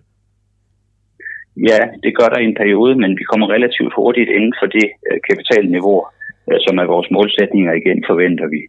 Ja, 1.70 1.80
det 2.04 2.18
gør 2.18 2.28
der 2.30 2.40
i 2.40 2.50
en 2.52 2.60
periode, 2.62 2.96
men 2.96 3.12
vi 3.20 3.24
kommer 3.24 3.48
relativt 3.50 3.94
hurtigt 3.96 4.30
inden 4.30 4.54
for 4.60 4.68
det 4.78 4.88
kapitalniveau, 5.30 6.06
som 6.66 6.78
er 6.78 6.86
vores 6.94 7.08
målsætninger 7.12 7.74
igen, 7.74 8.04
forventer 8.10 8.48
vi. 8.48 8.62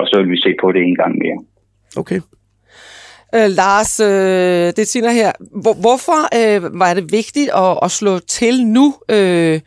Og 0.00 0.06
så 0.06 0.16
vil 0.20 0.30
vi 0.30 0.40
se 0.40 0.54
på 0.60 0.72
det 0.72 0.82
en 0.82 0.96
gang 0.96 1.18
mere. 1.18 1.38
Okay. 1.96 2.20
Øh, 3.34 3.48
Lars, 3.48 4.00
øh, 4.00 4.72
det 4.76 4.88
siger 4.88 5.10
her. 5.10 5.32
Hvor, 5.62 5.74
hvorfor 5.80 6.20
øh, 6.38 6.78
var 6.78 6.94
det 6.94 7.12
vigtigt 7.12 7.50
at, 7.56 7.78
at 7.82 7.90
slå 7.90 8.18
til 8.18 8.66
nu 8.66 8.94
øh, 9.10 9.60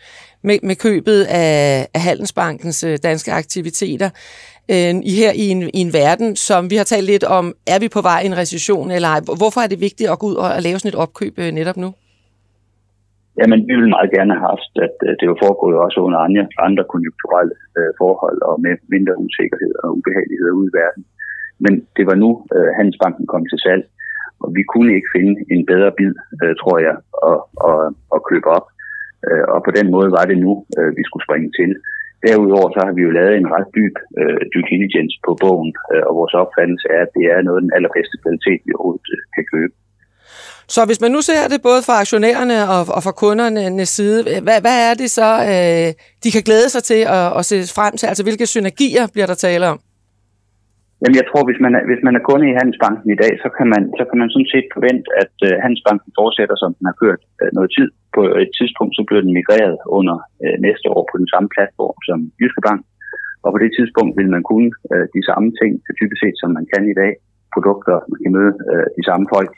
med, 0.43 0.57
med 0.63 0.75
købet 0.75 1.23
af, 1.23 1.87
af 1.93 2.01
Handelsbankens 2.01 2.83
øh, 2.83 2.97
danske 3.03 3.31
aktiviteter? 3.31 4.09
Øh, 4.71 4.93
her 5.05 5.31
i 5.35 5.49
en, 5.49 5.61
i 5.73 5.79
en 5.79 5.93
verden, 5.93 6.35
som 6.35 6.69
vi 6.69 6.75
har 6.75 6.83
talt 6.83 7.05
lidt 7.05 7.23
om, 7.23 7.53
er 7.67 7.79
vi 7.79 7.87
på 7.87 8.01
vej 8.01 8.21
i 8.21 8.25
en 8.25 8.37
recession 8.37 8.91
eller 8.91 9.07
ej? 9.07 9.19
Hvorfor 9.19 9.61
er 9.61 9.67
det 9.67 9.81
vigtigt 9.81 10.09
at 10.09 10.19
gå 10.19 10.27
ud 10.27 10.35
og, 10.35 10.51
og 10.51 10.61
lave 10.61 10.79
sådan 10.79 10.89
et 10.89 10.95
opkøb 10.95 11.39
øh, 11.39 11.51
netop 11.51 11.77
nu? 11.77 11.93
Jamen, 13.39 13.59
vi 13.67 13.73
ville 13.75 13.95
meget 13.95 14.11
gerne 14.17 14.33
have 14.35 14.47
haft, 14.53 14.73
at 14.85 14.95
det 15.19 15.27
var 15.31 15.37
foregået 15.43 15.77
også 15.85 15.99
under 16.07 16.19
andre, 16.27 16.43
andre 16.67 16.83
konjunkturelle 16.93 17.55
øh, 17.77 17.91
forhold 18.01 18.39
og 18.49 18.55
med 18.65 18.75
mindre 18.93 19.15
usikkerhed 19.25 19.73
og 19.83 19.87
ubehageligheder 19.97 20.53
ude 20.59 20.69
i 20.71 20.77
verden. 20.81 21.03
Men 21.63 21.73
det 21.97 22.05
var 22.09 22.17
nu, 22.23 22.29
øh, 22.55 22.69
Handelsbanken 22.77 23.25
kom 23.33 23.43
til 23.47 23.59
salg, 23.65 23.83
og 24.43 24.49
vi 24.57 24.63
kunne 24.71 24.91
ikke 24.97 25.13
finde 25.15 25.33
en 25.53 25.63
bedre 25.71 25.91
bid, 25.97 26.13
øh, 26.43 26.53
tror 26.61 26.77
jeg, 26.87 26.95
at, 27.31 27.39
at, 27.69 27.83
at 28.15 28.19
købe 28.29 28.47
op. 28.57 28.67
Øh, 29.27 29.45
og 29.53 29.59
på 29.67 29.71
den 29.77 29.87
måde 29.95 30.09
var 30.17 30.25
det 30.31 30.37
nu, 30.45 30.53
øh, 30.77 30.91
vi 30.97 31.03
skulle 31.05 31.25
springe 31.27 31.51
til. 31.59 31.71
Derudover 32.25 32.69
så 32.71 32.79
har 32.85 32.93
vi 32.95 33.01
jo 33.07 33.11
lavet 33.19 33.35
en 33.35 33.51
ret 33.55 33.69
dyb 33.77 33.95
øh, 34.19 34.41
due 34.51 34.67
diligence 34.71 35.15
på 35.25 35.31
bogen, 35.43 35.71
øh, 35.91 36.03
og 36.07 36.13
vores 36.19 36.33
opfattelse 36.41 36.87
er, 36.95 37.01
at 37.05 37.13
det 37.17 37.25
er 37.33 37.39
noget 37.41 37.59
af 37.59 37.65
den 37.65 37.75
allerbedste 37.77 38.17
kvalitet, 38.23 38.61
vi 38.65 38.71
overhovedet 38.73 39.07
øh, 39.15 39.21
kan 39.35 39.45
købe. 39.53 39.73
Så 40.75 40.85
hvis 40.85 41.01
man 41.01 41.11
nu 41.11 41.21
ser 41.21 41.47
det 41.53 41.61
både 41.61 41.81
fra 41.87 41.99
aktionærerne 42.03 42.57
og, 42.75 42.81
og 42.95 43.01
fra 43.05 43.17
kundernes 43.21 43.89
side, 43.89 44.17
hvad, 44.45 44.57
hvad 44.65 44.77
er 44.89 44.93
det 45.01 45.09
så, 45.19 45.29
øh, 45.51 45.89
de 46.23 46.29
kan 46.35 46.43
glæde 46.47 46.69
sig 46.69 46.83
til 46.91 47.01
at, 47.17 47.27
at 47.39 47.43
se 47.49 47.57
frem 47.77 47.93
til? 47.97 48.07
Altså 48.11 48.23
hvilke 48.23 48.45
synergier 48.53 49.05
bliver 49.13 49.27
der 49.31 49.37
tale 49.47 49.65
om? 49.73 49.79
Jamen, 51.01 51.19
jeg 51.21 51.27
tror, 51.29 51.43
hvis 51.49 51.61
man, 51.65 51.73
er, 51.77 51.83
hvis 51.89 52.03
man 52.07 52.15
er 52.17 52.23
kunde 52.29 52.45
i 52.49 52.57
Handelsbanken 52.59 53.09
i 53.15 53.19
dag, 53.23 53.33
så 53.43 53.49
kan 53.57 53.67
man, 53.73 53.81
så 53.99 54.03
kan 54.09 54.17
man 54.21 54.29
sådan 54.33 54.51
set 54.53 54.67
forvente, 54.75 55.07
at 55.23 55.35
uh, 55.47 55.51
Handelsbanken 55.63 56.09
fortsætter, 56.19 56.55
som 56.59 56.71
den 56.77 56.85
har 56.89 56.97
kørt 57.03 57.21
uh, 57.41 57.49
noget 57.57 57.69
tid. 57.77 57.89
På 58.17 58.21
et 58.43 58.51
tidspunkt, 58.59 58.93
så 58.97 59.01
bliver 59.07 59.23
den 59.25 59.37
migreret 59.39 59.77
under 59.97 60.15
uh, 60.43 60.55
næste 60.67 60.87
år 60.95 61.03
på 61.11 61.15
den 61.21 61.29
samme 61.33 61.49
platform 61.55 61.97
som 62.07 62.17
Jyske 62.41 62.61
Bank. 62.67 62.81
Og 63.43 63.49
på 63.53 63.59
det 63.63 63.71
tidspunkt 63.77 64.13
vil 64.19 64.29
man 64.35 64.43
kunne 64.49 64.69
uh, 64.91 65.05
de 65.15 65.21
samme 65.29 65.47
ting, 65.59 65.71
typisk 65.99 66.19
set, 66.21 66.37
som 66.41 66.49
man 66.57 66.65
kan 66.73 66.83
i 66.93 66.97
dag. 67.01 67.11
Produkter, 67.55 67.95
man 68.11 68.19
kan 68.21 68.31
møde 68.37 68.53
uh, 68.71 68.87
de 68.97 69.03
samme 69.09 69.25
folk. 69.35 69.53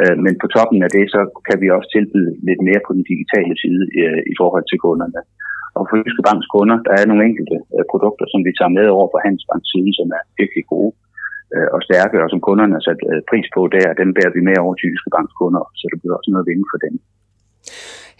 Uh, 0.00 0.16
men 0.24 0.34
på 0.42 0.46
toppen 0.56 0.80
af 0.86 0.90
det, 0.96 1.04
så 1.14 1.20
kan 1.48 1.56
vi 1.62 1.68
også 1.76 1.88
tilbyde 1.94 2.32
lidt 2.48 2.62
mere 2.68 2.80
på 2.86 2.92
den 2.96 3.04
digitale 3.12 3.54
side 3.62 3.82
uh, 4.02 4.20
i 4.32 4.34
forhold 4.40 4.64
til 4.68 4.78
kunderne. 4.86 5.20
Og 5.78 5.82
for 5.88 5.96
Jyske 6.00 6.22
Banks 6.28 6.48
kunder, 6.54 6.78
der 6.86 6.94
er 7.00 7.04
nogle 7.10 7.26
enkelte 7.28 7.56
øh, 7.76 7.84
produkter, 7.92 8.26
som 8.32 8.40
vi 8.46 8.52
tager 8.58 8.76
med 8.78 8.86
over 8.96 9.08
på 9.12 9.18
Handelsbanks 9.24 9.68
siden, 9.72 9.92
som 9.98 10.06
er 10.18 10.22
virkelig 10.40 10.64
gode 10.74 10.92
øh, 11.54 11.68
og 11.74 11.80
stærke, 11.86 12.16
og 12.24 12.28
som 12.32 12.40
kunderne 12.48 12.74
har 12.76 12.84
sat 12.88 13.00
øh, 13.10 13.20
pris 13.30 13.46
på 13.56 13.60
der, 13.74 13.98
dem 14.00 14.08
bærer 14.16 14.32
vi 14.36 14.42
med 14.48 14.56
over 14.64 14.74
til 14.76 14.86
Jyske 14.90 15.10
Banks 15.14 15.34
kunder, 15.40 15.62
så 15.78 15.84
det 15.90 15.98
bliver 16.00 16.14
også 16.18 16.30
noget 16.30 16.44
at 16.44 16.50
vinde 16.50 16.66
for 16.72 16.78
dem. 16.84 16.94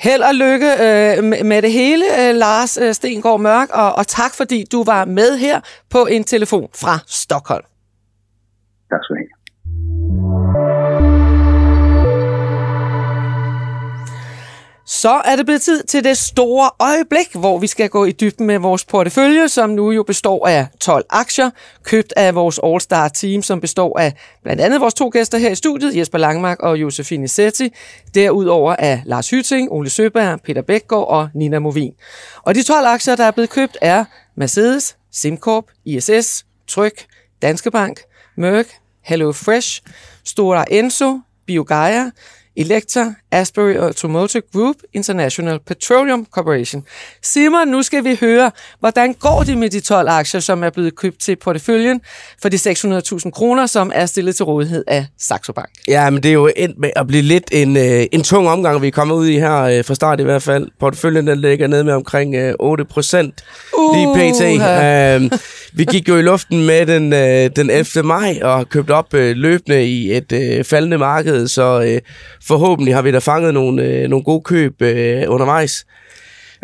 Held 0.07 0.23
og 0.31 0.35
lykke 0.45 0.71
øh, 0.87 1.17
med 1.53 1.61
det 1.65 1.73
hele, 1.81 2.07
øh, 2.21 2.33
Lars 2.45 2.73
øh, 2.85 2.93
Stengård 2.99 3.41
Mørk, 3.49 3.69
og, 3.83 3.91
og 4.01 4.05
tak 4.21 4.33
fordi 4.41 4.59
du 4.75 4.81
var 4.93 5.03
med 5.19 5.31
her 5.45 5.57
på 5.95 6.01
en 6.15 6.25
telefon 6.35 6.69
fra 6.83 6.95
Stockholm. 7.23 7.67
Tak 8.91 9.01
skal 9.05 9.17
du 9.17 9.21
have. 9.23 10.90
Så 15.01 15.23
er 15.25 15.37
det 15.37 15.47
blevet 15.47 15.63
tid 15.63 15.83
til 15.83 16.05
det 16.05 16.19
store 16.19 16.71
øjeblik, 16.79 17.35
hvor 17.35 17.59
vi 17.59 17.67
skal 17.67 17.89
gå 17.89 18.05
i 18.05 18.13
dybden 18.13 18.47
med 18.47 18.59
vores 18.59 18.85
portefølje, 18.85 19.49
som 19.49 19.71
nu 19.71 19.91
jo 19.91 20.03
består 20.03 20.47
af 20.49 20.67
12 20.81 21.05
aktier, 21.11 21.51
købt 21.83 22.13
af 22.17 22.35
vores 22.35 22.59
All-Star 22.59 23.09
team, 23.09 23.43
som 23.43 23.61
består 23.61 23.99
af 23.99 24.13
blandt 24.43 24.63
andet 24.63 24.81
vores 24.81 24.95
to 24.95 25.09
gæster 25.09 25.39
her 25.39 25.51
i 25.51 25.55
studiet, 25.55 25.97
Jesper 25.97 26.19
Langmark 26.19 26.61
og 26.61 26.81
Josefine 26.81 27.29
Setti. 27.29 27.73
Derudover 28.15 28.77
af 28.79 29.03
Lars 29.07 29.31
Hyting, 29.31 29.73
Ole 29.73 29.91
Søberg, 29.91 30.41
Peter 30.41 30.63
Bækgaard 30.63 31.09
og 31.09 31.29
Nina 31.35 31.59
Movin. 31.59 31.93
Og 32.43 32.55
de 32.55 32.63
12 32.63 32.87
aktier, 32.87 33.17
der 33.17 33.25
er 33.25 33.31
blevet 33.31 33.51
købt, 33.51 33.79
er 33.81 34.05
Mercedes, 34.37 34.97
SimCorp, 35.13 35.65
ISS, 35.85 36.47
Tryk, 36.69 37.07
Danske 37.43 37.71
Bank, 37.71 38.01
Merck, 38.37 38.69
Hello 39.03 39.33
Fresh, 39.33 39.83
Stora 40.25 40.65
Enso, 40.71 41.21
BioGaia, 41.47 42.11
Electra, 42.57 43.15
Asbury 43.33 43.75
Automotive 43.75 44.43
Group, 44.53 44.77
International 44.93 45.59
Petroleum 45.67 46.27
Corporation. 46.31 46.85
Simon, 47.23 47.69
nu 47.69 47.83
skal 47.83 48.05
vi 48.05 48.17
høre, 48.21 48.51
hvordan 48.81 49.13
går 49.13 49.43
det 49.43 49.59
med 49.59 49.71
de 49.71 49.81
12 49.81 50.09
aktier, 50.09 50.41
som 50.41 50.65
er 50.65 50.71
blevet 50.71 50.97
købt 50.97 51.21
til 51.21 51.37
porteføljen 51.37 52.01
for 52.43 52.49
de 52.49 52.57
600.000 52.57 53.31
kroner, 53.31 53.67
som 53.67 53.93
er 53.95 54.07
stillet 54.07 54.37
til 54.37 54.45
rådighed 54.45 54.85
af 54.87 55.07
Saxo 55.19 55.53
Bank? 55.53 55.69
Ja, 55.89 56.11
men 56.11 56.23
det 56.23 56.29
er 56.29 56.33
jo 56.33 56.51
endt 56.57 56.79
med 56.79 56.91
at 56.97 57.07
blive 57.07 57.23
lidt 57.23 57.45
en, 57.53 57.77
øh, 57.77 58.07
en 58.13 58.23
tung 58.23 58.49
omgang, 58.49 58.83
vi 58.83 58.87
er 58.87 58.91
kommet 58.91 59.15
ud 59.15 59.27
i 59.27 59.39
her 59.39 59.61
øh, 59.63 59.85
fra 59.85 59.95
start 59.95 60.21
i 60.21 60.23
hvert 60.23 60.43
fald. 60.43 60.69
Porteføljen 60.81 61.27
den 61.27 61.41
ligger 61.41 61.67
ned 61.67 61.83
med 61.83 61.93
omkring 61.93 62.35
øh, 62.35 62.55
8 62.61 62.85
procent 62.85 63.45
uh, 63.79 63.97
lige 63.97 64.07
pt. 64.15 64.41
Uh, 64.41 65.39
vi 65.73 65.85
gik 65.85 66.09
jo 66.09 66.17
i 66.17 66.23
luften 66.23 66.67
med 66.67 66.87
den, 66.87 67.13
øh, 67.13 67.51
den 67.57 67.71
11. 67.71 68.03
maj 68.03 68.39
og 68.43 68.69
købte 68.69 68.91
op 68.91 69.15
øh, 69.15 69.37
løbende 69.37 69.87
i 69.87 70.17
et 70.17 70.33
øh, 70.33 70.65
faldende 70.65 70.99
marked, 70.99 71.49
så 71.49 71.83
øh, 71.87 72.01
forhåbentlig 72.47 72.95
har 72.95 73.03
vi 73.03 73.11
da 73.11 73.19
fanget 73.19 73.55
nogle, 73.55 73.85
øh, 73.85 74.09
nogle 74.09 74.25
gode 74.25 74.43
køb 74.43 74.83
øh, 74.83 75.25
undervejs. 75.29 75.87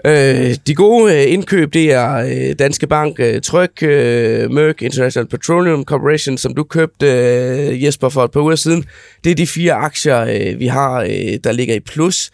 Øh, 0.04 0.54
de 0.66 0.74
gode 0.74 1.14
øh, 1.14 1.32
indkøb, 1.32 1.72
det 1.72 1.92
er 1.92 2.14
øh, 2.14 2.54
Danske 2.58 2.86
Bank, 2.86 3.20
øh, 3.20 3.40
Tryg, 3.42 3.82
øh, 3.82 4.50
Merck, 4.50 4.82
International 4.82 5.28
Petroleum 5.28 5.84
Corporation, 5.84 6.38
som 6.38 6.54
du 6.54 6.64
købte, 6.64 7.06
øh, 7.06 7.84
Jesper, 7.84 8.08
for 8.08 8.24
et 8.24 8.30
par 8.30 8.40
uger 8.40 8.56
siden. 8.56 8.84
Det 9.24 9.30
er 9.30 9.34
de 9.34 9.46
fire 9.46 9.72
aktier, 9.72 10.20
øh, 10.20 10.60
vi 10.60 10.66
har, 10.66 11.00
øh, 11.00 11.38
der 11.44 11.52
ligger 11.52 11.74
i 11.74 11.80
plus. 11.80 12.30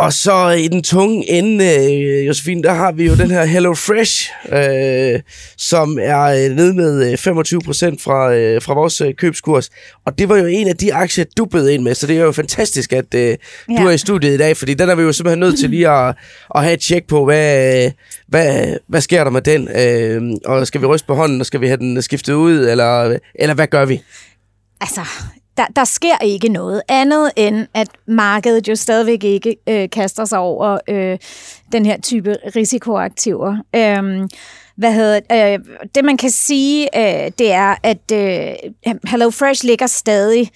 Og 0.00 0.12
så 0.12 0.48
i 0.48 0.68
den 0.68 0.82
tunge 0.82 1.30
ende, 1.30 1.64
øh, 1.64 2.26
Josefine, 2.26 2.62
der 2.62 2.72
har 2.72 2.92
vi 2.92 3.06
jo 3.06 3.14
den 3.14 3.30
her 3.30 3.44
Hello 3.44 3.74
Fresh, 3.74 4.30
øh, 4.52 5.20
som 5.56 5.98
er 6.02 6.20
øh, 6.20 6.56
nede 6.56 6.74
med 6.74 7.16
25 7.16 7.60
procent 7.60 8.02
fra, 8.02 8.34
øh, 8.34 8.62
fra 8.62 8.74
vores 8.74 9.00
øh, 9.00 9.14
købskurs. 9.14 9.70
Og 10.06 10.18
det 10.18 10.28
var 10.28 10.36
jo 10.36 10.46
en 10.46 10.68
af 10.68 10.76
de 10.76 10.94
aktier, 10.94 11.24
du 11.36 11.44
bød 11.44 11.68
ind 11.68 11.82
med, 11.82 11.94
så 11.94 12.06
det 12.06 12.18
er 12.18 12.24
jo 12.24 12.32
fantastisk, 12.32 12.92
at 12.92 13.14
øh, 13.14 13.20
ja. 13.20 13.36
du 13.68 13.86
er 13.86 13.90
i 13.90 13.98
studiet 13.98 14.34
i 14.34 14.38
dag, 14.38 14.56
fordi 14.56 14.74
den 14.74 14.88
er 14.88 14.94
vi 14.94 15.02
jo 15.02 15.12
simpelthen 15.12 15.40
nødt 15.40 15.58
til 15.58 15.70
lige 15.70 15.88
at, 15.88 16.14
at 16.54 16.62
have 16.62 16.74
et 16.74 16.80
tjek 16.80 17.06
på, 17.06 17.24
hvad, 17.24 17.90
hvad, 18.28 18.76
hvad 18.88 19.00
sker 19.00 19.24
der 19.24 19.30
med 19.30 19.42
den? 19.42 19.68
Øh, 19.68 20.36
og 20.44 20.66
skal 20.66 20.80
vi 20.80 20.86
ryste 20.86 21.06
på 21.06 21.14
hånden, 21.14 21.40
og 21.40 21.46
skal 21.46 21.60
vi 21.60 21.66
have 21.66 21.78
den 21.78 22.02
skiftet 22.02 22.32
ud, 22.32 22.68
eller, 22.68 23.18
eller 23.34 23.54
hvad 23.54 23.66
gør 23.66 23.84
vi? 23.84 24.02
Altså, 24.80 25.00
der, 25.56 25.66
der 25.76 25.84
sker 25.84 26.18
ikke 26.22 26.48
noget 26.48 26.82
andet 26.88 27.30
end, 27.36 27.66
at 27.74 27.88
markedet 28.06 28.68
jo 28.68 28.74
stadigvæk 28.74 29.24
ikke 29.24 29.56
øh, 29.68 29.90
kaster 29.90 30.24
sig 30.24 30.38
over 30.38 30.78
øh, 30.88 31.18
den 31.72 31.86
her 31.86 32.00
type 32.00 32.36
risikoaktiver. 32.56 33.56
Øhm, 33.76 34.28
hvad 34.76 34.92
hedder 34.92 35.20
øh, 35.32 35.58
det, 35.94 36.04
man 36.04 36.16
kan 36.16 36.30
sige, 36.30 36.88
øh, 36.96 37.30
det 37.38 37.52
er, 37.52 37.74
at 37.82 38.12
øh, 38.12 38.94
HelloFresh 39.04 39.64
ligger 39.64 39.86
stadig 39.86 40.50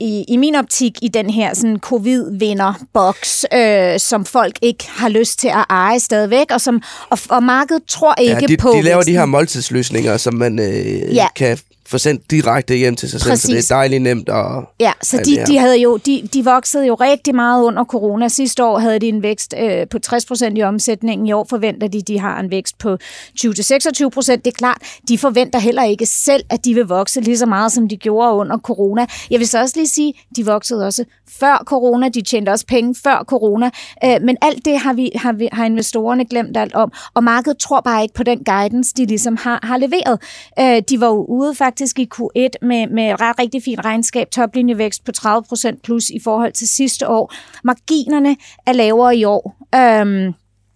i, 0.00 0.24
i 0.28 0.36
min 0.36 0.54
optik 0.54 0.98
i 1.02 1.08
den 1.08 1.30
her 1.30 1.54
sådan 1.54 1.78
covid-vinder-boks, 1.78 3.44
øh, 3.54 4.00
som 4.00 4.24
folk 4.24 4.58
ikke 4.62 4.84
har 4.88 5.08
lyst 5.08 5.38
til 5.38 5.48
at 5.48 5.64
eje 5.70 6.00
stadigvæk, 6.00 6.46
og, 6.50 6.60
som, 6.60 6.82
og, 7.10 7.18
og 7.28 7.42
markedet 7.42 7.82
tror 7.88 8.14
ikke 8.20 8.32
ja, 8.40 8.46
de, 8.46 8.56
på... 8.56 8.72
de 8.76 8.82
laver 8.82 8.96
væksten. 8.96 9.14
de 9.14 9.18
her 9.18 9.26
måltidsløsninger, 9.26 10.16
som 10.16 10.34
man 10.34 10.58
øh, 10.58 11.14
ja. 11.14 11.26
kan 11.36 11.58
få 11.86 11.98
sendt 11.98 12.30
direkte 12.30 12.74
hjem 12.74 12.96
til 12.96 13.10
sig 13.10 13.20
Præcis. 13.20 13.42
selv, 13.42 13.62
så 13.62 13.66
det 13.66 13.70
er 13.70 13.74
dejligt 13.74 14.02
nemt. 14.02 14.28
Og, 14.28 14.64
ja, 14.80 14.92
så 15.02 15.16
de, 15.16 15.44
de, 15.46 15.58
havde 15.58 15.76
jo, 15.76 15.96
de, 15.96 16.28
de 16.34 16.44
voksede 16.44 16.86
jo 16.86 16.94
rigtig 16.94 17.34
meget 17.34 17.64
under 17.64 17.84
corona. 17.84 18.28
Sidste 18.28 18.64
år 18.64 18.78
havde 18.78 18.98
de 18.98 19.08
en 19.08 19.22
vækst 19.22 19.54
øh, 19.58 19.88
på 19.88 19.98
60 19.98 20.26
procent 20.26 20.58
i 20.58 20.62
omsætningen. 20.62 21.26
I 21.26 21.32
år 21.32 21.46
forventer 21.50 21.88
de, 21.88 22.02
de 22.02 22.18
har 22.18 22.40
en 22.40 22.50
vækst 22.50 22.78
på 22.78 22.96
20-26 23.40 24.08
procent. 24.08 24.44
Det 24.44 24.50
er 24.50 24.54
klart, 24.54 24.78
de 25.08 25.18
forventer 25.18 25.58
heller 25.58 25.84
ikke 25.84 26.06
selv, 26.06 26.44
at 26.50 26.64
de 26.64 26.74
vil 26.74 26.84
vokse 26.84 27.20
lige 27.20 27.38
så 27.38 27.46
meget, 27.46 27.72
som 27.72 27.88
de 27.88 27.96
gjorde 27.96 28.32
under 28.32 28.58
corona. 28.58 29.06
Jeg 29.30 29.38
vil 29.38 29.48
så 29.48 29.60
også 29.60 29.74
lige 29.76 29.88
sige, 29.88 30.14
de 30.36 30.46
voksede 30.46 30.86
også 30.86 31.04
før 31.28 31.62
corona. 31.66 32.08
De 32.08 32.22
tjente 32.22 32.50
også 32.50 32.66
penge 32.66 32.94
før 33.02 33.24
corona. 33.28 33.70
Øh, 34.04 34.22
men 34.22 34.36
alt 34.42 34.64
det 34.64 34.78
har, 34.78 34.92
vi, 34.92 35.10
har, 35.14 35.32
vi, 35.32 35.48
har 35.52 35.64
investorerne 35.64 36.24
glemt 36.24 36.56
alt 36.56 36.74
om. 36.74 36.92
Og 37.14 37.24
markedet 37.24 37.58
tror 37.58 37.80
bare 37.80 38.02
ikke 38.02 38.14
på 38.14 38.22
den 38.22 38.44
guidance, 38.44 38.92
de 38.96 39.06
ligesom 39.06 39.36
har, 39.36 39.60
har 39.62 39.76
leveret. 39.76 40.18
Øh, 40.58 40.82
de 40.90 41.00
var 41.00 41.06
jo 41.06 41.24
ude 41.24 41.54
faktisk 41.54 41.72
faktisk 41.82 41.98
i 41.98 42.08
Q1 42.14 42.66
med, 42.66 42.86
med 42.86 43.20
ret 43.20 43.38
rigtig 43.38 43.62
fint 43.62 43.84
regnskab, 43.84 44.30
toplinjevækst 44.30 45.04
på 45.04 45.12
30% 45.16 45.80
plus 45.84 46.10
i 46.10 46.18
forhold 46.24 46.52
til 46.52 46.68
sidste 46.68 47.08
år. 47.08 47.34
Marginerne 47.64 48.36
er 48.66 48.72
lavere 48.72 49.16
i 49.16 49.24
år. 49.24 49.56
Øhm, 49.74 50.34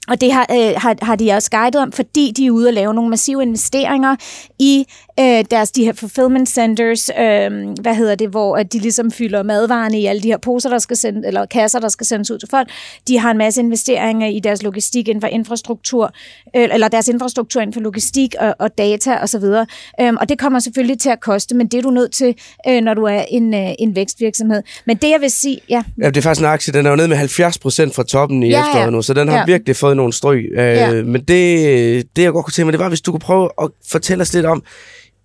og 0.09 0.21
det 0.21 0.33
har, 0.33 0.47
øh, 0.51 0.73
har, 0.77 0.97
har 1.03 1.17
de 1.17 1.33
også 1.33 1.51
guidet 1.51 1.83
om, 1.83 1.93
fordi 1.93 2.33
de 2.37 2.47
er 2.47 2.51
ude 2.51 2.69
og 2.69 2.73
lave 2.73 2.95
nogle 2.95 3.11
massive 3.11 3.43
investeringer 3.43 4.17
i 4.59 4.87
øh, 5.21 5.45
deres 5.51 5.71
de 5.71 5.85
her 5.85 5.93
fulfillment 5.93 6.49
centers, 6.49 7.09
øh, 7.09 7.69
hvad 7.81 7.95
hedder 7.95 8.15
det, 8.15 8.29
hvor 8.29 8.57
at 8.57 8.73
de 8.73 8.79
ligesom 8.79 9.11
fylder 9.11 9.43
madvarerne 9.43 10.01
i 10.01 10.07
alle 10.07 10.23
de 10.23 10.29
her 10.29 10.39
poser, 10.39 10.71
der 10.71 10.79
skal 10.79 10.97
sende, 10.97 11.27
eller 11.27 11.47
kasser, 11.47 11.81
der 11.81 11.89
skal 11.89 12.07
sendes 12.07 12.31
ud 12.31 12.39
til 12.39 12.49
folk. 12.51 12.69
De 13.09 13.19
har 13.19 13.31
en 13.31 13.39
masse 13.39 13.61
investeringer 13.61 14.29
i 14.29 14.41
deres 14.41 14.63
logistik 14.63 15.09
inden 15.09 15.23
for 15.23 15.29
infrastruktur, 15.29 16.13
øh, 16.57 16.69
eller 16.73 16.89
deres 16.89 17.09
infrastruktur 17.09 17.61
inden 17.61 17.75
for 17.75 17.81
logistik 17.81 18.35
og, 18.41 18.55
og 18.59 18.79
data 18.79 19.19
osv. 19.23 19.37
Og, 19.37 19.67
øh, 20.01 20.13
og 20.21 20.29
det 20.29 20.39
kommer 20.39 20.59
selvfølgelig 20.59 20.99
til 20.99 21.11
at 21.11 21.21
koste, 21.21 21.55
men 21.55 21.67
det 21.67 21.79
er 21.79 21.83
du 21.83 21.91
nødt 21.91 22.13
til, 22.13 22.35
øh, 22.69 22.81
når 22.83 22.95
du 22.95 23.03
er 23.03 23.25
en, 23.31 23.55
øh, 23.55 23.71
en 23.79 23.97
vækstvirksomhed. 23.97 24.63
Men 24.87 24.97
det 24.97 25.11
jeg 25.11 25.21
vil 25.21 25.31
sige, 25.31 25.61
ja. 25.69 25.83
ja 26.03 26.07
det 26.07 26.17
er 26.17 26.23
faktisk 26.23 26.41
en 26.41 26.47
aktie, 26.47 26.73
den 26.73 26.87
er 26.87 26.91
jo 26.91 26.97
nede 26.97 27.09
med 27.09 27.17
70 27.17 27.59
procent 27.59 27.95
fra 27.95 28.03
toppen 28.03 28.43
i 28.43 28.49
ja, 28.49 28.61
efteråret 28.61 28.85
ja. 28.85 28.91
nu, 28.91 29.03
så 29.03 29.15
den 29.15 29.29
har 29.29 29.37
ja. 29.37 29.45
virkelig 29.47 29.77
fået 29.77 29.96
nogle 29.97 30.13
stryg. 30.13 30.45
Øh, 30.53 30.59
ja. 30.59 31.03
Men 31.03 31.21
det, 31.21 32.17
det 32.17 32.23
jeg 32.23 32.33
godt 32.33 32.45
kunne 32.45 32.53
tænke 32.53 32.65
mig, 32.65 32.73
det 32.73 32.81
var, 32.81 32.89
hvis 32.89 33.01
du 33.01 33.11
kunne 33.11 33.21
prøve 33.21 33.51
at 33.63 33.71
fortælle 33.91 34.23
os 34.23 34.35
lidt 34.35 34.47
om, 34.47 34.63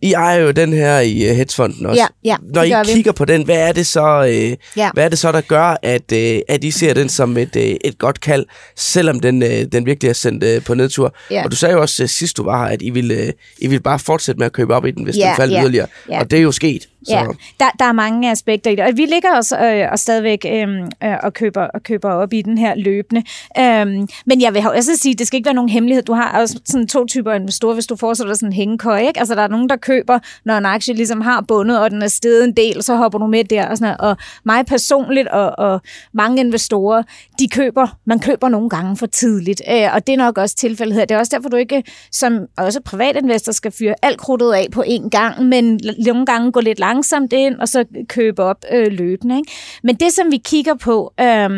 i 0.02 0.14
ejer 0.14 0.40
jo 0.40 0.52
den 0.52 0.74
her 0.74 1.00
i 1.00 1.30
uh, 1.30 1.36
hedgefonden 1.36 1.86
også. 1.86 2.02
Ja, 2.02 2.08
ja, 2.24 2.36
Når 2.54 2.64
I 2.64 2.94
kigger 2.94 3.12
vi. 3.12 3.16
på 3.16 3.26
den, 3.26 3.46
hvad 3.46 3.68
er 3.68 3.72
det 3.72 3.88
så, 3.88 4.22
uh, 4.22 4.78
ja. 4.78 4.90
hvad 4.94 5.06
er 5.06 5.10
det 5.10 5.20
så 5.20 5.32
der 5.32 5.42
gør, 5.42 5.78
at, 5.84 6.12
uh, 6.14 6.40
at 6.48 6.64
I 6.64 6.72
ser 6.72 6.94
den 6.94 7.10
som 7.10 7.38
et, 7.38 7.56
uh, 7.56 7.62
et 7.62 7.98
godt 7.98 8.22
kald, 8.22 8.46
selvom 8.76 9.20
den, 9.20 9.44
uh, 9.44 9.50
den 9.50 9.86
virkelig 9.86 10.10
er 10.10 10.14
sendt 10.14 10.44
uh, 10.44 10.64
på 10.64 10.74
nedtur? 10.74 11.16
Ja. 11.32 11.44
Og 11.44 11.52
du 11.52 11.56
sagde 11.56 11.74
jo 11.74 11.82
også 11.82 12.04
uh, 12.04 12.10
sidst 12.10 12.38
du 12.38 12.44
var 12.44 12.66
her, 12.66 12.74
at 12.74 12.82
I 12.82 12.90
ville, 12.90 13.24
uh, 13.24 13.30
I 13.58 13.68
ville 13.68 13.82
bare 13.82 14.00
fortsætte 14.00 14.40
med 14.40 14.46
at 14.46 14.54
købe 14.54 14.76
op 14.76 14.86
i 14.86 14.92
den, 14.92 15.04
hvis 15.04 15.18
ja, 15.18 15.28
den 15.28 15.36
faldt 15.36 15.54
ja, 15.54 15.62
yderligere. 15.62 15.88
Ja. 16.10 16.20
Og 16.20 16.32
det 16.32 16.40
er 16.40 16.44
jo 16.44 16.52
sket. 16.52 16.88
Så. 17.08 17.14
Ja, 17.14 17.26
der, 17.60 17.66
der 17.80 17.86
er 17.86 17.92
mange 17.92 18.32
aspekter 18.32 18.72
i 18.72 18.76
det. 18.76 18.86
Og 18.86 18.92
vi 18.96 19.06
ligger 19.06 19.36
også 19.36 19.58
øh, 19.58 19.92
og 19.92 20.00
stadigvæk 20.00 20.46
øh, 20.50 20.68
øh, 21.04 21.18
og, 21.24 21.34
køber, 21.34 21.62
og 21.62 21.84
køber 21.84 22.10
op 22.10 22.34
i 22.34 22.42
den 22.42 22.58
her 22.58 22.76
løbende. 22.76 23.24
Øh, 23.58 24.08
men 24.26 24.42
jeg 24.42 24.54
vil 24.54 24.68
også 24.68 24.96
sige, 24.96 25.16
det 25.16 25.28
skal 25.28 25.38
ikke 25.38 25.48
være 25.48 25.56
nogen 25.56 25.70
hemmelighed. 25.70 26.04
Du 26.04 26.14
har 26.14 26.40
også 26.42 26.60
sådan 26.66 26.88
to 26.88 27.06
typer 27.06 27.34
investorer, 27.34 27.74
hvis 27.74 27.88
du 27.88 27.96
dig 27.96 28.36
sådan 28.36 28.50
en 28.50 28.54
hængekøj. 28.54 29.00
Ikke? 29.00 29.20
Altså 29.20 29.36
der 29.36 29.42
er 29.42 29.48
nogen, 29.48 29.70
der 29.70 29.76
køber, 29.76 30.20
når 30.46 30.58
en 30.58 30.66
aktie 30.66 30.94
ligesom 30.94 31.22
har 31.22 31.42
bundet, 31.48 31.80
og 31.80 31.92
den 31.92 32.02
er 32.02 32.08
steget 32.08 32.44
en 32.44 32.54
del, 32.58 32.84
så 32.84 32.96
hopper 32.96 33.20
du 33.20 33.28
med 33.28 33.44
der. 33.44 33.68
Og, 33.68 33.78
sådan 33.78 33.96
og 34.00 34.18
mig 34.46 34.66
personligt 34.66 35.28
og, 35.28 35.60
og 35.60 35.82
mange 36.14 36.40
investorer, 36.42 37.04
de 37.40 37.48
køber, 37.48 37.88
man 38.06 38.20
køber 38.20 38.50
nogle 38.50 38.70
gange 38.70 38.98
for 38.98 39.06
tidligt. 39.06 39.62
Øh, 39.72 39.96
og 39.96 40.08
det 40.08 40.14
er 40.14 40.18
nok 40.18 40.38
også 40.38 40.56
tilfældet 40.56 40.96
her. 40.96 41.06
Det 41.06 41.16
er 41.16 41.20
også 41.20 41.36
derfor, 41.36 41.50
du 41.50 41.58
ikke 41.58 41.84
som 42.12 42.40
også 42.58 42.82
privatinvestor 42.82 43.52
skal 43.52 43.72
fyre 43.72 43.96
alt 44.02 44.20
krudtet 44.20 44.54
af 44.54 44.68
på 44.72 44.84
én 44.88 45.10
gang, 45.10 45.46
men 45.46 45.80
nogle 46.06 46.26
gange 46.26 46.52
gå 46.52 46.60
lidt 46.60 46.80
langt 46.80 46.91
langsomt 46.92 47.34
ind, 47.34 47.56
og 47.56 47.68
så 47.68 47.86
købe 48.08 48.44
op 48.44 48.66
øh, 48.72 48.88
løbende. 48.92 49.38
Ikke? 49.38 49.52
Men 49.84 49.96
det, 49.96 50.14
som 50.14 50.32
vi 50.32 50.38
kigger 50.38 50.76
på, 50.76 51.14
øh, 51.20 51.50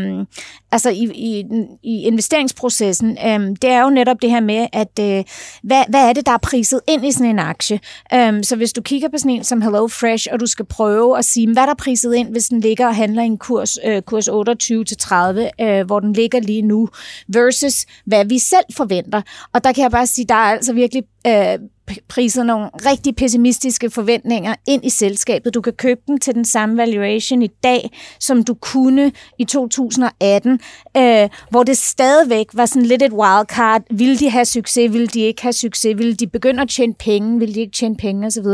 altså 0.72 0.90
i, 0.90 1.04
i, 1.16 1.44
i 1.84 2.02
investeringsprocessen, 2.02 3.18
øh, 3.26 3.40
det 3.62 3.70
er 3.70 3.84
jo 3.84 3.90
netop 3.90 4.22
det 4.22 4.30
her 4.30 4.40
med, 4.40 4.68
at 4.74 5.00
øh, 5.00 5.24
hvad, 5.64 5.84
hvad 5.90 6.10
er 6.10 6.14
det, 6.14 6.26
der 6.26 6.32
er 6.32 6.38
priset 6.38 6.82
ind 6.88 7.06
i 7.06 7.12
sådan 7.12 7.30
en 7.30 7.40
aktie? 7.40 7.80
Øh, 8.14 8.44
så 8.44 8.56
hvis 8.56 8.74
du 8.74 8.82
kigger 8.82 9.10
på 9.10 9.18
sådan 9.18 9.32
en 9.32 9.44
som 9.44 9.62
Hello 9.62 9.88
Fresh, 9.88 10.28
og 10.32 10.40
du 10.40 10.46
skal 10.46 10.66
prøve 10.66 11.18
at 11.18 11.26
sige, 11.26 11.54
hvad 11.54 11.64
der 11.64 11.70
er 11.70 11.84
priset 11.84 12.16
ind, 12.16 12.30
hvis 12.32 12.48
den 12.48 12.60
ligger 12.60 12.88
og 12.88 12.96
handler 12.96 13.24
i 13.24 13.26
en 13.26 13.38
kurs, 13.38 13.78
øh, 13.86 14.02
kurs 14.02 14.28
28-30, 14.28 15.64
øh, 15.64 15.86
hvor 15.86 16.00
den 16.00 16.14
ligger 16.14 16.40
lige 16.40 16.62
nu, 16.62 16.90
versus 17.28 17.86
hvad 18.06 18.26
vi 18.26 18.40
selv 18.40 18.66
forventer. 18.78 19.22
Og 19.54 19.64
der 19.64 19.72
kan 19.72 19.84
jeg 19.84 19.92
bare 19.92 20.08
sige, 20.08 20.26
der 20.26 20.36
er 20.36 20.54
altså 20.54 20.74
virkelig 20.74 21.04
øh, 21.28 21.60
priset 22.08 22.46
nogle 22.46 22.70
rigtig 22.86 23.16
pessimistiske 23.16 23.90
forventninger 23.90 24.56
ind 24.68 24.86
i 24.86 24.90
selskabet. 24.90 25.54
Du 25.54 25.62
kan 25.62 25.74
købe 25.74 26.02
dem 26.08 26.20
til 26.20 26.36
den 26.36 26.46
samme 26.46 26.78
valuation 26.78 27.42
i 27.42 27.48
dag, 27.48 27.92
som 28.20 28.44
du 28.44 28.54
kunne 28.54 29.12
i 29.40 29.46
2018, 29.46 30.60
øh, 30.98 31.30
hvor 31.50 31.64
det 31.64 31.78
stadigvæk 31.78 32.46
var 32.54 32.66
sådan 32.66 32.86
lidt 32.86 33.02
et 33.02 33.14
wildcard. 33.14 33.82
Vil 33.92 34.20
de 34.20 34.30
have 34.30 34.46
succes? 34.46 34.94
Vil 34.94 35.14
de 35.14 35.20
ikke 35.20 35.42
have 35.42 35.54
succes? 35.54 35.98
Vil 35.98 36.20
de 36.20 36.28
begynde 36.28 36.62
at 36.62 36.70
tjene 36.70 36.94
penge? 36.94 37.40
Vil 37.40 37.56
de 37.56 37.60
ikke 37.60 37.74
tjene 37.74 37.96
penge? 37.96 38.28
Osv. 38.28 38.46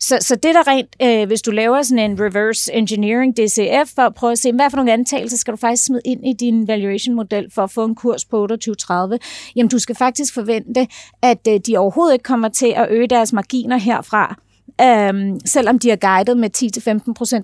Så, 0.00 0.18
så 0.20 0.34
det 0.34 0.54
der 0.54 0.68
rent, 0.68 0.96
øh, 1.02 1.26
hvis 1.26 1.42
du 1.42 1.50
laver 1.50 1.82
sådan 1.82 2.10
en 2.10 2.20
reverse 2.20 2.72
engineering 2.72 3.36
DCF, 3.36 3.94
for 3.94 4.02
at 4.02 4.14
prøve 4.14 4.32
at 4.32 4.38
se, 4.38 4.52
hvad 4.52 4.70
for 4.70 4.76
nogle 4.76 4.92
antagelser 4.92 5.36
skal 5.36 5.52
du 5.52 5.56
faktisk 5.56 5.84
smide 5.84 6.02
ind 6.04 6.26
i 6.26 6.32
din 6.32 6.68
valuation-model 6.68 7.50
for 7.50 7.62
at 7.62 7.70
få 7.70 7.84
en 7.84 7.94
kurs 7.94 8.24
på 8.24 8.46
28-30, 8.52 9.18
jamen 9.56 9.68
du 9.68 9.78
skal 9.78 9.94
faktisk 9.94 10.34
forvente, 10.34 10.86
at 11.22 11.48
øh, 11.48 11.60
de 11.66 11.76
overhovedet 11.76 12.12
ikke 12.12 12.22
kommer 12.22 12.48
til 12.48 12.67
at 12.76 12.86
øge 12.90 13.06
deres 13.06 13.32
marginer 13.32 13.76
herfra, 13.76 14.36
øhm, 14.80 15.40
selvom 15.44 15.78
de 15.78 15.90
er 15.90 15.96
guidet 15.96 16.36
med 16.36 16.50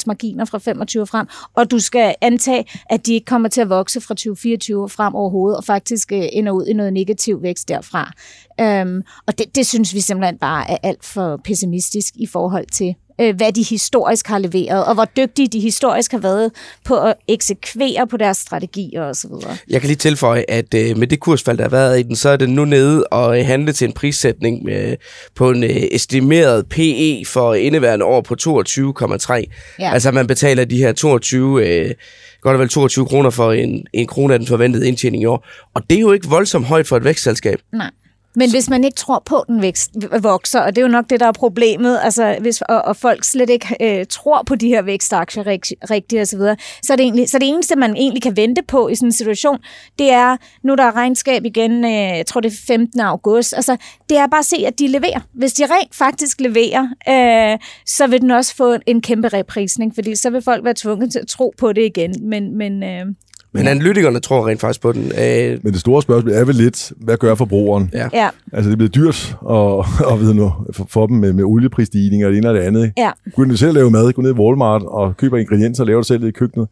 10-15% 0.03 0.05
marginer 0.07 0.45
fra 0.45 0.59
25 0.59 1.07
frem, 1.07 1.27
og 1.55 1.71
du 1.71 1.79
skal 1.79 2.15
antage, 2.21 2.65
at 2.91 3.07
de 3.07 3.15
ikke 3.15 3.25
kommer 3.25 3.49
til 3.49 3.61
at 3.61 3.69
vokse 3.69 4.01
fra 4.01 4.15
2024 4.15 4.89
frem 4.89 5.15
overhovedet, 5.15 5.57
og 5.57 5.65
faktisk 5.65 6.13
øh, 6.13 6.23
ender 6.33 6.53
ud 6.53 6.67
i 6.67 6.73
noget 6.73 6.93
negativ 6.93 7.43
vækst 7.43 7.69
derfra. 7.69 8.13
Øhm, 8.61 9.03
og 9.27 9.39
det, 9.39 9.47
det 9.55 9.67
synes 9.67 9.95
vi 9.95 10.01
simpelthen 10.01 10.39
bare 10.39 10.71
er 10.71 10.77
alt 10.83 11.05
for 11.05 11.41
pessimistisk 11.45 12.15
i 12.17 12.27
forhold 12.27 12.67
til, 12.73 12.95
øh, 13.21 13.37
hvad 13.37 13.53
de 13.53 13.63
historisk 13.63 14.27
har 14.27 14.39
leveret, 14.39 14.85
og 14.85 14.95
hvor 14.95 15.05
dygtige 15.05 15.49
de 15.49 15.61
historisk 15.61 16.13
har 16.13 16.19
været 16.19 16.53
på 16.85 17.01
at 17.01 17.15
eksekvere 17.29 18.07
på 18.07 18.17
deres 18.17 18.37
strategier 18.37 19.03
osv. 19.03 19.31
Jeg 19.71 19.81
kan 19.81 19.89
lige 19.89 19.97
tilføje, 19.97 20.45
at 20.49 20.75
øh, 20.75 20.99
med 20.99 21.07
det 21.07 21.21
kursfald, 21.21 21.59
der 21.59 21.65
har 21.65 21.71
været 21.71 22.01
i 22.01 22.03
den, 22.03 22.17
så 22.17 22.29
er 22.29 22.37
det 22.37 22.51
nu 22.51 22.65
nede 22.65 23.05
og 23.05 23.39
øh, 23.39 23.47
handle 23.47 23.73
til 23.73 23.87
en 23.87 23.93
prissætning 23.93 24.65
med, 24.65 24.97
på 25.35 25.51
en 25.51 25.65
øh, 25.65 25.71
estimeret 25.71 26.67
PE 26.69 27.25
for 27.27 27.55
indeværende 27.55 28.05
år 28.05 28.21
på 28.21 28.37
22,3. 28.41 29.33
Ja. 29.79 29.93
Altså 29.93 30.11
man 30.11 30.27
betaler 30.27 30.65
de 30.65 30.77
her 30.77 30.93
22... 30.93 31.69
Øh, 31.69 31.95
godt 32.41 32.55
og 32.55 32.61
vel 32.61 32.69
22 32.69 33.07
kroner 33.07 33.31
for 33.31 33.53
en, 33.53 33.87
en 33.93 34.07
krone 34.07 34.35
af 34.35 34.39
den 34.39 34.49
forventede 34.49 34.89
indtjening 34.89 35.23
i 35.23 35.27
år. 35.27 35.47
Og 35.75 35.83
det 35.91 35.97
er 35.97 36.01
jo 36.01 36.13
ikke 36.13 36.29
voldsomt 36.29 36.67
højt 36.67 36.87
for 36.87 36.97
et 36.97 37.05
vækstselskab. 37.05 37.59
Nej. 37.73 37.91
Men 38.37 38.51
hvis 38.51 38.71
man 38.71 38.85
ikke 38.85 38.97
tror 38.97 39.23
på, 39.27 39.37
at 39.37 39.47
den 39.47 39.63
vækst, 39.63 39.91
vokser, 40.23 40.61
og 40.61 40.77
det 40.77 40.83
er 40.83 40.87
jo 40.87 40.93
nok 40.93 41.11
det, 41.11 41.21
der 41.21 41.27
er 41.27 41.33
problemet, 41.33 42.01
altså 42.03 42.37
hvis, 42.41 42.63
og, 42.63 42.83
og 42.83 42.97
folk 42.97 43.25
slet 43.25 43.51
ikke 43.51 43.77
øh, 43.81 44.07
tror 44.11 44.43
på 44.47 44.55
de 44.55 44.69
her 44.69 44.83
vækstaktier 44.83 45.47
rigtigt 45.91 46.21
osv., 46.21 46.27
så, 46.27 46.37
videre, 46.37 46.57
så, 46.83 46.93
er 46.93 46.97
det 46.97 47.05
egentlig, 47.05 47.31
så 47.31 47.39
det 47.39 47.49
eneste, 47.49 47.77
man 47.77 47.97
egentlig 47.97 48.23
kan 48.23 48.37
vente 48.37 48.63
på 48.69 48.89
i 48.89 48.95
sådan 48.95 49.09
en 49.09 49.13
situation, 49.13 49.59
det 49.99 50.11
er, 50.11 50.37
nu 50.63 50.75
der 50.75 50.85
er 50.85 50.97
regnskab 50.97 51.45
igen, 51.45 51.85
øh, 51.85 51.91
jeg 51.91 52.27
tror 52.27 52.41
det 52.41 52.53
er 52.53 52.57
15. 52.67 53.01
august, 53.01 53.55
altså 53.55 53.77
det 54.09 54.17
er 54.17 54.27
bare 54.27 54.39
at 54.39 54.45
se, 54.45 54.57
at 54.67 54.79
de 54.79 54.89
leverer. 54.89 55.21
Hvis 55.33 55.53
de 55.53 55.65
rent 55.67 55.95
faktisk 55.95 56.41
leverer, 56.41 56.89
øh, 57.09 57.59
så 57.87 58.07
vil 58.07 58.21
den 58.21 58.31
også 58.31 58.55
få 58.57 58.77
en 58.87 59.03
kæmpe 59.03 59.29
reprisning, 59.29 59.95
fordi 59.95 60.17
så 60.17 60.31
vil 60.31 60.43
folk 60.43 60.65
være 60.65 60.75
tvunget 60.77 61.13
til 61.13 61.19
at 61.19 61.27
tro 61.27 61.53
på 61.59 61.73
det 61.73 61.83
igen. 61.85 62.15
Men, 62.29 62.59
men 62.59 62.83
øh, 62.83 63.07
men 63.55 63.69
analytikerne 63.69 64.21
tror 64.21 64.49
rent 64.49 64.61
faktisk 64.61 64.81
på 64.81 64.93
den. 64.93 65.03
Øh... 65.03 65.59
Men 65.63 65.73
det 65.73 65.81
store 65.81 66.03
spørgsmål 66.03 66.33
er 66.33 66.45
vel 66.45 66.55
lidt, 66.55 66.93
hvad 66.97 67.17
gør 67.17 67.35
forbrugeren? 67.35 67.91
Ja. 67.93 68.09
ja. 68.13 68.29
Altså, 68.53 68.71
det 68.71 68.79
bliver 68.79 68.91
dyrt 68.91 69.37
og, 69.41 69.77
og 70.11 70.21
ved 70.21 70.35
nu, 70.35 70.53
for, 70.73 70.87
for 70.91 71.07
dem 71.07 71.17
med, 71.17 71.33
med 71.33 71.45
olieprisstigninger 71.45 72.27
og 72.27 72.33
det 72.33 72.39
ene 72.39 72.49
og 72.49 72.55
det 72.55 72.61
andet. 72.61 72.93
Ja. 72.97 73.11
Gå 73.35 73.45
ned 73.45 73.57
selv 73.57 73.75
lave 73.75 73.91
mad, 73.91 74.13
gå 74.13 74.23
ned 74.23 74.31
i 74.31 74.39
Walmart 74.39 74.83
og 74.83 75.17
køber 75.17 75.37
ingredienser 75.37 75.83
og 75.83 75.87
laver 75.87 76.01
det 76.01 76.07
selv 76.07 76.25
i 76.25 76.31
køkkenet. 76.31 76.69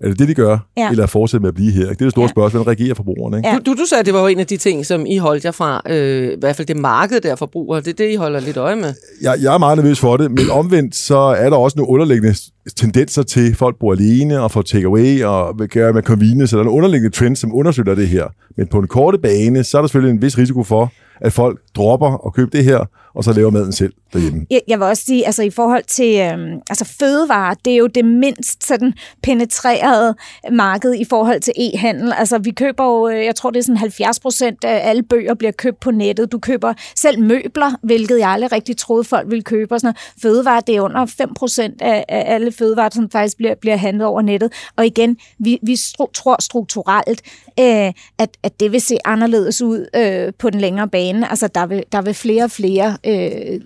Er 0.00 0.08
det 0.08 0.18
det, 0.18 0.28
de 0.28 0.34
gør? 0.34 0.58
Ja. 0.76 0.90
Eller 0.90 1.06
fortsætte 1.06 1.42
med 1.42 1.48
at 1.48 1.54
blive 1.54 1.72
her? 1.72 1.82
Det 1.82 1.90
er 1.90 1.94
det 1.94 2.10
store 2.10 2.24
ja. 2.24 2.28
spørgsmål. 2.28 2.62
Hvordan 2.62 2.78
reagerer 2.78 2.94
forbrugerne? 2.94 3.36
Ikke? 3.36 3.48
Ja. 3.48 3.58
Du, 3.58 3.72
du, 3.72 3.72
du 3.72 3.86
sagde, 3.88 4.00
at 4.00 4.06
det 4.06 4.14
var 4.14 4.20
jo 4.20 4.26
en 4.26 4.40
af 4.40 4.46
de 4.46 4.56
ting, 4.56 4.86
som 4.86 5.06
I 5.06 5.16
holdt 5.16 5.44
jer 5.44 5.50
fra. 5.50 5.82
Øh, 5.88 6.32
I 6.32 6.36
hvert 6.40 6.56
fald 6.56 6.66
det 6.66 6.76
marked 6.76 7.20
der 7.20 7.36
forbrugere. 7.36 7.80
Det 7.80 7.88
er 7.88 7.92
det, 7.92 8.12
I 8.12 8.14
holder 8.14 8.40
lidt 8.40 8.56
øje 8.56 8.76
med. 8.76 8.94
Jeg, 9.22 9.36
jeg 9.42 9.54
er 9.54 9.58
meget 9.58 9.78
nervøs 9.78 10.00
for 10.00 10.16
det, 10.16 10.30
men 10.30 10.50
omvendt 10.50 10.96
så 10.96 11.16
er 11.16 11.50
der 11.50 11.56
også 11.56 11.78
nogle 11.78 11.90
underliggende 11.90 12.34
tendenser 12.76 13.22
til, 13.22 13.50
at 13.50 13.56
folk 13.56 13.76
bor 13.80 13.92
alene 13.92 14.40
og 14.40 14.50
får 14.50 14.62
takeaway 14.62 15.24
og 15.24 15.54
vil 15.58 15.68
gøre 15.68 15.92
med 15.92 16.02
convenience. 16.02 16.46
Så 16.46 16.56
der 16.56 16.60
er 16.60 16.64
nogle 16.64 16.76
underliggende 16.76 17.16
trends, 17.16 17.38
som 17.38 17.54
undersøger 17.54 17.94
det 17.94 18.08
her. 18.08 18.24
Men 18.56 18.66
på 18.66 18.78
en 18.78 18.86
korte 18.86 19.18
bane, 19.18 19.64
så 19.64 19.78
er 19.78 19.82
der 19.82 19.88
selvfølgelig 19.88 20.14
en 20.14 20.22
vis 20.22 20.38
risiko 20.38 20.62
for, 20.62 20.92
at 21.20 21.32
folk 21.32 21.60
dropper 21.76 22.26
at 22.26 22.32
købe 22.32 22.56
det 22.56 22.64
her, 22.64 22.84
og 23.14 23.24
så 23.24 23.32
laver 23.32 23.50
maden 23.50 23.72
selv 23.72 23.92
derhjemme. 24.12 24.46
Jeg, 24.50 24.60
jeg 24.68 24.78
vil 24.78 24.86
også 24.86 25.02
sige, 25.04 25.26
altså 25.26 25.42
i 25.42 25.50
forhold 25.50 25.84
til 25.86 26.20
øhm, 26.20 26.60
altså 26.70 26.84
fødevarer, 26.84 27.54
det 27.64 27.72
er 27.72 27.76
jo 27.76 27.86
det 27.86 28.04
mindst 28.04 28.66
sådan 28.66 28.94
penetrerede 29.22 30.14
marked 30.52 30.94
i 30.94 31.04
forhold 31.04 31.40
til 31.40 31.52
e-handel. 31.56 32.12
Altså 32.18 32.38
vi 32.38 32.50
køber 32.50 32.84
jo, 32.84 33.08
øh, 33.08 33.24
jeg 33.24 33.34
tror 33.34 33.50
det 33.50 33.58
er 33.58 33.62
sådan 33.62 33.76
70 33.76 34.20
procent 34.20 34.64
af 34.64 34.88
alle 34.88 35.02
bøger 35.02 35.34
bliver 35.34 35.52
købt 35.52 35.80
på 35.80 35.90
nettet. 35.90 36.32
Du 36.32 36.38
køber 36.38 36.74
selv 36.96 37.22
møbler, 37.22 37.72
hvilket 37.82 38.18
jeg 38.18 38.28
aldrig 38.28 38.52
rigtig 38.52 38.76
troede 38.76 39.04
folk 39.04 39.30
ville 39.30 39.42
købe. 39.42 39.74
Og 39.74 39.80
sådan 39.80 39.86
noget. 39.86 40.14
Fødevarer, 40.22 40.60
det 40.60 40.76
er 40.76 40.80
under 40.80 41.06
5 41.06 41.34
procent 41.34 41.82
af, 41.82 42.04
af 42.08 42.34
alle 42.34 42.52
fødevarer, 42.52 42.90
som 42.92 43.10
faktisk 43.10 43.36
bliver, 43.36 43.54
bliver 43.54 43.76
handlet 43.76 44.06
over 44.06 44.22
nettet. 44.22 44.52
Og 44.76 44.86
igen, 44.86 45.16
vi, 45.38 45.58
vi 45.62 45.76
stru, 45.76 46.06
tror 46.14 46.36
strukturelt, 46.42 47.22
øh, 47.60 47.92
at, 48.18 48.30
at 48.42 48.60
det 48.60 48.72
vil 48.72 48.80
se 48.80 48.96
anderledes 49.04 49.62
ud 49.62 49.86
øh, 49.96 50.32
på 50.38 50.50
den 50.50 50.60
længere 50.60 50.88
bane. 50.88 51.30
Altså 51.30 51.48
der 51.48 51.66
vil, 51.66 51.84
der 51.92 52.02
vil 52.02 52.14
flere 52.14 52.44
og 52.44 52.50
flere 52.50 52.96
øh, 53.06 53.60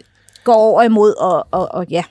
gå 0.44 0.52
over 0.52 0.82
imod, 0.82 1.14
og, 1.18 1.46
og, 1.50 1.68
og 1.74 1.86
ja. 1.90 2.02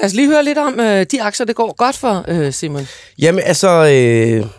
Lad 0.00 0.06
os 0.06 0.14
lige 0.14 0.28
høre 0.28 0.44
lidt 0.44 0.58
om 0.58 0.80
øh, 0.80 1.06
de 1.10 1.22
aktier, 1.22 1.46
det 1.46 1.56
går 1.56 1.74
godt 1.76 1.96
for, 1.96 2.24
øh, 2.28 2.52
Simon. 2.52 2.86
Jamen 3.18 3.42
altså... 3.44 3.68
Øh 3.68 4.50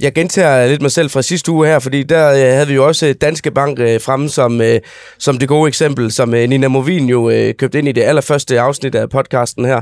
jeg 0.00 0.12
gentager 0.12 0.66
lidt 0.66 0.82
mig 0.82 0.92
selv 0.92 1.10
fra 1.10 1.22
sidste 1.22 1.52
uge 1.52 1.66
her, 1.66 1.78
fordi 1.78 2.02
der 2.02 2.30
øh, 2.30 2.36
havde 2.36 2.66
vi 2.66 2.74
jo 2.74 2.86
også 2.86 3.12
Danske 3.12 3.50
Bank 3.50 3.78
øh, 3.78 4.00
fremme 4.00 4.28
som, 4.28 4.60
øh, 4.60 4.80
som 5.18 5.38
det 5.38 5.48
gode 5.48 5.68
eksempel, 5.68 6.12
som 6.12 6.34
øh, 6.34 6.48
Nina 6.48 6.68
Movin 6.68 7.08
jo 7.08 7.30
øh, 7.30 7.54
købte 7.54 7.78
ind 7.78 7.88
i 7.88 7.92
det 7.92 8.02
allerførste 8.02 8.60
afsnit 8.60 8.94
af 8.94 9.10
podcasten 9.10 9.64
her. 9.64 9.80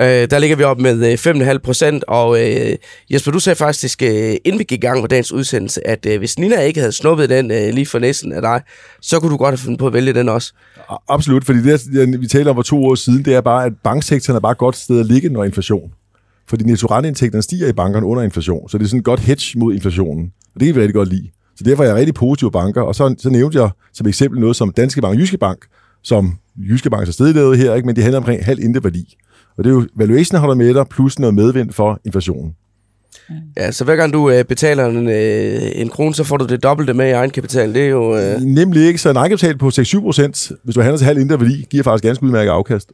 Øh, 0.00 0.06
der 0.06 0.38
ligger 0.38 0.56
vi 0.56 0.62
op 0.62 0.80
med 0.80 1.12
øh, 1.12 1.50
5,5 1.52 1.58
procent, 1.58 2.04
og 2.08 2.44
øh, 2.44 2.76
Jesper, 3.10 3.32
du 3.32 3.38
sagde 3.38 3.56
faktisk, 3.56 4.02
øh, 4.02 4.36
inden 4.44 4.58
vi 4.58 4.64
gik 4.64 4.72
i 4.72 4.86
gang 4.86 5.00
med 5.00 5.08
dagens 5.08 5.32
udsendelse, 5.32 5.86
at 5.86 6.06
øh, 6.06 6.18
hvis 6.18 6.38
Nina 6.38 6.60
ikke 6.60 6.80
havde 6.80 6.92
snuppet 6.92 7.30
den 7.30 7.50
øh, 7.50 7.74
lige 7.74 7.86
for 7.86 7.98
næsten 7.98 8.32
af 8.32 8.42
dig, 8.42 8.62
så 9.00 9.20
kunne 9.20 9.32
du 9.32 9.36
godt 9.36 9.52
have 9.52 9.58
fundet 9.58 9.78
på 9.78 9.86
at 9.86 9.92
vælge 9.92 10.12
den 10.12 10.28
også. 10.28 10.52
Absolut, 11.08 11.44
fordi 11.44 11.58
det, 11.58 12.20
vi 12.20 12.26
taler 12.26 12.50
om 12.50 12.56
for 12.56 12.62
to 12.62 12.84
år 12.84 12.94
siden, 12.94 13.24
det 13.24 13.34
er 13.34 13.40
bare, 13.40 13.64
at 13.64 13.72
banksektoren 13.84 14.36
er 14.36 14.40
bare 14.40 14.52
et 14.52 14.58
godt 14.58 14.76
sted 14.76 15.00
at 15.00 15.06
ligge, 15.06 15.28
når 15.28 15.44
inflation. 15.44 15.90
Fordi 16.48 16.64
netto 16.64 16.86
stiger 17.40 17.68
i 17.68 17.72
bankerne 17.72 18.06
under 18.06 18.22
inflation, 18.22 18.68
så 18.68 18.78
det 18.78 18.84
er 18.84 18.88
sådan 18.88 18.98
et 18.98 19.04
godt 19.04 19.20
hedge 19.20 19.58
mod 19.58 19.74
inflationen. 19.74 20.32
Og 20.54 20.60
det 20.60 20.66
kan 20.66 20.74
vi 20.74 20.80
rigtig 20.80 20.94
godt 20.94 21.08
lide. 21.08 21.30
Så 21.56 21.64
derfor 21.64 21.82
er 21.82 21.86
jeg 21.86 21.96
rigtig 21.96 22.14
positiv 22.14 22.52
banker. 22.52 22.82
Og 22.82 22.94
så, 22.94 23.14
så 23.18 23.30
nævnte 23.30 23.58
jeg 23.58 23.70
som 23.92 24.06
eksempel 24.06 24.40
noget 24.40 24.56
som 24.56 24.72
Danske 24.72 25.00
Bank 25.00 25.14
og 25.14 25.20
Jyske 25.20 25.38
Bank, 25.38 25.58
som 26.02 26.38
Jyske 26.56 26.90
Bank 26.90 27.08
er 27.08 27.12
stedledet 27.12 27.58
her, 27.58 27.74
ikke? 27.74 27.86
men 27.86 27.96
de 27.96 28.02
handler 28.02 28.18
omkring 28.18 28.44
halv 28.44 28.60
indre 28.60 28.84
værdi. 28.84 29.16
Og 29.58 29.64
det 29.64 29.70
er 29.70 29.74
jo 29.74 29.86
valuation 29.94 30.40
holder 30.40 30.54
med 30.54 30.74
dig, 30.74 30.86
plus 30.88 31.18
noget 31.18 31.34
medvind 31.34 31.72
for 31.72 32.00
inflationen. 32.04 32.54
Ja, 33.56 33.72
så 33.72 33.84
hver 33.84 33.96
gang 33.96 34.12
du 34.12 34.30
øh, 34.30 34.44
betaler 34.44 34.86
en, 34.86 35.08
øh, 35.08 35.60
en 35.74 35.88
krone, 35.88 36.14
så 36.14 36.24
får 36.24 36.36
du 36.36 36.46
det 36.46 36.62
dobbelte 36.62 36.94
med 36.94 37.08
i 37.08 37.10
egenkapital. 37.10 37.74
Det 37.74 37.82
er 37.82 37.88
jo... 37.88 38.16
Øh... 38.16 38.40
Nemlig 38.40 38.86
ikke, 38.86 38.98
så 38.98 39.10
en 39.10 39.16
egenkapital 39.16 39.58
på 39.58 39.68
6-7 39.68 40.00
procent, 40.00 40.52
hvis 40.62 40.74
du 40.74 40.80
handler 40.80 40.98
til 40.98 41.06
halv 41.06 41.18
indre 41.18 41.40
værdi, 41.40 41.66
giver 41.70 41.82
faktisk 41.82 42.04
ganske 42.04 42.24
udmærket 42.24 42.50
afkast. 42.50 42.92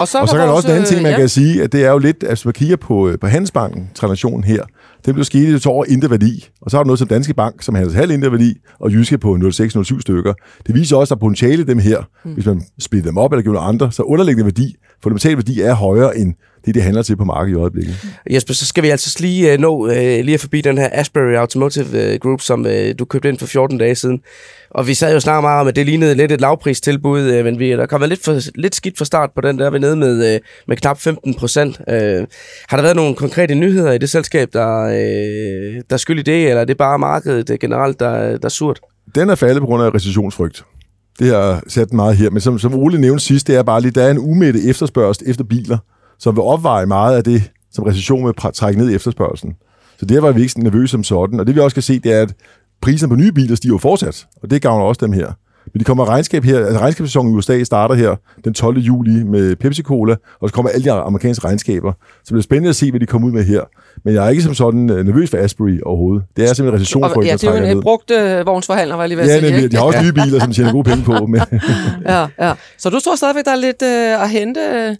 Og 0.00 0.08
så, 0.08 0.18
og 0.18 0.28
så 0.28 0.36
er 0.36 0.40
der 0.40 0.52
også 0.52 0.68
en 0.68 0.74
anden 0.74 0.88
ting, 0.88 1.02
man 1.02 1.12
ja. 1.12 1.18
kan 1.18 1.28
sige, 1.28 1.62
at 1.62 1.72
det 1.72 1.84
er 1.84 1.90
jo 1.90 1.98
lidt, 1.98 2.22
at 2.22 2.28
hvis 2.28 2.44
man 2.44 2.54
kigger 2.54 2.76
på, 2.76 3.08
øh, 3.08 3.18
på 3.18 3.26
Handelsbanken, 3.26 3.90
transaktionen 3.94 4.44
her, 4.44 4.62
det 5.06 5.14
blev 5.14 5.24
sket 5.24 5.62
til 5.62 5.70
over 5.70 5.84
indre 5.88 6.10
værdi. 6.10 6.48
Og 6.60 6.70
så 6.70 6.76
har 6.76 6.84
du 6.84 6.86
noget 6.86 6.98
som 6.98 7.08
Danske 7.08 7.34
Bank, 7.34 7.62
som 7.62 7.74
handler 7.74 7.94
halv 7.94 8.10
indre 8.10 8.32
værdi, 8.32 8.54
og 8.80 8.92
Jyske 8.92 9.18
på 9.18 9.34
0,6-0,7 9.34 10.00
stykker. 10.00 10.34
Det 10.66 10.74
viser 10.74 10.96
også, 10.96 11.14
at 11.14 11.20
potentiale 11.20 11.66
dem 11.66 11.78
her, 11.78 12.02
mm. 12.24 12.32
hvis 12.32 12.46
man 12.46 12.62
splitter 12.80 13.10
dem 13.10 13.18
op 13.18 13.32
eller 13.32 13.42
giver 13.42 13.54
nogle 13.54 13.68
andre, 13.68 13.92
så 13.92 14.02
underliggende 14.02 14.44
værdi, 14.44 14.76
fundamental 15.02 15.36
værdi 15.36 15.60
er 15.60 15.74
højere 15.74 16.18
end 16.18 16.34
det, 16.66 16.74
det 16.74 16.82
handler 16.82 17.02
til 17.02 17.16
på 17.16 17.24
markedet 17.24 17.56
i 17.56 17.60
øjeblikket. 17.60 17.96
Jesper, 18.30 18.54
så 18.54 18.66
skal 18.66 18.82
vi 18.82 18.88
altså 18.88 19.16
lige 19.20 19.54
uh, 19.54 19.60
nå 19.60 19.86
lige 20.22 20.38
forbi 20.38 20.60
den 20.60 20.78
her 20.78 20.88
Asbury 20.92 21.34
Automotive 21.34 22.18
Group, 22.18 22.40
som 22.40 22.66
du 22.98 23.04
købte 23.04 23.28
ind 23.28 23.38
for 23.38 23.46
14 23.46 23.78
dage 23.78 23.94
siden. 23.94 24.20
Og 24.74 24.86
vi 24.86 24.94
sad 24.94 25.12
jo 25.12 25.20
snart 25.20 25.42
meget 25.42 25.60
om, 25.60 25.66
at 25.66 25.76
det 25.76 25.86
lignede 25.86 26.14
lidt 26.14 26.32
et 26.32 26.40
lavpristilbud, 26.40 27.20
øh, 27.20 27.44
men 27.44 27.58
vi 27.58 27.70
der 27.70 27.86
kom 27.86 28.02
lidt, 28.02 28.24
for, 28.24 28.40
lidt 28.54 28.74
skidt 28.74 28.98
fra 28.98 29.04
start 29.04 29.30
på 29.34 29.40
den 29.40 29.58
der. 29.58 29.70
Vi 29.70 29.78
nede 29.78 29.96
med, 29.96 30.34
øh, 30.34 30.40
med 30.68 30.76
knap 30.76 30.98
15 30.98 31.34
procent. 31.34 31.80
Øh, 31.88 32.26
har 32.68 32.76
der 32.76 32.82
været 32.82 32.96
nogle 32.96 33.14
konkrete 33.14 33.54
nyheder 33.54 33.92
i 33.92 33.98
det 33.98 34.10
selskab, 34.10 34.48
der, 34.52 34.80
øh, 34.80 35.82
der 35.90 35.96
skyld 35.96 36.18
i 36.18 36.22
det, 36.22 36.48
eller 36.48 36.60
er 36.60 36.64
det 36.64 36.76
bare 36.76 36.98
markedet 36.98 37.50
øh, 37.50 37.58
generelt, 37.60 38.00
der, 38.00 38.36
der 38.36 38.44
er 38.44 38.48
surt? 38.48 38.80
Den 39.14 39.30
er 39.30 39.34
faldet 39.34 39.60
på 39.60 39.66
grund 39.66 39.82
af 39.82 39.94
recessionsfrygt. 39.94 40.64
Det 41.18 41.28
har 41.28 41.62
sat 41.68 41.92
meget 41.92 42.16
her, 42.16 42.30
men 42.30 42.40
som, 42.40 42.58
som 42.58 42.74
Ole 42.74 43.00
nævnte 43.00 43.24
sidst, 43.24 43.46
det 43.46 43.56
er 43.56 43.62
bare 43.62 43.80
lige, 43.80 43.90
der 43.90 44.02
er 44.02 44.10
en 44.10 44.18
umætte 44.18 44.60
efterspørgsel 44.68 45.30
efter 45.30 45.44
biler 45.44 45.78
som 46.18 46.36
vil 46.36 46.42
opveje 46.42 46.86
meget 46.86 47.16
af 47.16 47.24
det, 47.24 47.50
som 47.72 47.84
recession 47.84 48.26
vil 48.26 48.34
trække 48.54 48.80
ned 48.80 48.90
i 48.90 48.94
efterspørgselen. 48.94 49.54
Så 49.98 50.06
det 50.06 50.22
var 50.22 50.32
vi 50.32 50.42
ikke 50.42 50.62
nervøse 50.62 50.90
som 50.90 51.04
sådan. 51.04 51.40
Og 51.40 51.46
det 51.46 51.54
vi 51.54 51.60
også 51.60 51.74
kan 51.74 51.82
se, 51.82 51.98
det 51.98 52.12
er, 52.12 52.22
at 52.22 52.34
priserne 52.80 53.10
på 53.10 53.16
nye 53.16 53.32
biler 53.32 53.56
stiger 53.56 53.78
fortsat, 53.78 54.26
og 54.42 54.50
det 54.50 54.62
gavner 54.62 54.84
også 54.84 55.06
dem 55.06 55.12
her. 55.12 55.32
Men 55.72 55.80
de 55.80 55.84
kommer 55.84 56.08
regnskab 56.08 56.44
her, 56.44 56.58
altså 56.58 56.78
regnskabssæsonen 56.80 57.32
i 57.32 57.36
USA 57.36 57.64
starter 57.64 57.94
her 57.94 58.16
den 58.44 58.54
12. 58.54 58.78
juli 58.78 59.24
med 59.24 59.56
Pepsi-Cola, 59.64 60.16
og 60.40 60.48
så 60.48 60.54
kommer 60.54 60.70
alle 60.70 60.84
de 60.84 60.92
amerikanske 60.92 61.44
regnskaber. 61.44 61.92
Så 61.92 62.20
det 62.20 62.28
bliver 62.28 62.42
spændende 62.42 62.68
at 62.68 62.76
se, 62.76 62.90
hvad 62.90 63.00
de 63.00 63.06
kommer 63.06 63.28
ud 63.28 63.32
med 63.32 63.44
her. 63.44 63.60
Men 64.04 64.14
jeg 64.14 64.26
er 64.26 64.30
ikke 64.30 64.42
som 64.42 64.54
sådan 64.54 64.90
øh, 64.90 65.06
nervøs 65.06 65.30
for 65.30 65.38
Asbury 65.38 65.80
overhovedet. 65.86 66.24
Det 66.36 66.50
er 66.50 66.54
simpelthen 66.54 66.80
recessionfrygt, 66.80 67.26
Ja, 67.26 67.32
det 67.32 67.44
er 67.44 67.70
jo 67.70 67.76
en 67.76 67.82
brugt 67.82 68.10
øh, 68.10 68.46
vognsforhandler, 68.46 68.94
var 68.94 69.02
jeg 69.02 69.08
lige 69.08 69.18
ved 69.18 69.30
at 69.30 69.40
sige. 69.40 69.60
Ja, 69.60 69.66
de 69.66 69.76
har 69.76 69.84
også 69.84 70.02
nye 70.02 70.12
biler, 70.12 70.40
som 70.40 70.52
tjener 70.52 70.72
gode 70.72 70.84
penge 70.84 71.04
på. 71.04 71.26
Men 71.26 71.40
ja, 72.06 72.26
ja. 72.40 72.52
Så 72.78 72.90
du 72.90 73.00
tror 73.00 73.16
stadigvæk, 73.16 73.44
der 73.44 73.52
er 73.52 73.56
lidt 73.56 73.82
øh, 73.82 74.22
at 74.22 74.30
hente 74.30 74.60
øh, 74.60 74.96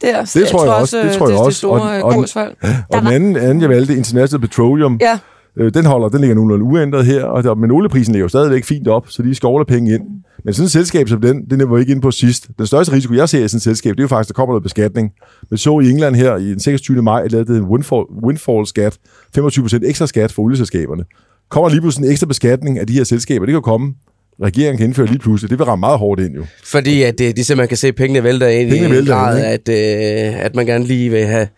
der. 0.00 0.24
Det 0.34 0.48
tror 0.48 0.64
jeg 0.64 0.74
også. 0.74 0.98
Det 0.98 1.12
tror 1.12 1.28
jeg 1.28 1.38
også. 1.38 1.48
Det 1.48 1.56
store 1.56 1.80
og, 1.80 2.02
og, 2.02 2.26
og, 2.34 2.48
og 2.88 3.00
den 3.02 3.12
anden, 3.12 3.36
anden, 3.36 3.60
jeg 3.60 3.68
valgte, 3.68 3.96
International 3.96 4.48
Petroleum, 4.48 4.98
ja. 5.00 5.18
Øh, 5.58 5.74
den 5.74 5.84
holder, 5.84 6.08
den 6.08 6.20
ligger 6.20 6.34
nogenlunde 6.34 6.64
uændret 6.64 7.06
her, 7.06 7.24
og 7.24 7.44
der, 7.44 7.54
men 7.54 7.70
olieprisen 7.70 8.12
ligger 8.12 8.24
jo 8.24 8.28
stadigvæk 8.28 8.64
fint 8.64 8.88
op, 8.88 9.06
så 9.08 9.22
de 9.22 9.34
skovler 9.34 9.64
penge 9.64 9.94
ind. 9.94 10.02
Men 10.44 10.54
sådan 10.54 10.64
et 10.64 10.70
selskab 10.70 11.08
som 11.08 11.20
den, 11.20 11.44
det 11.50 11.70
var 11.70 11.78
ikke 11.78 11.92
ind 11.92 12.02
på 12.02 12.10
sidst. 12.10 12.48
Den 12.58 12.66
største 12.66 12.92
risiko, 12.92 13.14
jeg 13.14 13.28
ser 13.28 13.44
i 13.44 13.48
sådan 13.48 13.56
et 13.56 13.62
selskab, 13.62 13.90
det 13.90 14.00
er 14.00 14.04
jo 14.04 14.08
faktisk, 14.08 14.30
at 14.30 14.36
der 14.36 14.40
kommer 14.40 14.52
noget 14.52 14.62
beskatning. 14.62 15.12
Men 15.50 15.58
så 15.58 15.80
i 15.80 15.90
England 15.90 16.16
her 16.16 16.36
i 16.36 16.50
den 16.50 16.60
26. 16.60 17.02
maj, 17.02 17.26
lavede 17.26 17.52
det 17.52 17.58
en 17.58 17.64
windfall, 17.64 18.04
windfall-skat, 18.24 18.98
25% 19.38 19.88
ekstra 19.88 20.06
skat 20.06 20.32
for 20.32 20.42
olieselskaberne. 20.42 21.04
Kommer 21.48 21.68
lige 21.68 21.80
pludselig 21.80 22.06
en 22.06 22.12
ekstra 22.12 22.26
beskatning 22.26 22.78
af 22.78 22.86
de 22.86 22.92
her 22.92 23.04
selskaber, 23.04 23.46
det 23.46 23.52
kan 23.52 23.62
komme 23.62 23.94
regeringen 24.42 24.78
kan 24.78 24.86
indføre 24.86 25.06
lige 25.06 25.18
pludselig. 25.18 25.50
Det 25.50 25.58
vil 25.58 25.64
ramme 25.64 25.80
meget 25.80 25.98
hårdt 25.98 26.20
ind 26.20 26.34
jo. 26.34 26.46
Fordi 26.64 27.02
at 27.02 27.18
det, 27.18 27.36
de 27.36 27.44
simpelthen 27.44 27.68
kan 27.68 27.76
se, 27.76 27.88
at 27.88 27.94
pengene 27.94 28.22
vælter 28.22 28.48
ind 28.48 28.70
pengene 28.70 28.94
i 28.94 28.98
en 28.98 29.06
grad, 29.06 29.44
at, 29.44 29.68
øh, 29.68 30.44
at 30.44 30.54
man 30.54 30.66
gerne 30.66 30.84
lige 30.84 31.10
vil 31.10 31.26
have, 31.26 31.48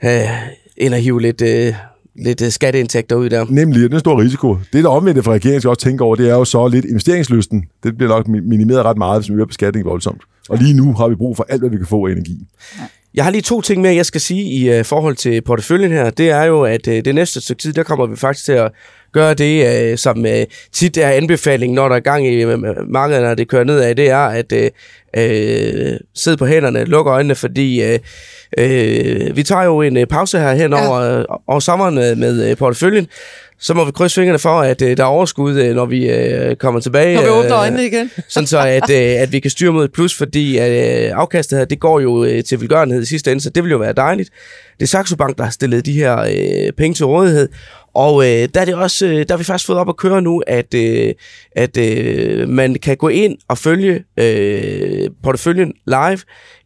have 0.00 0.28
ind 0.76 0.94
og 0.94 1.00
hive 1.00 1.20
lidt, 1.20 1.42
øh, 1.42 1.74
lidt 2.16 2.42
øh, 2.42 2.50
skatteindtægter 2.50 3.16
ud 3.16 3.30
der. 3.30 3.46
Nemlig, 3.48 3.80
det 3.82 3.90
er 3.90 3.94
en 3.94 4.00
stor 4.00 4.20
risiko. 4.20 4.58
Det, 4.72 4.84
der 4.84 4.90
omvendte 4.90 5.22
for 5.22 5.32
regeringen 5.32 5.60
skal 5.60 5.68
også 5.68 5.82
tænke 5.82 6.04
over, 6.04 6.16
det 6.16 6.30
er 6.30 6.34
jo 6.34 6.44
så 6.44 6.68
lidt 6.68 6.84
investeringslysten. 6.84 7.64
Det 7.82 7.96
bliver 7.96 8.08
nok 8.08 8.28
minimeret 8.28 8.84
ret 8.84 8.98
meget, 8.98 9.20
hvis 9.20 9.30
vi 9.30 9.34
øger 9.34 9.46
beskatning 9.46 9.86
voldsomt. 9.86 10.22
Og 10.48 10.58
lige 10.58 10.74
nu 10.74 10.92
har 10.92 11.08
vi 11.08 11.14
brug 11.14 11.36
for 11.36 11.46
alt, 11.48 11.62
hvad 11.62 11.70
vi 11.70 11.76
kan 11.76 11.86
få 11.86 12.06
af 12.06 12.12
energi. 12.12 12.46
Jeg 13.14 13.24
har 13.24 13.30
lige 13.30 13.42
to 13.42 13.60
ting 13.60 13.82
mere, 13.82 13.94
jeg 13.94 14.06
skal 14.06 14.20
sige 14.20 14.42
i 14.42 14.78
uh, 14.78 14.84
forhold 14.84 15.16
til 15.16 15.42
porteføljen 15.42 15.92
her. 15.92 16.10
Det 16.10 16.30
er 16.30 16.42
jo, 16.44 16.62
at 16.62 16.86
uh, 16.88 16.94
det 16.94 17.14
næste 17.14 17.40
stykke 17.40 17.62
tid, 17.62 17.72
der 17.72 17.82
kommer 17.82 18.06
vi 18.06 18.16
faktisk 18.16 18.44
til 18.44 18.52
at 18.52 18.72
gøre 19.14 19.34
det, 19.34 19.90
øh, 19.92 19.98
som 19.98 20.26
øh, 20.26 20.46
tit 20.72 20.96
er 20.96 21.08
anbefaling, 21.08 21.74
når 21.74 21.88
der 21.88 21.96
er 21.96 22.00
gang 22.00 22.26
i 22.26 22.42
øh, 22.42 22.58
markedet, 22.88 23.22
når 23.22 23.34
det 23.34 23.48
kører 23.48 23.64
nedad, 23.64 23.94
det 23.94 24.10
er 24.10 24.18
at 24.18 24.52
øh, 24.52 24.70
øh, 25.16 25.96
sidde 26.14 26.36
på 26.36 26.46
hænderne, 26.46 26.84
lukke 26.84 27.10
øjnene, 27.10 27.34
fordi 27.34 27.82
øh, 27.82 27.98
øh, 28.58 29.36
vi 29.36 29.42
tager 29.42 29.64
jo 29.64 29.82
en 29.82 29.96
øh, 29.96 30.06
pause 30.06 30.38
her 30.38 30.54
hen 30.54 30.72
over, 30.72 31.00
ja. 31.00 31.24
over 31.46 31.60
sommeren 31.60 31.94
med, 31.94 32.16
med 32.16 32.50
øh, 32.50 32.56
porteføljen, 32.56 33.06
så 33.64 33.74
må 33.74 33.84
vi 33.84 33.92
krydse 33.92 34.14
fingrene 34.14 34.38
for, 34.38 34.60
at 34.60 34.82
øh, 34.82 34.96
der 34.96 35.02
er 35.02 35.08
overskud, 35.08 35.56
øh, 35.56 35.74
når 35.74 35.86
vi 35.86 36.10
øh, 36.10 36.56
kommer 36.56 36.80
tilbage. 36.80 37.14
Når 37.14 37.22
vi 37.22 37.28
åbner 37.28 37.56
øjnene 37.56 37.86
igen. 37.86 38.10
sådan 38.28 38.46
så, 38.46 38.58
at, 38.58 38.90
øh, 38.90 39.22
at 39.22 39.32
vi 39.32 39.40
kan 39.40 39.50
styre 39.50 39.72
mod 39.72 39.84
et 39.84 39.92
plus, 39.92 40.14
fordi 40.14 40.58
øh, 40.58 41.10
afkastet 41.14 41.58
her, 41.58 41.64
det 41.64 41.80
går 41.80 42.00
jo 42.00 42.24
øh, 42.24 42.44
til 42.44 42.60
velgørenhed 42.60 43.02
i 43.02 43.06
sidste 43.06 43.32
ende, 43.32 43.42
så 43.42 43.50
det 43.50 43.64
vil 43.64 43.70
jo 43.70 43.78
være 43.78 43.92
dejligt. 43.92 44.30
Det 44.78 44.82
er 44.82 44.86
Saxo 44.86 45.16
Bank, 45.16 45.38
der 45.38 45.44
har 45.44 45.50
stillet 45.50 45.86
de 45.86 45.92
her 45.92 46.18
øh, 46.18 46.72
penge 46.72 46.94
til 46.94 47.06
rådighed, 47.06 47.48
og 47.94 48.24
øh, 48.24 48.48
der, 48.54 48.60
er 48.60 48.64
det 48.64 48.74
også, 48.74 49.06
øh, 49.06 49.12
der 49.12 49.26
har 49.30 49.36
vi 49.36 49.44
faktisk 49.44 49.66
fået 49.66 49.78
op 49.78 49.88
at 49.88 49.96
køre 49.96 50.22
nu, 50.22 50.42
at, 50.46 50.74
øh, 50.74 51.14
at 51.56 51.76
øh, 51.76 52.48
man 52.48 52.74
kan 52.74 52.96
gå 52.96 53.08
ind 53.08 53.36
og 53.48 53.58
følge 53.58 54.04
øh, 54.16 55.10
porteføljen 55.22 55.72
live 55.86 56.18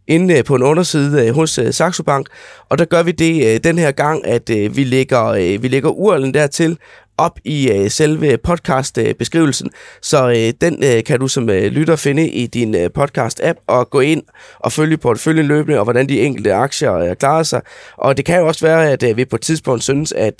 inde 0.09 0.39
øh, 0.39 0.45
på 0.45 0.55
en 0.55 0.63
underside 0.63 1.27
øh, 1.27 1.35
hos 1.35 1.59
øh, 1.59 1.73
Saxo 1.73 2.03
Bank, 2.03 2.27
og 2.69 2.79
der 2.79 2.85
gør 2.85 3.03
vi 3.03 3.13
det 3.13 3.65
den 3.65 3.79
her 3.79 3.91
gang, 3.91 4.27
at 4.27 4.49
vi 4.49 4.85
lægger, 4.85 5.59
vi 5.59 5.69
lægger 5.69 5.91
URL'en 5.91 6.33
dertil 6.33 6.79
op 7.19 7.39
i 7.45 7.87
selve 7.89 8.39
podcast-beskrivelsen, 8.39 9.71
så 10.03 10.53
den 10.61 11.03
kan 11.03 11.21
du 11.21 11.29
som 11.29 11.49
lytter 11.49 11.97
finde 11.97 12.29
i 12.29 12.47
din 12.47 12.75
podcast-app 12.99 13.65
og 13.67 13.91
gå 13.91 14.01
ind 14.01 14.23
og 14.59 14.73
følge 14.73 14.97
porteføljen 14.97 15.47
løbende, 15.47 15.79
og 15.79 15.85
hvordan 15.85 16.09
de 16.09 16.21
enkelte 16.21 16.55
aktier 16.55 17.15
klarer 17.15 17.43
sig. 17.43 17.61
Og 17.97 18.17
det 18.17 18.25
kan 18.25 18.39
jo 18.39 18.47
også 18.47 18.67
være, 18.67 18.91
at 18.91 19.17
vi 19.17 19.25
på 19.25 19.37
et 19.37 19.43
tidspunkt 19.43 19.83
synes, 19.83 20.13
at 20.13 20.39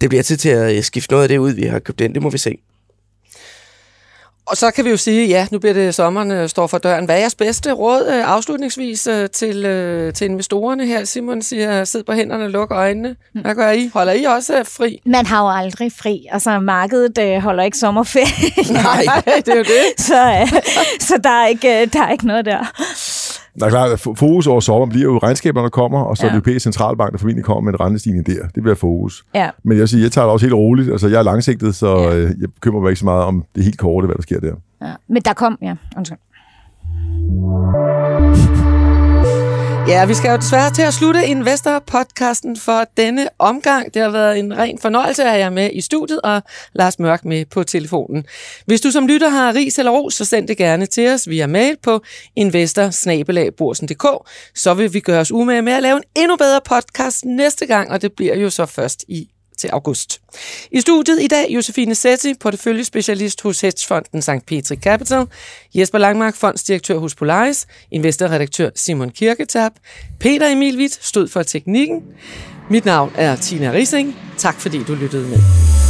det 0.00 0.08
bliver 0.08 0.22
tid 0.22 0.36
til 0.36 0.48
at 0.48 0.84
skifte 0.84 1.12
noget 1.12 1.22
af 1.22 1.28
det 1.28 1.38
ud, 1.38 1.52
vi 1.52 1.62
har 1.62 1.78
købt 1.78 2.00
ind. 2.00 2.14
Det 2.14 2.22
må 2.22 2.30
vi 2.30 2.38
se. 2.38 2.58
Og 4.46 4.56
så 4.56 4.70
kan 4.70 4.84
vi 4.84 4.90
jo 4.90 4.96
sige, 4.96 5.28
ja, 5.28 5.46
nu 5.50 5.58
bliver 5.58 5.74
det 5.74 5.94
sommeren 5.94 6.30
øh, 6.30 6.48
står 6.48 6.66
for 6.66 6.78
døren. 6.78 7.04
Hvad 7.04 7.14
er 7.14 7.20
jeres 7.20 7.34
bedste 7.34 7.72
råd 7.72 8.06
øh, 8.08 8.30
afslutningsvis 8.30 9.06
øh, 9.06 9.30
til, 9.30 9.62
til 10.14 10.24
investorerne 10.24 10.86
her? 10.86 11.04
Simon 11.04 11.42
siger, 11.42 11.84
sid 11.84 12.02
på 12.02 12.12
hænderne, 12.12 12.48
luk 12.48 12.70
øjnene. 12.70 13.16
Mm. 13.34 13.40
Hvad 13.40 13.54
gør 13.54 13.70
I? 13.70 13.90
Holder 13.94 14.12
I 14.12 14.24
også 14.24 14.64
fri? 14.64 15.00
Man 15.06 15.26
har 15.26 15.42
jo 15.42 15.64
aldrig 15.64 15.92
fri. 15.92 16.26
Altså, 16.30 16.60
markedet 16.60 17.18
øh, 17.18 17.42
holder 17.42 17.64
ikke 17.64 17.78
sommerferie. 17.78 18.72
Nej, 18.82 19.22
det 19.36 19.48
er 19.48 19.56
jo 19.56 19.62
det. 19.62 20.00
så, 20.08 20.30
øh, 20.30 20.62
så 21.00 21.20
der, 21.24 21.30
er 21.30 21.46
ikke, 21.46 21.86
der 21.86 22.02
er 22.02 22.12
ikke 22.12 22.26
noget 22.26 22.44
der. 22.44 22.72
Der 23.60 23.66
er 23.66 23.70
klart, 23.70 23.92
at 23.92 24.00
fokus 24.00 24.46
over 24.46 24.60
sommer 24.60 24.86
bliver 24.86 25.04
jo 25.04 25.18
regnskaberne, 25.18 25.64
der 25.64 25.70
kommer, 25.70 26.00
og 26.00 26.16
så 26.16 26.22
ja. 26.22 26.28
det 26.28 26.34
europæiske 26.34 26.60
centralbank, 26.60 27.12
der 27.12 27.18
formentlig 27.18 27.44
kommer 27.44 27.60
med 27.60 27.72
en 27.72 27.80
rentestigning 27.80 28.26
der. 28.26 28.48
Det 28.54 28.62
bliver 28.62 28.74
fokus. 28.74 29.24
Ja. 29.34 29.50
Men 29.64 29.78
jeg 29.78 29.88
siger, 29.88 30.02
jeg 30.02 30.12
tager 30.12 30.24
det 30.24 30.32
også 30.32 30.46
helt 30.46 30.54
roligt. 30.54 30.90
Altså, 30.90 31.08
jeg 31.08 31.18
er 31.18 31.22
langsigtet, 31.22 31.74
så 31.74 31.98
ja. 31.98 32.16
Øh, 32.16 32.30
jeg 32.40 32.52
bekymrer 32.54 32.80
mig 32.80 32.90
ikke 32.90 32.98
så 32.98 33.04
meget 33.04 33.24
om 33.24 33.44
det 33.54 33.64
helt 33.64 33.78
korte, 33.78 34.06
hvad 34.06 34.16
der 34.16 34.22
sker 34.22 34.40
der. 34.40 34.54
Ja. 34.82 34.92
Men 35.08 35.22
der 35.22 35.32
kom, 35.32 35.58
ja, 35.62 35.74
undskyld. 35.96 36.18
Ja, 39.88 40.04
vi 40.06 40.14
skal 40.14 40.30
jo 40.30 40.36
desværre 40.36 40.70
til 40.70 40.82
at 40.82 40.94
slutte 40.94 41.26
Investor-podcasten 41.26 42.60
for 42.60 42.84
denne 42.96 43.28
omgang. 43.38 43.94
Det 43.94 44.02
har 44.02 44.10
været 44.10 44.38
en 44.38 44.58
ren 44.58 44.78
fornøjelse 44.78 45.22
at 45.22 45.30
have 45.30 45.40
jer 45.40 45.50
med 45.50 45.70
i 45.72 45.80
studiet, 45.80 46.20
og 46.20 46.42
Lars 46.72 46.98
Mørk 46.98 47.24
med 47.24 47.44
på 47.44 47.62
telefonen. 47.62 48.26
Hvis 48.66 48.80
du 48.80 48.90
som 48.90 49.06
lytter 49.06 49.28
har 49.28 49.54
ris 49.54 49.78
eller 49.78 49.92
ros, 49.92 50.14
så 50.14 50.24
send 50.24 50.48
det 50.48 50.56
gerne 50.56 50.86
til 50.86 51.08
os 51.08 51.28
via 51.28 51.46
mail 51.46 51.76
på 51.82 52.02
investor 52.36 52.90
så 54.54 54.74
vil 54.74 54.94
vi 54.94 55.00
gøre 55.00 55.20
os 55.20 55.32
umage 55.32 55.62
med 55.62 55.72
at 55.72 55.82
lave 55.82 55.96
en 55.96 56.02
endnu 56.16 56.36
bedre 56.36 56.60
podcast 56.64 57.24
næste 57.24 57.66
gang, 57.66 57.90
og 57.90 58.02
det 58.02 58.12
bliver 58.12 58.36
jo 58.36 58.50
så 58.50 58.66
først 58.66 59.04
i 59.08 59.28
til 59.60 59.70
august. 59.72 60.20
I 60.70 60.80
studiet 60.80 61.22
i 61.22 61.26
dag 61.26 61.46
Josefine 61.50 61.94
Setti, 61.94 62.34
porteføljespecialist 62.34 63.42
hos 63.42 63.60
hedgefonden 63.60 64.22
St. 64.22 64.46
Petri 64.46 64.76
Capital, 64.76 65.26
Jesper 65.74 65.98
Langmark, 65.98 66.36
fondsdirektør 66.36 66.98
hos 66.98 67.14
Polaris, 67.14 67.66
investorredaktør 67.90 68.70
Simon 68.74 69.10
Kirketab, 69.10 69.72
Peter 70.20 70.46
Emil 70.46 70.76
Witt 70.78 71.04
stod 71.04 71.28
for 71.28 71.42
teknikken. 71.42 72.02
Mit 72.70 72.84
navn 72.84 73.12
er 73.14 73.36
Tina 73.36 73.72
Rising. 73.72 74.16
Tak 74.38 74.60
fordi 74.60 74.82
du 74.84 74.94
lyttede 74.94 75.28
med. 75.28 75.89